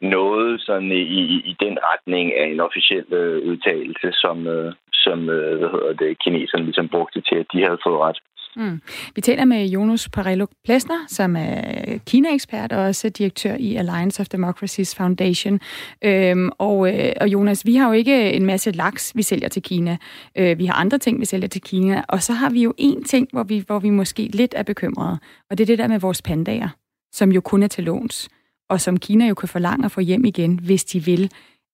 noget 0.00 0.60
sådan 0.60 0.92
i, 0.92 1.22
i 1.50 1.56
den 1.60 1.78
retning 1.88 2.34
af 2.34 2.46
en 2.46 2.60
officiel 2.60 3.12
øh, 3.12 3.48
udtalelse, 3.50 4.08
som, 4.12 4.46
øh, 4.46 4.72
som 4.92 5.28
øh, 5.30 5.58
hvad 5.58 5.68
hedder 5.68 5.92
det, 5.92 6.22
kineserne 6.24 6.64
ligesom 6.64 6.88
brugte 6.88 7.20
til, 7.20 7.36
at 7.36 7.46
de 7.52 7.62
havde 7.62 7.78
fået 7.86 8.00
ret. 8.00 8.18
Mm. 8.56 8.80
Vi 9.14 9.20
taler 9.20 9.44
med 9.44 9.66
Jonas 9.66 10.08
Parello 10.08 10.46
Plesner, 10.64 11.04
som 11.08 11.36
er 11.36 11.98
Kina-ekspert 12.06 12.72
og 12.72 12.84
også 12.84 13.08
direktør 13.08 13.54
i 13.54 13.76
Alliance 13.76 14.20
of 14.20 14.26
Democracies 14.26 14.96
Foundation. 14.96 15.60
Øhm, 16.04 16.50
og, 16.58 16.94
øh, 16.94 17.12
og 17.20 17.28
Jonas, 17.28 17.66
vi 17.66 17.74
har 17.74 17.86
jo 17.86 17.92
ikke 17.92 18.32
en 18.32 18.46
masse 18.46 18.70
laks, 18.70 19.12
vi 19.16 19.22
sælger 19.22 19.48
til 19.48 19.62
Kina. 19.62 19.96
Øh, 20.38 20.58
vi 20.58 20.66
har 20.66 20.74
andre 20.74 20.98
ting, 20.98 21.20
vi 21.20 21.24
sælger 21.24 21.48
til 21.48 21.62
Kina. 21.62 22.02
Og 22.08 22.22
så 22.22 22.32
har 22.32 22.50
vi 22.50 22.62
jo 22.62 22.74
en 22.78 23.04
ting, 23.04 23.28
hvor 23.32 23.42
vi, 23.42 23.62
hvor 23.66 23.78
vi 23.78 23.90
måske 23.90 24.22
lidt 24.22 24.54
er 24.56 24.62
bekymrede. 24.62 25.18
Og 25.50 25.58
det 25.58 25.64
er 25.64 25.66
det 25.66 25.78
der 25.78 25.88
med 25.88 26.00
vores 26.00 26.22
pandager, 26.22 26.68
som 27.12 27.32
jo 27.32 27.40
kun 27.40 27.62
er 27.62 27.68
til 27.68 27.84
låns. 27.84 28.28
Og 28.68 28.80
som 28.80 28.98
Kina 28.98 29.28
jo 29.28 29.34
kan 29.34 29.48
forlange 29.48 29.84
at 29.84 29.90
få 29.92 30.00
hjem 30.00 30.24
igen, 30.24 30.58
hvis 30.66 30.84
de 30.84 30.98
vil. 31.10 31.24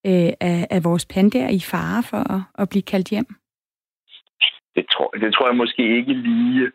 Øh, 0.07 0.33
er, 0.51 0.67
er 0.71 0.81
vores 0.81 1.07
pandaer 1.07 1.51
i 1.51 1.61
fare 1.73 2.03
for 2.11 2.23
at, 2.35 2.41
at 2.59 2.69
blive 2.69 2.83
kaldt 2.93 3.09
hjem? 3.09 3.29
Det 4.77 4.85
tror, 4.93 5.11
det 5.23 5.35
tror 5.35 5.47
jeg 5.49 5.57
måske 5.57 5.83
ikke 5.99 6.13
lige 6.13 6.73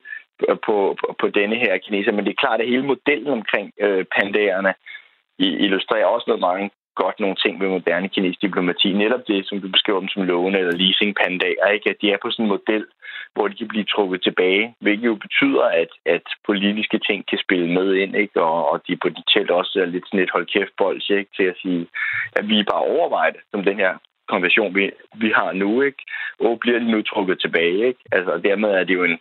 på, 0.65 0.75
på, 0.99 1.13
på 1.19 1.27
denne 1.39 1.55
her 1.55 1.77
kineser, 1.77 2.11
men 2.11 2.25
det 2.25 2.31
er 2.31 2.43
klart, 2.45 2.61
at 2.61 2.67
hele 2.67 2.85
modellen 2.85 3.27
omkring 3.27 3.71
øh, 3.81 4.05
pandaerne 4.15 4.73
illustrerer 5.39 6.05
også 6.05 6.25
noget 6.27 6.41
mange 6.41 6.69
godt 7.03 7.19
nogle 7.19 7.37
ting 7.43 7.53
ved 7.61 7.69
moderne 7.69 8.09
kinesisk 8.09 8.41
diplomati. 8.41 8.89
Netop 8.93 9.23
det, 9.27 9.39
som 9.47 9.61
du 9.61 9.67
beskriver 9.75 9.99
dem 9.99 10.11
som 10.13 10.23
låne 10.31 10.57
eller 10.59 10.75
leasing 10.81 11.11
pandaer, 11.21 11.67
ikke? 11.75 11.89
at 11.89 11.97
de 12.01 12.11
er 12.11 12.19
på 12.21 12.31
sådan 12.31 12.45
en 12.45 12.55
model, 12.55 12.85
hvor 13.33 13.47
de 13.47 13.55
kan 13.55 13.67
blive 13.73 13.91
trukket 13.93 14.19
tilbage, 14.23 14.63
hvilket 14.83 15.05
jo 15.11 15.15
betyder, 15.25 15.65
at, 15.81 15.91
at 16.15 16.25
politiske 16.49 16.99
ting 17.07 17.19
kan 17.29 17.39
spille 17.45 17.69
med 17.77 17.87
ind, 18.01 18.15
ikke? 18.15 18.41
Og, 18.41 18.69
og 18.71 18.77
de 18.87 18.95
potentielt 19.05 19.51
også 19.51 19.73
er 19.81 19.85
lidt 19.85 20.05
sådan 20.07 20.25
et 20.25 20.35
hold 20.35 20.47
kæft 20.53 20.73
bold, 20.77 21.01
ikke? 21.19 21.31
til 21.37 21.43
at 21.51 21.59
sige, 21.61 21.87
at 22.39 22.47
vi 22.49 22.63
bare 22.71 22.89
overvejer 22.95 23.31
det, 23.31 23.41
som 23.51 23.63
den 23.63 23.77
her 23.83 23.93
konvention, 24.31 24.75
vi, 24.75 24.91
vi 25.23 25.29
har 25.39 25.51
nu, 25.53 25.81
ikke? 25.81 26.01
Og 26.39 26.59
bliver 26.59 26.79
de 26.79 26.91
nu 26.91 27.01
trukket 27.01 27.37
tilbage, 27.39 27.87
ikke? 27.89 28.01
Altså, 28.11 28.31
dermed 28.47 28.69
er 28.69 28.83
det 28.83 28.93
jo 28.93 29.03
en, 29.03 29.17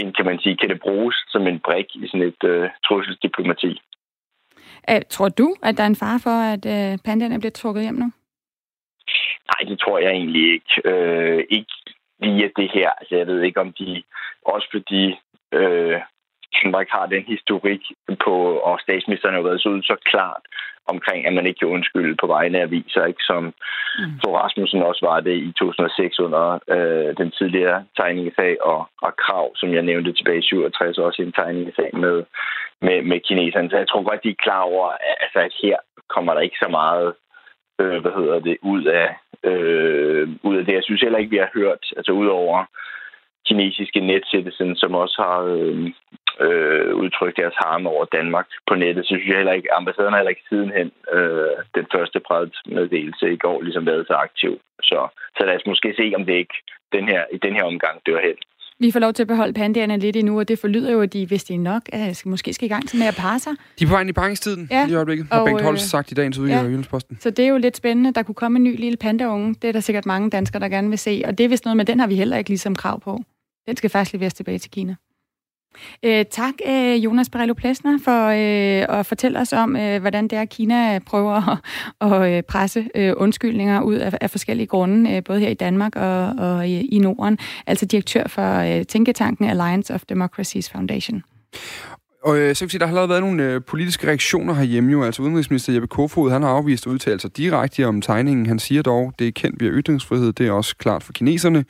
en, 0.00 0.12
kan 0.12 0.26
man 0.26 0.38
sige, 0.42 0.56
kan 0.56 0.68
det 0.68 0.80
bruges 0.80 1.16
som 1.28 1.46
en 1.46 1.60
brik 1.66 1.88
i 1.94 2.06
sådan 2.06 2.28
et 2.30 2.42
øh, 2.44 2.68
trusselsdiplomati. 2.86 3.80
Uh, 4.90 5.02
tror 5.10 5.28
du, 5.28 5.56
at 5.62 5.76
der 5.76 5.82
er 5.82 5.86
en 5.86 6.02
fare 6.04 6.20
for, 6.26 6.36
at 6.54 6.62
uh, 6.74 6.98
pandaerne 7.04 7.38
bliver 7.40 7.56
trukket 7.60 7.82
hjem 7.82 7.94
nu? 7.94 8.08
Nej, 9.50 9.60
det 9.70 9.80
tror 9.80 9.98
jeg 9.98 10.10
egentlig 10.10 10.52
ikke. 10.52 10.72
Uh, 10.92 11.40
ikke 11.50 11.74
via 12.20 12.48
det 12.56 12.70
her. 12.74 12.90
Altså, 12.90 13.16
jeg 13.16 13.26
ved 13.26 13.42
ikke, 13.42 13.60
om 13.60 13.72
de... 13.72 14.02
Også 14.46 14.68
fordi 14.72 15.04
uh, 15.56 15.98
Danmark 16.62 16.88
har 16.90 17.06
den 17.06 17.24
historik 17.34 17.82
på, 18.24 18.34
og 18.68 18.80
statsministeren 18.80 19.34
har 19.34 19.42
været 19.42 19.62
så 19.62 19.68
ud 19.68 19.82
så 19.82 19.96
klart 20.10 20.42
omkring, 20.86 21.26
at 21.26 21.32
man 21.32 21.46
ikke 21.46 21.58
kan 21.58 21.74
undskylde 21.76 22.16
på 22.20 22.26
vegne 22.26 22.58
af 22.58 22.62
aviser, 22.62 23.04
ikke? 23.04 23.22
som 23.30 23.42
mm. 23.98 24.14
for 24.22 24.30
Rasmussen 24.38 24.82
også 24.82 25.02
var 25.10 25.20
det 25.20 25.36
i 25.48 25.52
2006 25.52 26.18
under 26.18 26.44
øh, 26.74 27.10
den 27.20 27.30
tidligere 27.38 27.84
tegningesag 27.96 28.54
og, 28.72 28.80
og 29.02 29.12
krav, 29.24 29.46
som 29.56 29.68
jeg 29.74 29.82
nævnte 29.82 30.12
tilbage 30.12 30.38
i 30.38 30.42
67, 30.42 30.98
også 30.98 31.22
en 31.22 31.32
tegningesag 31.32 31.90
med, 32.04 32.16
med, 32.82 33.02
med 33.02 33.20
kineserne. 33.20 33.70
Så 33.70 33.76
jeg 33.76 33.88
tror 33.88 34.02
godt, 34.02 34.24
de 34.24 34.30
er 34.30 34.44
klar 34.44 34.60
over, 34.60 34.88
at, 34.88 35.16
altså, 35.20 35.38
at 35.38 35.54
her 35.62 35.76
kommer 36.08 36.34
der 36.34 36.40
ikke 36.40 36.62
så 36.62 36.68
meget 36.68 37.14
øh, 37.80 38.00
hvad 38.02 38.12
hedder 38.18 38.38
det, 38.38 38.56
ud 38.62 38.84
af, 38.84 39.08
øh, 39.50 40.28
ud 40.42 40.56
af 40.56 40.64
det. 40.64 40.74
Jeg 40.74 40.84
synes 40.84 41.02
heller 41.02 41.18
ikke, 41.18 41.30
vi 41.30 41.44
har 41.44 41.50
hørt, 41.54 41.82
altså 41.96 42.12
udover 42.12 42.64
kinesiske 43.48 44.00
netcitizen, 44.00 44.76
som 44.76 44.94
også 44.94 45.16
har 45.22 45.40
øh, 45.54 45.90
øh, 46.44 46.94
udtrykt 47.02 47.36
deres 47.36 47.54
harme 47.64 47.88
over 47.88 48.04
Danmark 48.04 48.48
på 48.68 48.74
nettet, 48.74 49.04
så 49.04 49.08
synes 49.08 49.26
jeg 49.28 49.36
heller 49.36 49.52
ikke, 49.52 49.74
ambassaden 49.74 50.12
har 50.12 50.18
heller 50.18 50.36
ikke 50.36 50.48
sidenhen 50.48 50.92
øh, 51.12 51.56
den 51.74 51.86
første 51.94 52.20
meddelelse 52.66 53.32
i 53.32 53.36
går 53.36 53.62
ligesom 53.62 53.86
været 53.86 54.06
så 54.06 54.14
aktiv. 54.14 54.60
Så, 54.82 55.08
så 55.36 55.42
lad 55.46 55.56
os 55.56 55.66
måske 55.66 55.94
se, 55.96 56.12
om 56.16 56.26
det 56.26 56.34
ikke 56.34 56.58
den 56.92 57.08
her, 57.08 57.24
i 57.32 57.38
den 57.38 57.54
her 57.56 57.64
omgang 57.64 57.96
dør 58.06 58.20
hen. 58.26 58.36
Vi 58.80 58.90
får 58.90 59.00
lov 59.00 59.12
til 59.12 59.22
at 59.22 59.26
beholde 59.26 59.52
pandaerne 59.52 59.98
lidt 59.98 60.16
endnu, 60.16 60.38
og 60.38 60.48
det 60.48 60.58
forlyder 60.58 60.92
jo, 60.92 61.00
at 61.00 61.12
de, 61.12 61.26
hvis 61.26 61.44
det 61.44 61.54
er 61.54 61.58
nok, 61.58 61.82
at 61.92 62.16
skal, 62.16 62.30
måske 62.30 62.52
skal 62.52 62.66
i 62.66 62.68
gang 62.68 62.84
med 62.94 63.06
at 63.06 63.14
parre 63.14 63.38
sig. 63.38 63.52
De 63.78 63.84
er 63.84 63.88
på 63.88 63.90
vej 63.90 64.00
ind 64.00 64.10
i 64.10 64.12
paringstiden 64.12 64.68
ja. 64.70 64.88
i 64.88 64.94
øjeblikket, 64.94 65.26
har 65.32 65.44
Bengt 65.44 65.62
Holst 65.62 65.84
øh, 65.84 65.88
sagt 65.88 66.10
i 66.10 66.14
dagens 66.14 66.38
udgave 66.38 66.58
ja. 66.58 66.64
af 66.64 66.68
Jyllandsposten. 66.68 67.18
Så 67.20 67.30
det 67.30 67.44
er 67.44 67.48
jo 67.48 67.56
lidt 67.56 67.76
spændende. 67.76 68.12
Der 68.12 68.22
kunne 68.22 68.34
komme 68.34 68.56
en 68.56 68.64
ny 68.64 68.80
lille 68.80 68.96
pandaunge. 68.96 69.54
Det 69.62 69.68
er 69.68 69.72
der 69.72 69.80
sikkert 69.80 70.06
mange 70.06 70.30
danskere, 70.30 70.60
der 70.60 70.68
gerne 70.68 70.88
vil 70.88 70.98
se. 70.98 71.22
Og 71.26 71.38
det 71.38 71.44
er 71.44 71.48
vist 71.48 71.64
noget, 71.64 71.76
men 71.76 71.86
den 71.86 72.00
har 72.00 72.06
vi 72.06 72.14
heller 72.14 72.36
ikke 72.36 72.50
ligesom 72.50 72.76
krav 72.76 73.00
på. 73.00 73.20
Den 73.66 73.76
skal 73.76 73.90
faktisk 73.90 74.12
leveres 74.12 74.34
tilbage 74.34 74.58
til 74.58 74.70
Kina. 74.70 74.96
Øh, 76.02 76.24
tak, 76.30 76.54
øh, 76.66 77.04
Jonas 77.04 77.30
Barello 77.30 77.54
Plesner, 77.54 77.98
for 78.04 78.26
øh, 78.26 78.98
at 78.98 79.06
fortælle 79.06 79.38
os 79.38 79.52
om, 79.52 79.76
øh, 79.76 80.00
hvordan 80.00 80.28
det 80.28 80.38
er, 80.38 80.44
Kina 80.44 80.98
prøver 81.06 81.50
at, 81.50 81.58
at 82.12 82.32
øh, 82.32 82.42
presse 82.42 82.88
øh, 82.94 83.12
undskyldninger 83.16 83.80
ud 83.80 83.94
af, 83.94 84.18
af 84.20 84.30
forskellige 84.30 84.66
grunde, 84.66 85.10
øh, 85.10 85.24
både 85.24 85.40
her 85.40 85.48
i 85.48 85.54
Danmark 85.54 85.96
og, 85.96 86.26
og 86.38 86.68
i, 86.68 86.86
i 86.86 86.98
Norden. 86.98 87.38
Altså 87.66 87.86
direktør 87.86 88.26
for 88.26 88.58
øh, 88.58 88.86
Tænketanken 88.86 89.44
Alliance 89.44 89.94
of 89.94 90.02
Democracies 90.08 90.70
Foundation. 90.70 91.22
Og 92.22 92.38
øh, 92.38 92.54
så 92.54 92.60
kan 92.60 92.66
vi 92.66 92.70
sige, 92.70 92.78
der 92.78 92.86
har 92.86 92.90
allerede 92.90 93.08
været 93.08 93.22
nogle 93.22 93.42
øh, 93.42 93.60
politiske 93.66 94.06
reaktioner 94.06 94.54
herhjemme 94.54 94.92
jo. 94.92 95.04
Altså 95.04 95.22
udenrigsminister 95.22 95.72
Jeppe 95.72 95.88
Kofod, 95.88 96.30
han 96.30 96.42
har 96.42 96.48
afvist 96.48 96.86
at 96.86 96.90
udtale 96.90 97.20
sig 97.20 97.36
direkte 97.36 97.86
om 97.86 98.00
tegningen. 98.00 98.46
Han 98.46 98.58
siger 98.58 98.82
dog, 98.82 99.12
det 99.18 99.28
er 99.28 99.32
kendt 99.32 99.60
via 99.60 99.70
ytringsfrihed, 99.70 100.32
det 100.32 100.46
er 100.46 100.52
også 100.52 100.76
klart 100.76 101.02
for 101.02 101.12
kineserne. 101.12 101.64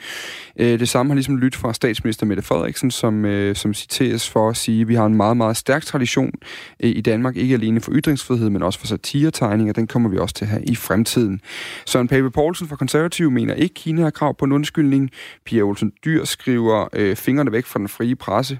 Øh, 0.56 0.80
det 0.80 0.88
samme 0.88 1.10
har 1.10 1.14
ligesom 1.14 1.36
lyttet 1.36 1.60
fra 1.60 1.72
statsminister 1.72 2.26
Mette 2.26 2.42
Frederiksen, 2.42 2.90
som, 2.90 3.24
øh, 3.24 3.56
som 3.56 3.74
citeres 3.74 4.30
for 4.30 4.48
at 4.48 4.56
sige, 4.56 4.80
at 4.80 4.88
vi 4.88 4.94
har 4.94 5.06
en 5.06 5.14
meget, 5.14 5.36
meget 5.36 5.56
stærk 5.56 5.82
tradition 5.84 6.32
øh, 6.80 6.90
i 6.90 7.00
Danmark, 7.00 7.36
ikke 7.36 7.54
alene 7.54 7.80
for 7.80 7.92
ytringsfrihed, 7.94 8.50
men 8.50 8.62
også 8.62 8.78
for 8.78 8.86
satiretegning, 8.86 9.70
og 9.70 9.76
den 9.76 9.86
kommer 9.86 10.08
vi 10.08 10.18
også 10.18 10.34
til 10.34 10.44
at 10.44 10.50
have 10.50 10.64
i 10.64 10.74
fremtiden. 10.74 11.40
Søren 11.86 12.08
Pape 12.08 12.30
Poulsen 12.30 12.68
fra 12.68 12.76
Konservativ 12.76 13.30
mener 13.30 13.54
ikke, 13.54 13.74
Kina 13.74 14.02
har 14.02 14.10
krav 14.10 14.36
på 14.36 14.44
en 14.44 14.52
undskyldning. 14.52 15.10
Pia 15.44 15.62
Olsen 15.62 15.92
Dyr 16.04 16.24
skriver 16.24 16.88
øh, 16.92 17.16
fingrene 17.16 17.52
væk 17.52 17.66
fra 17.66 17.78
den 17.78 17.88
frie 17.88 18.16
presse. 18.16 18.58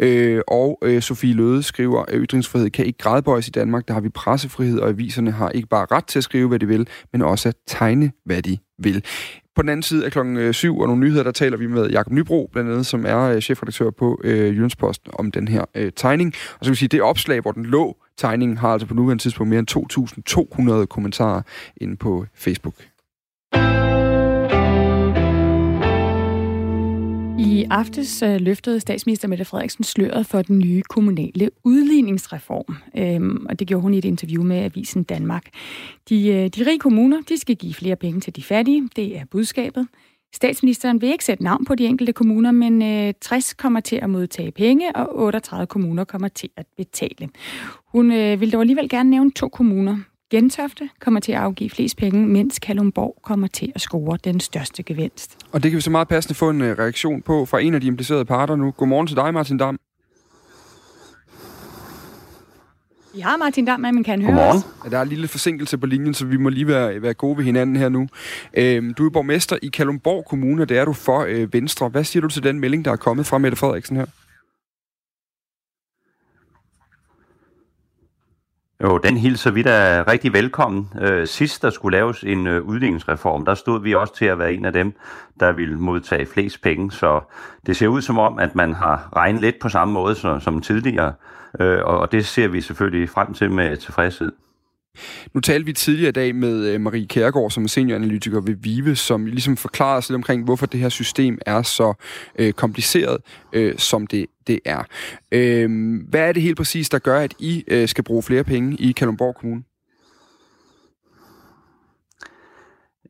Øh, 0.00 0.40
og 0.48 0.78
øh, 0.82 1.02
Sofie 1.02 1.27
Sofie 1.28 1.36
Løde 1.36 1.62
skriver, 1.62 2.02
at 2.02 2.14
ytringsfrihed 2.14 2.70
kan 2.70 2.86
ikke 2.86 2.98
gradbøjes 2.98 3.48
i 3.48 3.50
Danmark. 3.50 3.88
Der 3.88 3.94
har 3.94 4.00
vi 4.00 4.08
pressefrihed, 4.08 4.80
og 4.80 4.88
aviserne 4.88 5.30
har 5.30 5.50
ikke 5.50 5.68
bare 5.68 5.86
ret 5.92 6.04
til 6.04 6.18
at 6.18 6.24
skrive, 6.24 6.48
hvad 6.48 6.58
de 6.58 6.66
vil, 6.66 6.88
men 7.12 7.22
også 7.22 7.48
at 7.48 7.54
tegne, 7.66 8.12
hvad 8.24 8.42
de 8.42 8.58
vil. 8.78 9.04
På 9.56 9.62
den 9.62 9.68
anden 9.68 9.82
side 9.82 10.04
af 10.04 10.12
klokken 10.12 10.36
øh, 10.36 10.54
7 10.54 10.78
og 10.78 10.86
nogle 10.86 11.00
nyheder, 11.00 11.22
der 11.22 11.30
taler 11.30 11.56
vi 11.56 11.66
med 11.66 11.90
Jakob 11.90 12.12
Nybro, 12.12 12.48
blandt 12.52 12.70
andet, 12.70 12.86
som 12.86 13.06
er 13.06 13.20
øh, 13.20 13.40
chefredaktør 13.40 13.90
på 13.90 14.20
øh, 14.24 14.54
Jyllandsposten, 14.54 15.10
om 15.18 15.30
den 15.30 15.48
her 15.48 15.64
øh, 15.74 15.92
tegning. 15.96 16.34
Og 16.58 16.64
så 16.64 16.70
vil 16.70 16.76
sige, 16.76 16.88
det 16.88 17.02
opslag, 17.02 17.40
hvor 17.40 17.52
den 17.52 17.66
lå, 17.66 17.96
tegningen 18.16 18.58
har 18.58 18.68
altså 18.68 18.86
på 18.86 18.94
nuværende 18.94 19.22
tidspunkt 19.22 19.50
mere 19.50 19.58
end 19.58 20.80
2.200 20.80 20.86
kommentarer 20.86 21.42
inde 21.76 21.96
på 21.96 22.26
Facebook. 22.34 22.74
I 27.38 27.66
aftes 27.70 28.22
øh, 28.22 28.40
løftede 28.40 28.80
statsminister 28.80 29.28
Mette 29.28 29.44
Frederiksen 29.44 29.84
sløret 29.84 30.26
for 30.26 30.42
den 30.42 30.58
nye 30.58 30.82
kommunale 30.82 31.50
udligningsreform, 31.64 32.76
øhm, 32.96 33.46
og 33.48 33.58
det 33.58 33.68
gjorde 33.68 33.82
hun 33.82 33.94
i 33.94 33.98
et 33.98 34.04
interview 34.04 34.42
med 34.42 34.56
Avisen 34.56 35.02
Danmark. 35.02 35.44
De, 36.08 36.28
øh, 36.28 36.48
de 36.48 36.66
rige 36.66 36.78
kommuner 36.78 37.20
de 37.28 37.38
skal 37.38 37.56
give 37.56 37.74
flere 37.74 37.96
penge 37.96 38.20
til 38.20 38.36
de 38.36 38.42
fattige, 38.42 38.88
det 38.96 39.16
er 39.16 39.24
budskabet. 39.30 39.88
Statsministeren 40.34 41.00
vil 41.00 41.08
ikke 41.08 41.24
sætte 41.24 41.44
navn 41.44 41.64
på 41.64 41.74
de 41.74 41.86
enkelte 41.86 42.12
kommuner, 42.12 42.50
men 42.50 42.82
øh, 42.82 43.14
60 43.20 43.54
kommer 43.54 43.80
til 43.80 43.96
at 43.96 44.10
modtage 44.10 44.50
penge, 44.50 44.96
og 44.96 45.18
38 45.18 45.66
kommuner 45.66 46.04
kommer 46.04 46.28
til 46.28 46.48
at 46.56 46.66
betale. 46.76 47.28
Hun 47.86 48.10
vil 48.10 48.52
dog 48.52 48.60
alligevel 48.60 48.88
gerne 48.88 49.10
nævne 49.10 49.30
to 49.30 49.48
kommuner. 49.48 49.98
Gentofte 50.30 50.88
kommer 51.00 51.20
til 51.20 51.32
at 51.32 51.38
afgive 51.38 51.70
flest 51.70 51.96
penge, 51.96 52.26
mens 52.26 52.58
Kalumborg 52.58 53.18
kommer 53.22 53.46
til 53.46 53.72
at 53.74 53.80
score 53.80 54.18
den 54.24 54.40
største 54.40 54.82
gevinst. 54.82 55.36
Og 55.52 55.62
det 55.62 55.70
kan 55.70 55.76
vi 55.76 55.80
så 55.82 55.90
meget 55.90 56.08
passende 56.08 56.34
få 56.34 56.50
en 56.50 56.60
øh, 56.62 56.78
reaktion 56.78 57.22
på 57.22 57.44
fra 57.44 57.60
en 57.60 57.74
af 57.74 57.80
de 57.80 57.86
implicerede 57.86 58.24
parter 58.24 58.56
nu. 58.56 58.70
Godmorgen 58.70 59.06
til 59.06 59.16
dig, 59.16 59.34
Martin 59.34 59.58
Dam. 59.58 59.78
Vi 63.14 63.20
har 63.20 63.36
Martin 63.36 63.64
Dam, 63.64 63.80
men 63.80 64.04
kan 64.04 64.22
høre 64.22 64.34
Godmorgen. 64.34 64.62
Ja, 64.84 64.90
der 64.90 64.98
er 64.98 65.02
en 65.02 65.08
lille 65.08 65.28
forsinkelse 65.28 65.78
på 65.78 65.86
linjen, 65.86 66.14
så 66.14 66.26
vi 66.26 66.36
må 66.36 66.48
lige 66.48 66.66
være, 66.66 67.02
være 67.02 67.14
gode 67.14 67.38
ved 67.38 67.44
hinanden 67.44 67.76
her 67.76 67.88
nu. 67.88 68.08
Øhm, 68.54 68.94
du 68.94 69.06
er 69.06 69.10
borgmester 69.10 69.58
i 69.62 69.68
Kalumborg 69.68 70.24
Kommune, 70.28 70.64
det 70.64 70.78
er 70.78 70.84
du 70.84 70.92
for 70.92 71.26
øh, 71.28 71.52
Venstre. 71.52 71.88
Hvad 71.88 72.04
siger 72.04 72.20
du 72.20 72.28
til 72.28 72.42
den 72.42 72.60
melding, 72.60 72.84
der 72.84 72.92
er 72.92 72.96
kommet 72.96 73.26
fra 73.26 73.38
Mette 73.38 73.56
Frederiksen 73.56 73.96
her? 73.96 74.06
Jo, 78.82 78.98
den 78.98 79.16
hilser 79.16 79.50
vi 79.50 79.62
da 79.62 80.04
rigtig 80.08 80.32
velkommen. 80.32 80.92
Øh, 81.00 81.26
sidst 81.26 81.62
der 81.62 81.70
skulle 81.70 81.98
laves 81.98 82.22
en 82.22 82.46
øh, 82.46 82.62
udligningsreform, 82.62 83.44
der 83.44 83.54
stod 83.54 83.82
vi 83.82 83.94
også 83.94 84.14
til 84.14 84.24
at 84.24 84.38
være 84.38 84.52
en 84.52 84.64
af 84.64 84.72
dem, 84.72 84.92
der 85.40 85.52
ville 85.52 85.78
modtage 85.78 86.26
flest 86.26 86.62
penge. 86.62 86.92
Så 86.92 87.20
det 87.66 87.76
ser 87.76 87.88
ud 87.88 88.02
som 88.02 88.18
om, 88.18 88.38
at 88.38 88.54
man 88.54 88.74
har 88.74 89.08
regnet 89.16 89.40
lidt 89.40 89.58
på 89.60 89.68
samme 89.68 89.94
måde 89.94 90.14
som, 90.14 90.40
som 90.40 90.60
tidligere, 90.60 91.12
øh, 91.60 91.84
og 91.84 92.12
det 92.12 92.26
ser 92.26 92.48
vi 92.48 92.60
selvfølgelig 92.60 93.08
frem 93.08 93.34
til 93.34 93.50
med 93.50 93.76
tilfredshed. 93.76 94.32
Nu 95.34 95.40
talte 95.40 95.66
vi 95.66 95.72
tidligere 95.72 96.08
i 96.08 96.12
dag 96.12 96.34
med 96.34 96.66
øh, 96.66 96.80
Marie 96.80 97.06
Kærgaard, 97.06 97.50
som 97.50 97.64
er 97.64 97.68
senioranalytiker 97.68 98.40
ved 98.40 98.54
VIVE, 98.54 98.96
som 98.96 99.26
ligesom 99.26 99.56
forklarer 99.56 99.96
os 99.96 100.08
lidt 100.08 100.14
omkring, 100.14 100.44
hvorfor 100.44 100.66
det 100.66 100.80
her 100.80 100.88
system 100.88 101.38
er 101.46 101.62
så 101.62 101.94
øh, 102.38 102.52
kompliceret, 102.52 103.18
øh, 103.52 103.78
som 103.78 104.06
det, 104.06 104.26
det 104.46 104.60
er. 104.64 104.82
Øh, 105.32 106.00
hvad 106.08 106.20
er 106.20 106.32
det 106.32 106.42
helt 106.42 106.56
præcis, 106.56 106.88
der 106.88 106.98
gør, 106.98 107.20
at 107.20 107.34
I 107.38 107.64
øh, 107.68 107.88
skal 107.88 108.04
bruge 108.04 108.22
flere 108.22 108.44
penge 108.44 108.76
i 108.76 108.92
Kalundborg 108.92 109.34
Kommune? 109.34 109.62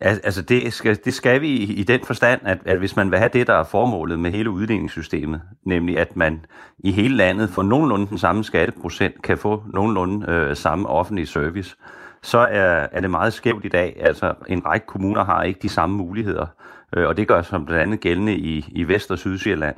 Altså 0.00 0.42
det 0.42 0.72
skal, 0.72 0.98
det 1.04 1.14
skal 1.14 1.40
vi 1.40 1.48
i 1.56 1.82
den 1.82 2.00
forstand, 2.04 2.40
at, 2.44 2.58
at 2.64 2.78
hvis 2.78 2.96
man 2.96 3.10
vil 3.10 3.18
have 3.18 3.30
det, 3.32 3.46
der 3.46 3.54
er 3.54 3.64
formålet 3.64 4.18
med 4.18 4.30
hele 4.30 4.50
uddelingssystemet, 4.50 5.40
nemlig 5.64 5.98
at 5.98 6.16
man 6.16 6.44
i 6.78 6.90
hele 6.92 7.16
landet 7.16 7.50
for 7.50 7.62
nogenlunde 7.62 8.06
den 8.06 8.18
samme 8.18 8.44
skatteprocent 8.44 9.22
kan 9.22 9.38
få 9.38 9.62
nogenlunde 9.74 10.32
øh, 10.32 10.56
samme 10.56 10.88
offentlige 10.88 11.26
service, 11.26 11.76
så 12.22 12.38
er, 12.38 12.86
er 12.92 13.00
det 13.00 13.10
meget 13.10 13.32
skævt 13.32 13.64
i 13.64 13.68
dag. 13.68 13.96
Altså 14.00 14.34
en 14.48 14.66
række 14.66 14.86
kommuner 14.86 15.24
har 15.24 15.42
ikke 15.42 15.60
de 15.62 15.68
samme 15.68 15.96
muligheder, 15.96 16.46
øh, 16.96 17.08
og 17.08 17.16
det 17.16 17.28
gør 17.28 17.42
som 17.42 17.66
blandt 17.66 17.82
andet 17.82 18.00
gældende 18.00 18.34
i, 18.36 18.64
i 18.68 18.84
Vest- 18.88 19.10
og 19.10 19.18
Sydsjælland. 19.18 19.76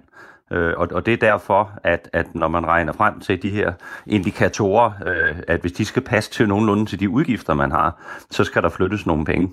Øh, 0.53 0.75
og, 0.77 0.89
og 0.93 1.07
det 1.07 1.12
er 1.12 1.31
derfor, 1.31 1.71
at, 1.85 2.11
at 2.12 2.35
når 2.35 2.49
man 2.49 2.66
regner 2.66 2.93
frem 2.93 3.21
til 3.21 3.43
de 3.43 3.51
her 3.51 3.73
indikatorer, 4.07 4.91
øh, 5.07 5.37
at 5.49 5.61
hvis 5.61 5.73
de 5.73 5.85
skal 5.85 6.03
passe 6.03 6.31
til 6.31 6.49
nogenlunde 6.49 6.87
til 6.87 7.01
de 7.01 7.11
udgifter, 7.11 7.55
man 7.55 7.71
har, 7.71 8.03
så 8.31 8.45
skal 8.45 8.62
der 8.62 8.68
flyttes 8.68 9.07
nogle 9.07 9.25
penge. 9.25 9.53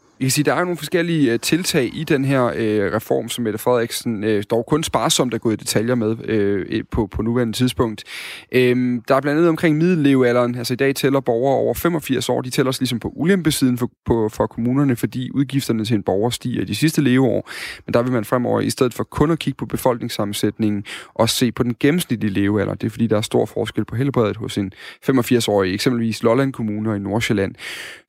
I 0.21 0.23
kan 0.23 0.31
sige, 0.31 0.45
der 0.45 0.53
er 0.53 0.59
nogle 0.59 0.77
forskellige 0.77 1.33
uh, 1.33 1.39
tiltag 1.39 1.89
i 1.93 2.03
den 2.03 2.25
her 2.25 2.43
uh, 2.43 2.93
reform, 2.95 3.29
som 3.29 3.43
Mette 3.43 3.59
Frederiksen 3.59 4.23
uh, 4.23 4.41
dog 4.51 4.65
kun 4.65 4.83
sparsomt 4.83 5.33
er 5.33 5.37
gået 5.37 5.53
i 5.53 5.55
detaljer 5.55 5.95
med 5.95 6.09
uh, 6.69 6.79
på, 6.91 7.07
på 7.07 7.21
nuværende 7.21 7.53
tidspunkt. 7.53 8.03
Uh, 8.55 8.59
der 9.07 9.15
er 9.15 9.21
blandt 9.21 9.27
andet 9.27 9.49
omkring 9.49 9.77
middellevealderen. 9.77 10.55
Altså 10.55 10.73
i 10.73 10.77
dag 10.77 10.95
tæller 10.95 11.19
borgere 11.19 11.55
over 11.55 11.73
85 11.73 12.29
år. 12.29 12.41
De 12.41 12.49
tæller 12.49 12.67
også 12.67 12.81
ligesom 12.81 12.99
på 12.99 13.11
ulempesiden 13.15 13.77
for, 13.77 13.91
på, 14.05 14.29
for 14.29 14.47
kommunerne, 14.47 14.95
fordi 14.95 15.31
udgifterne 15.31 15.85
til 15.85 15.95
en 15.95 16.03
borger 16.03 16.29
stiger 16.29 16.61
i 16.61 16.65
de 16.65 16.75
sidste 16.75 17.01
leveår. 17.01 17.49
Men 17.85 17.93
der 17.93 18.01
vil 18.01 18.11
man 18.11 18.25
fremover, 18.25 18.61
i 18.61 18.69
stedet 18.69 18.93
for 18.93 19.03
kun 19.03 19.31
at 19.31 19.39
kigge 19.39 19.57
på 19.57 19.65
befolkningssammensætningen, 19.65 20.83
og 21.13 21.29
se 21.29 21.51
på 21.51 21.63
den 21.63 21.75
gennemsnitlige 21.79 22.33
levealder. 22.33 22.73
Det 22.73 22.87
er 22.87 22.91
fordi, 22.91 23.07
der 23.07 23.17
er 23.17 23.21
stor 23.21 23.45
forskel 23.45 23.85
på 23.85 23.95
helbredet 23.95 24.37
hos 24.37 24.57
en 24.57 24.71
85-årig, 25.09 25.73
eksempelvis 25.73 26.23
Lolland 26.23 26.53
Kommune 26.53 26.89
og 26.89 26.95
i 26.95 26.99
Nordsjælland. 26.99 27.55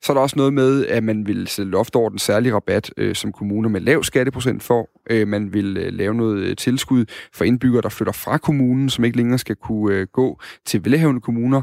Så 0.01 0.11
er 0.11 0.13
der 0.13 0.21
også 0.21 0.35
noget 0.35 0.53
med, 0.53 0.85
at 0.85 1.03
man 1.03 1.27
vil 1.27 1.47
sætte 1.47 1.71
loft 1.71 1.95
over 1.95 2.02
den 2.09 2.19
særlige 2.19 2.53
rabat, 2.53 2.93
øh, 2.97 3.15
som 3.15 3.31
kommuner 3.31 3.69
med 3.69 3.81
lav 3.81 4.03
skatteprocent 4.03 4.63
får. 4.63 4.89
Øh, 5.09 5.27
man 5.27 5.53
vil 5.53 5.77
øh, 5.77 5.93
lave 5.93 6.13
noget 6.13 6.37
øh, 6.37 6.55
tilskud 6.55 7.05
for 7.33 7.43
indbyggere, 7.43 7.81
der 7.81 7.89
flytter 7.89 8.13
fra 8.13 8.37
kommunen, 8.37 8.89
som 8.89 9.03
ikke 9.03 9.17
længere 9.17 9.37
skal 9.37 9.55
kunne 9.55 9.95
øh, 9.95 10.07
gå 10.13 10.39
til 10.65 10.85
velhavende 10.85 11.21
kommuner. 11.21 11.61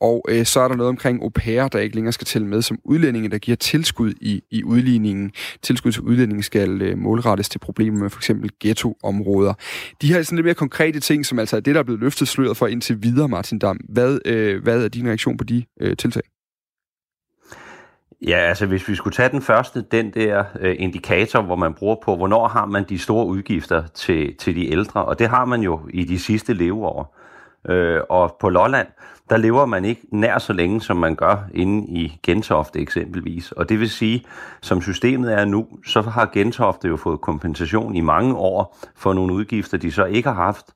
Og 0.00 0.24
øh, 0.28 0.46
så 0.46 0.60
er 0.60 0.68
der 0.68 0.76
noget 0.76 0.88
omkring 0.88 1.22
au 1.22 1.28
pair, 1.28 1.68
der 1.68 1.78
ikke 1.78 1.94
længere 1.94 2.12
skal 2.12 2.24
tælle 2.24 2.46
med 2.46 2.62
som 2.62 2.78
udlændinge, 2.84 3.28
der 3.28 3.38
giver 3.38 3.56
tilskud 3.56 4.14
i, 4.20 4.42
i 4.50 4.64
udligningen. 4.64 5.32
Tilskud 5.62 5.92
til 5.92 6.02
udlændinge 6.02 6.42
skal 6.42 6.82
øh, 6.82 6.98
målrettes 6.98 7.48
til 7.48 7.58
problemer 7.58 7.98
med 7.98 8.10
for 8.10 8.18
eksempel 8.18 8.50
ghettoområder. 8.60 9.54
De 10.02 10.12
her 10.12 10.22
sådan 10.22 10.36
lidt 10.36 10.44
mere 10.44 10.54
konkrete 10.54 11.00
ting, 11.00 11.26
som 11.26 11.38
altså 11.38 11.56
er 11.56 11.60
det, 11.60 11.74
der 11.74 11.80
er 11.80 11.84
blevet 11.84 12.00
løftet 12.00 12.28
sløret 12.28 12.56
for 12.56 12.66
indtil 12.66 13.02
videre, 13.02 13.28
Martin 13.28 13.58
Dam. 13.58 13.80
Hvad, 13.88 14.18
øh, 14.24 14.62
hvad 14.62 14.84
er 14.84 14.88
din 14.88 15.08
reaktion 15.08 15.36
på 15.36 15.44
de 15.44 15.64
øh, 15.80 15.96
tiltag? 15.96 16.22
Ja, 18.26 18.36
altså 18.36 18.66
hvis 18.66 18.88
vi 18.88 18.94
skulle 18.94 19.14
tage 19.14 19.28
den 19.28 19.42
første, 19.42 19.82
den 19.82 20.10
der 20.10 20.44
øh, 20.60 20.76
indikator, 20.78 21.42
hvor 21.42 21.56
man 21.56 21.74
bruger 21.74 21.96
på, 22.04 22.16
hvornår 22.16 22.48
har 22.48 22.66
man 22.66 22.84
de 22.88 22.98
store 22.98 23.26
udgifter 23.26 23.86
til, 23.86 24.36
til 24.36 24.56
de 24.56 24.70
ældre, 24.72 25.04
og 25.04 25.18
det 25.18 25.28
har 25.28 25.44
man 25.44 25.62
jo 25.62 25.80
i 25.90 26.04
de 26.04 26.18
sidste 26.18 26.54
leveår. 26.54 27.16
Øh, 27.68 28.00
og 28.08 28.36
på 28.40 28.48
Lolland, 28.48 28.86
der 29.30 29.36
lever 29.36 29.66
man 29.66 29.84
ikke 29.84 30.02
nær 30.12 30.38
så 30.38 30.52
længe, 30.52 30.80
som 30.80 30.96
man 30.96 31.14
gør 31.14 31.36
inde 31.54 31.86
i 31.88 32.18
Gentofte 32.22 32.78
eksempelvis. 32.78 33.52
Og 33.52 33.68
det 33.68 33.80
vil 33.80 33.90
sige, 33.90 34.24
som 34.60 34.82
systemet 34.82 35.32
er 35.32 35.44
nu, 35.44 35.66
så 35.86 36.00
har 36.00 36.30
Gentofte 36.32 36.88
jo 36.88 36.96
fået 36.96 37.20
kompensation 37.20 37.96
i 37.96 38.00
mange 38.00 38.34
år 38.34 38.76
for 38.96 39.12
nogle 39.12 39.34
udgifter, 39.34 39.78
de 39.78 39.92
så 39.92 40.04
ikke 40.04 40.28
har 40.28 40.44
haft 40.44 40.66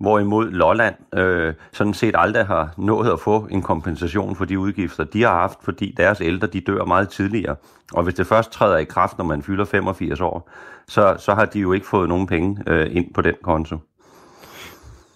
hvorimod 0.00 0.50
Lolland 0.50 0.94
øh, 1.14 1.54
sådan 1.72 1.94
set 1.94 2.14
aldrig 2.18 2.46
har 2.46 2.74
nået 2.76 3.12
at 3.12 3.20
få 3.20 3.48
en 3.50 3.62
kompensation 3.62 4.36
for 4.36 4.44
de 4.44 4.58
udgifter, 4.58 5.04
de 5.04 5.22
har 5.22 5.34
haft, 5.34 5.58
fordi 5.62 5.94
deres 5.96 6.20
ældre 6.20 6.46
de 6.46 6.60
dør 6.60 6.84
meget 6.84 7.08
tidligere. 7.08 7.56
Og 7.92 8.02
hvis 8.02 8.14
det 8.14 8.26
først 8.26 8.52
træder 8.52 8.76
i 8.76 8.84
kraft, 8.84 9.18
når 9.18 9.24
man 9.24 9.42
fylder 9.42 9.64
85 9.64 10.20
år, 10.20 10.50
så, 10.88 11.16
så 11.18 11.34
har 11.34 11.44
de 11.44 11.60
jo 11.60 11.72
ikke 11.72 11.86
fået 11.86 12.08
nogen 12.08 12.26
penge 12.26 12.62
øh, 12.66 12.96
ind 12.96 13.14
på 13.14 13.22
den 13.22 13.34
konto 13.42 13.76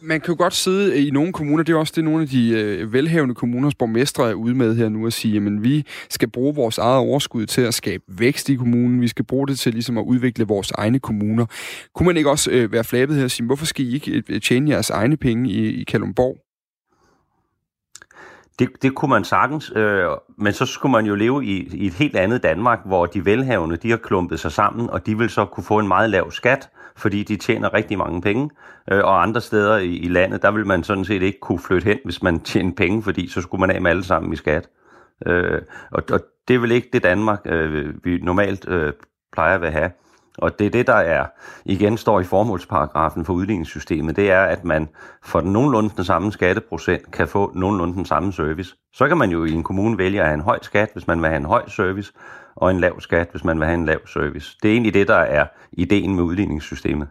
man 0.03 0.20
kan 0.20 0.34
jo 0.34 0.38
godt 0.38 0.55
sidde 0.55 1.07
i 1.07 1.11
nogle 1.11 1.32
kommuner, 1.32 1.62
det 1.64 1.72
er 1.72 1.76
også 1.76 1.92
det, 1.96 2.05
nogle 2.05 2.22
af 2.22 2.28
de 2.28 2.50
øh, 2.50 2.92
velhavende 2.92 3.34
kommuners 3.34 3.74
borgmestre 3.74 4.30
er 4.30 4.34
ude 4.34 4.55
med 4.55 4.76
her 4.76 4.88
nu 4.88 5.07
at 5.07 5.12
sige, 5.12 5.36
at 5.36 5.62
vi 5.64 5.86
skal 6.11 6.30
bruge 6.30 6.55
vores 6.55 6.78
eget 6.78 6.98
overskud 6.98 7.46
til 7.46 7.61
at 7.61 7.74
skabe 7.74 8.05
vækst 8.09 8.48
i 8.48 8.55
kommunen, 8.55 9.00
vi 9.00 9.09
skal 9.09 9.24
bruge 9.24 9.48
det 9.48 9.59
til 9.59 9.72
ligesom 9.72 9.98
at 9.98 10.03
udvikle 10.03 10.46
vores 10.46 10.70
egne 10.70 10.98
kommuner. 10.98 11.46
Kunne 11.94 12.07
man 12.07 12.16
ikke 12.16 12.30
også 12.30 12.50
øh, 12.50 12.72
være 12.72 12.84
flabet 12.84 13.16
her 13.16 13.24
og 13.24 13.30
sige, 13.30 13.46
hvorfor 13.46 13.66
skal 13.66 13.84
I 13.84 13.94
ikke 13.94 14.22
øh, 14.28 14.40
tjene 14.40 14.70
jeres 14.70 14.90
egne 14.90 15.16
penge 15.16 15.50
i, 15.50 15.80
i 15.80 15.84
Kalumborg? 15.84 16.36
Det, 18.59 18.68
det 18.82 18.94
kunne 18.94 19.09
man 19.09 19.24
sagtens, 19.24 19.72
øh, 19.76 20.05
men 20.38 20.53
så 20.53 20.66
skulle 20.66 20.92
man 20.92 21.07
jo 21.07 21.14
leve 21.14 21.44
i, 21.44 21.68
i 21.72 21.86
et 21.86 21.94
helt 21.94 22.16
andet 22.16 22.42
Danmark, 22.42 22.80
hvor 22.86 23.07
de 23.07 23.24
velhavende, 23.24 23.76
de 23.76 23.90
har 23.90 23.96
klumpet 23.96 24.40
sig 24.40 24.53
sammen, 24.53 24.90
og 24.90 25.07
de 25.07 25.18
vil 25.18 25.30
så 25.30 25.44
kunne 25.44 25.64
få 25.64 25.78
en 25.78 25.88
meget 25.88 26.11
lav 26.11 26.30
skat, 26.30 26.68
fordi 26.97 27.22
de 27.22 27.36
tjener 27.36 27.74
rigtig 27.74 27.99
mange 27.99 28.22
penge. 28.22 28.51
Øh, 28.90 29.05
og 29.05 29.22
andre 29.22 29.40
steder 29.40 29.76
i, 29.76 29.97
i 29.97 30.09
landet, 30.09 30.43
der 30.43 30.51
vil 30.51 30.66
man 30.66 30.84
sådan 30.84 31.05
set 31.05 31.22
ikke 31.22 31.40
kunne 31.40 31.59
flytte 31.59 31.84
hen, 31.84 31.99
hvis 32.05 32.22
man 32.22 32.40
tjener 32.51 32.72
penge, 32.76 33.03
fordi 33.03 33.28
så 33.28 33.40
skulle 33.40 33.61
man 33.61 33.70
af 33.70 33.82
med 33.82 33.90
alle 33.90 34.05
sammen 34.05 34.32
i 34.32 34.36
skat. 34.36 34.68
Øh, 35.26 35.62
og, 35.90 36.03
og 36.12 36.20
det 36.49 36.55
er 36.55 36.59
vel 36.59 36.72
ikke 36.72 36.88
det 36.93 37.03
Danmark, 37.03 37.40
øh, 37.47 37.95
vi 38.05 38.18
normalt 38.22 38.68
øh, 38.68 38.93
plejer 39.32 39.59
at 39.59 39.72
have. 39.72 39.90
Og 40.38 40.59
det 40.59 40.66
er 40.66 40.70
det, 40.70 40.86
der 40.86 40.95
er, 40.95 41.26
igen 41.64 41.97
står 41.97 42.20
i 42.20 42.24
formålsparagrafen 42.24 43.24
for 43.24 43.32
udligningssystemet, 43.32 44.16
det 44.16 44.30
er, 44.30 44.43
at 44.43 44.64
man 44.64 44.88
for 45.22 45.40
den 45.40 45.53
nogenlunde 45.53 45.90
den 45.97 46.05
samme 46.05 46.32
skatteprocent 46.32 47.12
kan 47.12 47.28
få 47.28 47.53
nogenlunde 47.55 47.95
den 47.95 48.05
samme 48.05 48.32
service. 48.32 48.74
Så 48.93 49.09
kan 49.09 49.16
man 49.16 49.30
jo 49.30 49.45
i 49.45 49.53
en 49.53 49.62
kommune 49.62 49.99
vælge 49.99 50.20
at 50.20 50.26
have 50.26 50.34
en 50.34 50.40
høj 50.40 50.59
skat, 50.62 50.90
hvis 50.93 51.07
man 51.07 51.22
vil 51.22 51.28
have 51.28 51.36
en 51.36 51.45
høj 51.45 51.68
service, 51.68 52.12
og 52.57 52.70
en 52.70 52.80
lav 52.80 53.00
skat, 53.00 53.28
hvis 53.30 53.44
man 53.44 53.59
vil 53.59 53.66
have 53.66 53.78
en 53.78 53.86
lav 53.86 54.07
service. 54.07 54.57
Det 54.62 54.68
er 54.68 54.72
egentlig 54.72 54.94
det, 54.94 55.09
der 55.09 55.16
er 55.16 55.46
ideen 55.72 56.14
med 56.14 56.22
udligningssystemet. 56.22 57.09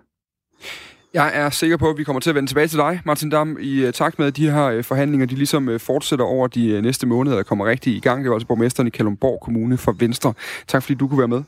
Jeg 1.14 1.32
er 1.34 1.50
sikker 1.50 1.78
på, 1.78 1.90
at 1.90 1.98
vi 1.98 2.04
kommer 2.04 2.20
til 2.20 2.30
at 2.30 2.36
vende 2.36 2.50
tilbage 2.50 2.68
til 2.68 2.78
dig, 2.78 3.02
Martin 3.06 3.30
Dam, 3.30 3.58
i 3.60 3.86
uh, 3.86 3.92
takt 3.92 4.20
med, 4.20 4.28
at 4.28 4.38
de 4.38 4.52
her 4.52 4.78
uh, 4.78 4.84
forhandlinger 4.84 5.28
de 5.28 5.36
ligesom 5.36 5.68
uh, 5.68 5.80
fortsætter 5.80 6.26
over 6.26 6.48
de 6.48 6.82
næste 6.82 7.08
måneder, 7.08 7.36
der 7.36 7.44
kommer 7.44 7.66
rigtig 7.66 7.96
i 7.96 8.00
gang. 8.00 8.24
Det 8.24 8.30
var 8.30 8.36
altså 8.36 8.48
borgmesteren 8.48 8.88
i 8.88 8.90
Kalundborg 8.90 9.40
Kommune 9.42 9.78
for 9.78 9.92
Venstre. 9.92 10.34
Tak 10.68 10.84
fordi 10.84 10.96
du 10.96 11.08
kunne 11.08 11.20
være 11.20 11.28
med. 11.28 11.44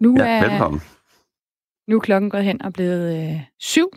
Nu 0.00 0.16
Ja, 0.18 0.26
er, 0.26 0.50
velkommen. 0.50 0.80
Nu 1.88 1.96
er 1.96 2.00
klokken 2.00 2.30
gået 2.30 2.44
hen 2.44 2.62
og 2.62 2.72
blevet 2.72 3.30
øh, 3.30 3.40
syv, 3.60 3.88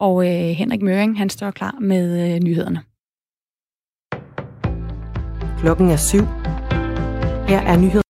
og 0.00 0.26
øh, 0.26 0.32
Henrik 0.32 0.82
Møring 0.82 1.18
han 1.18 1.30
står 1.30 1.50
klar 1.50 1.76
med 1.80 2.34
øh, 2.34 2.40
nyhederne. 2.40 2.82
Klokken 5.60 5.90
er 5.90 5.96
syv. 5.96 6.24
Her 7.48 7.60
er 7.60 7.76
nyheder. 7.76 8.02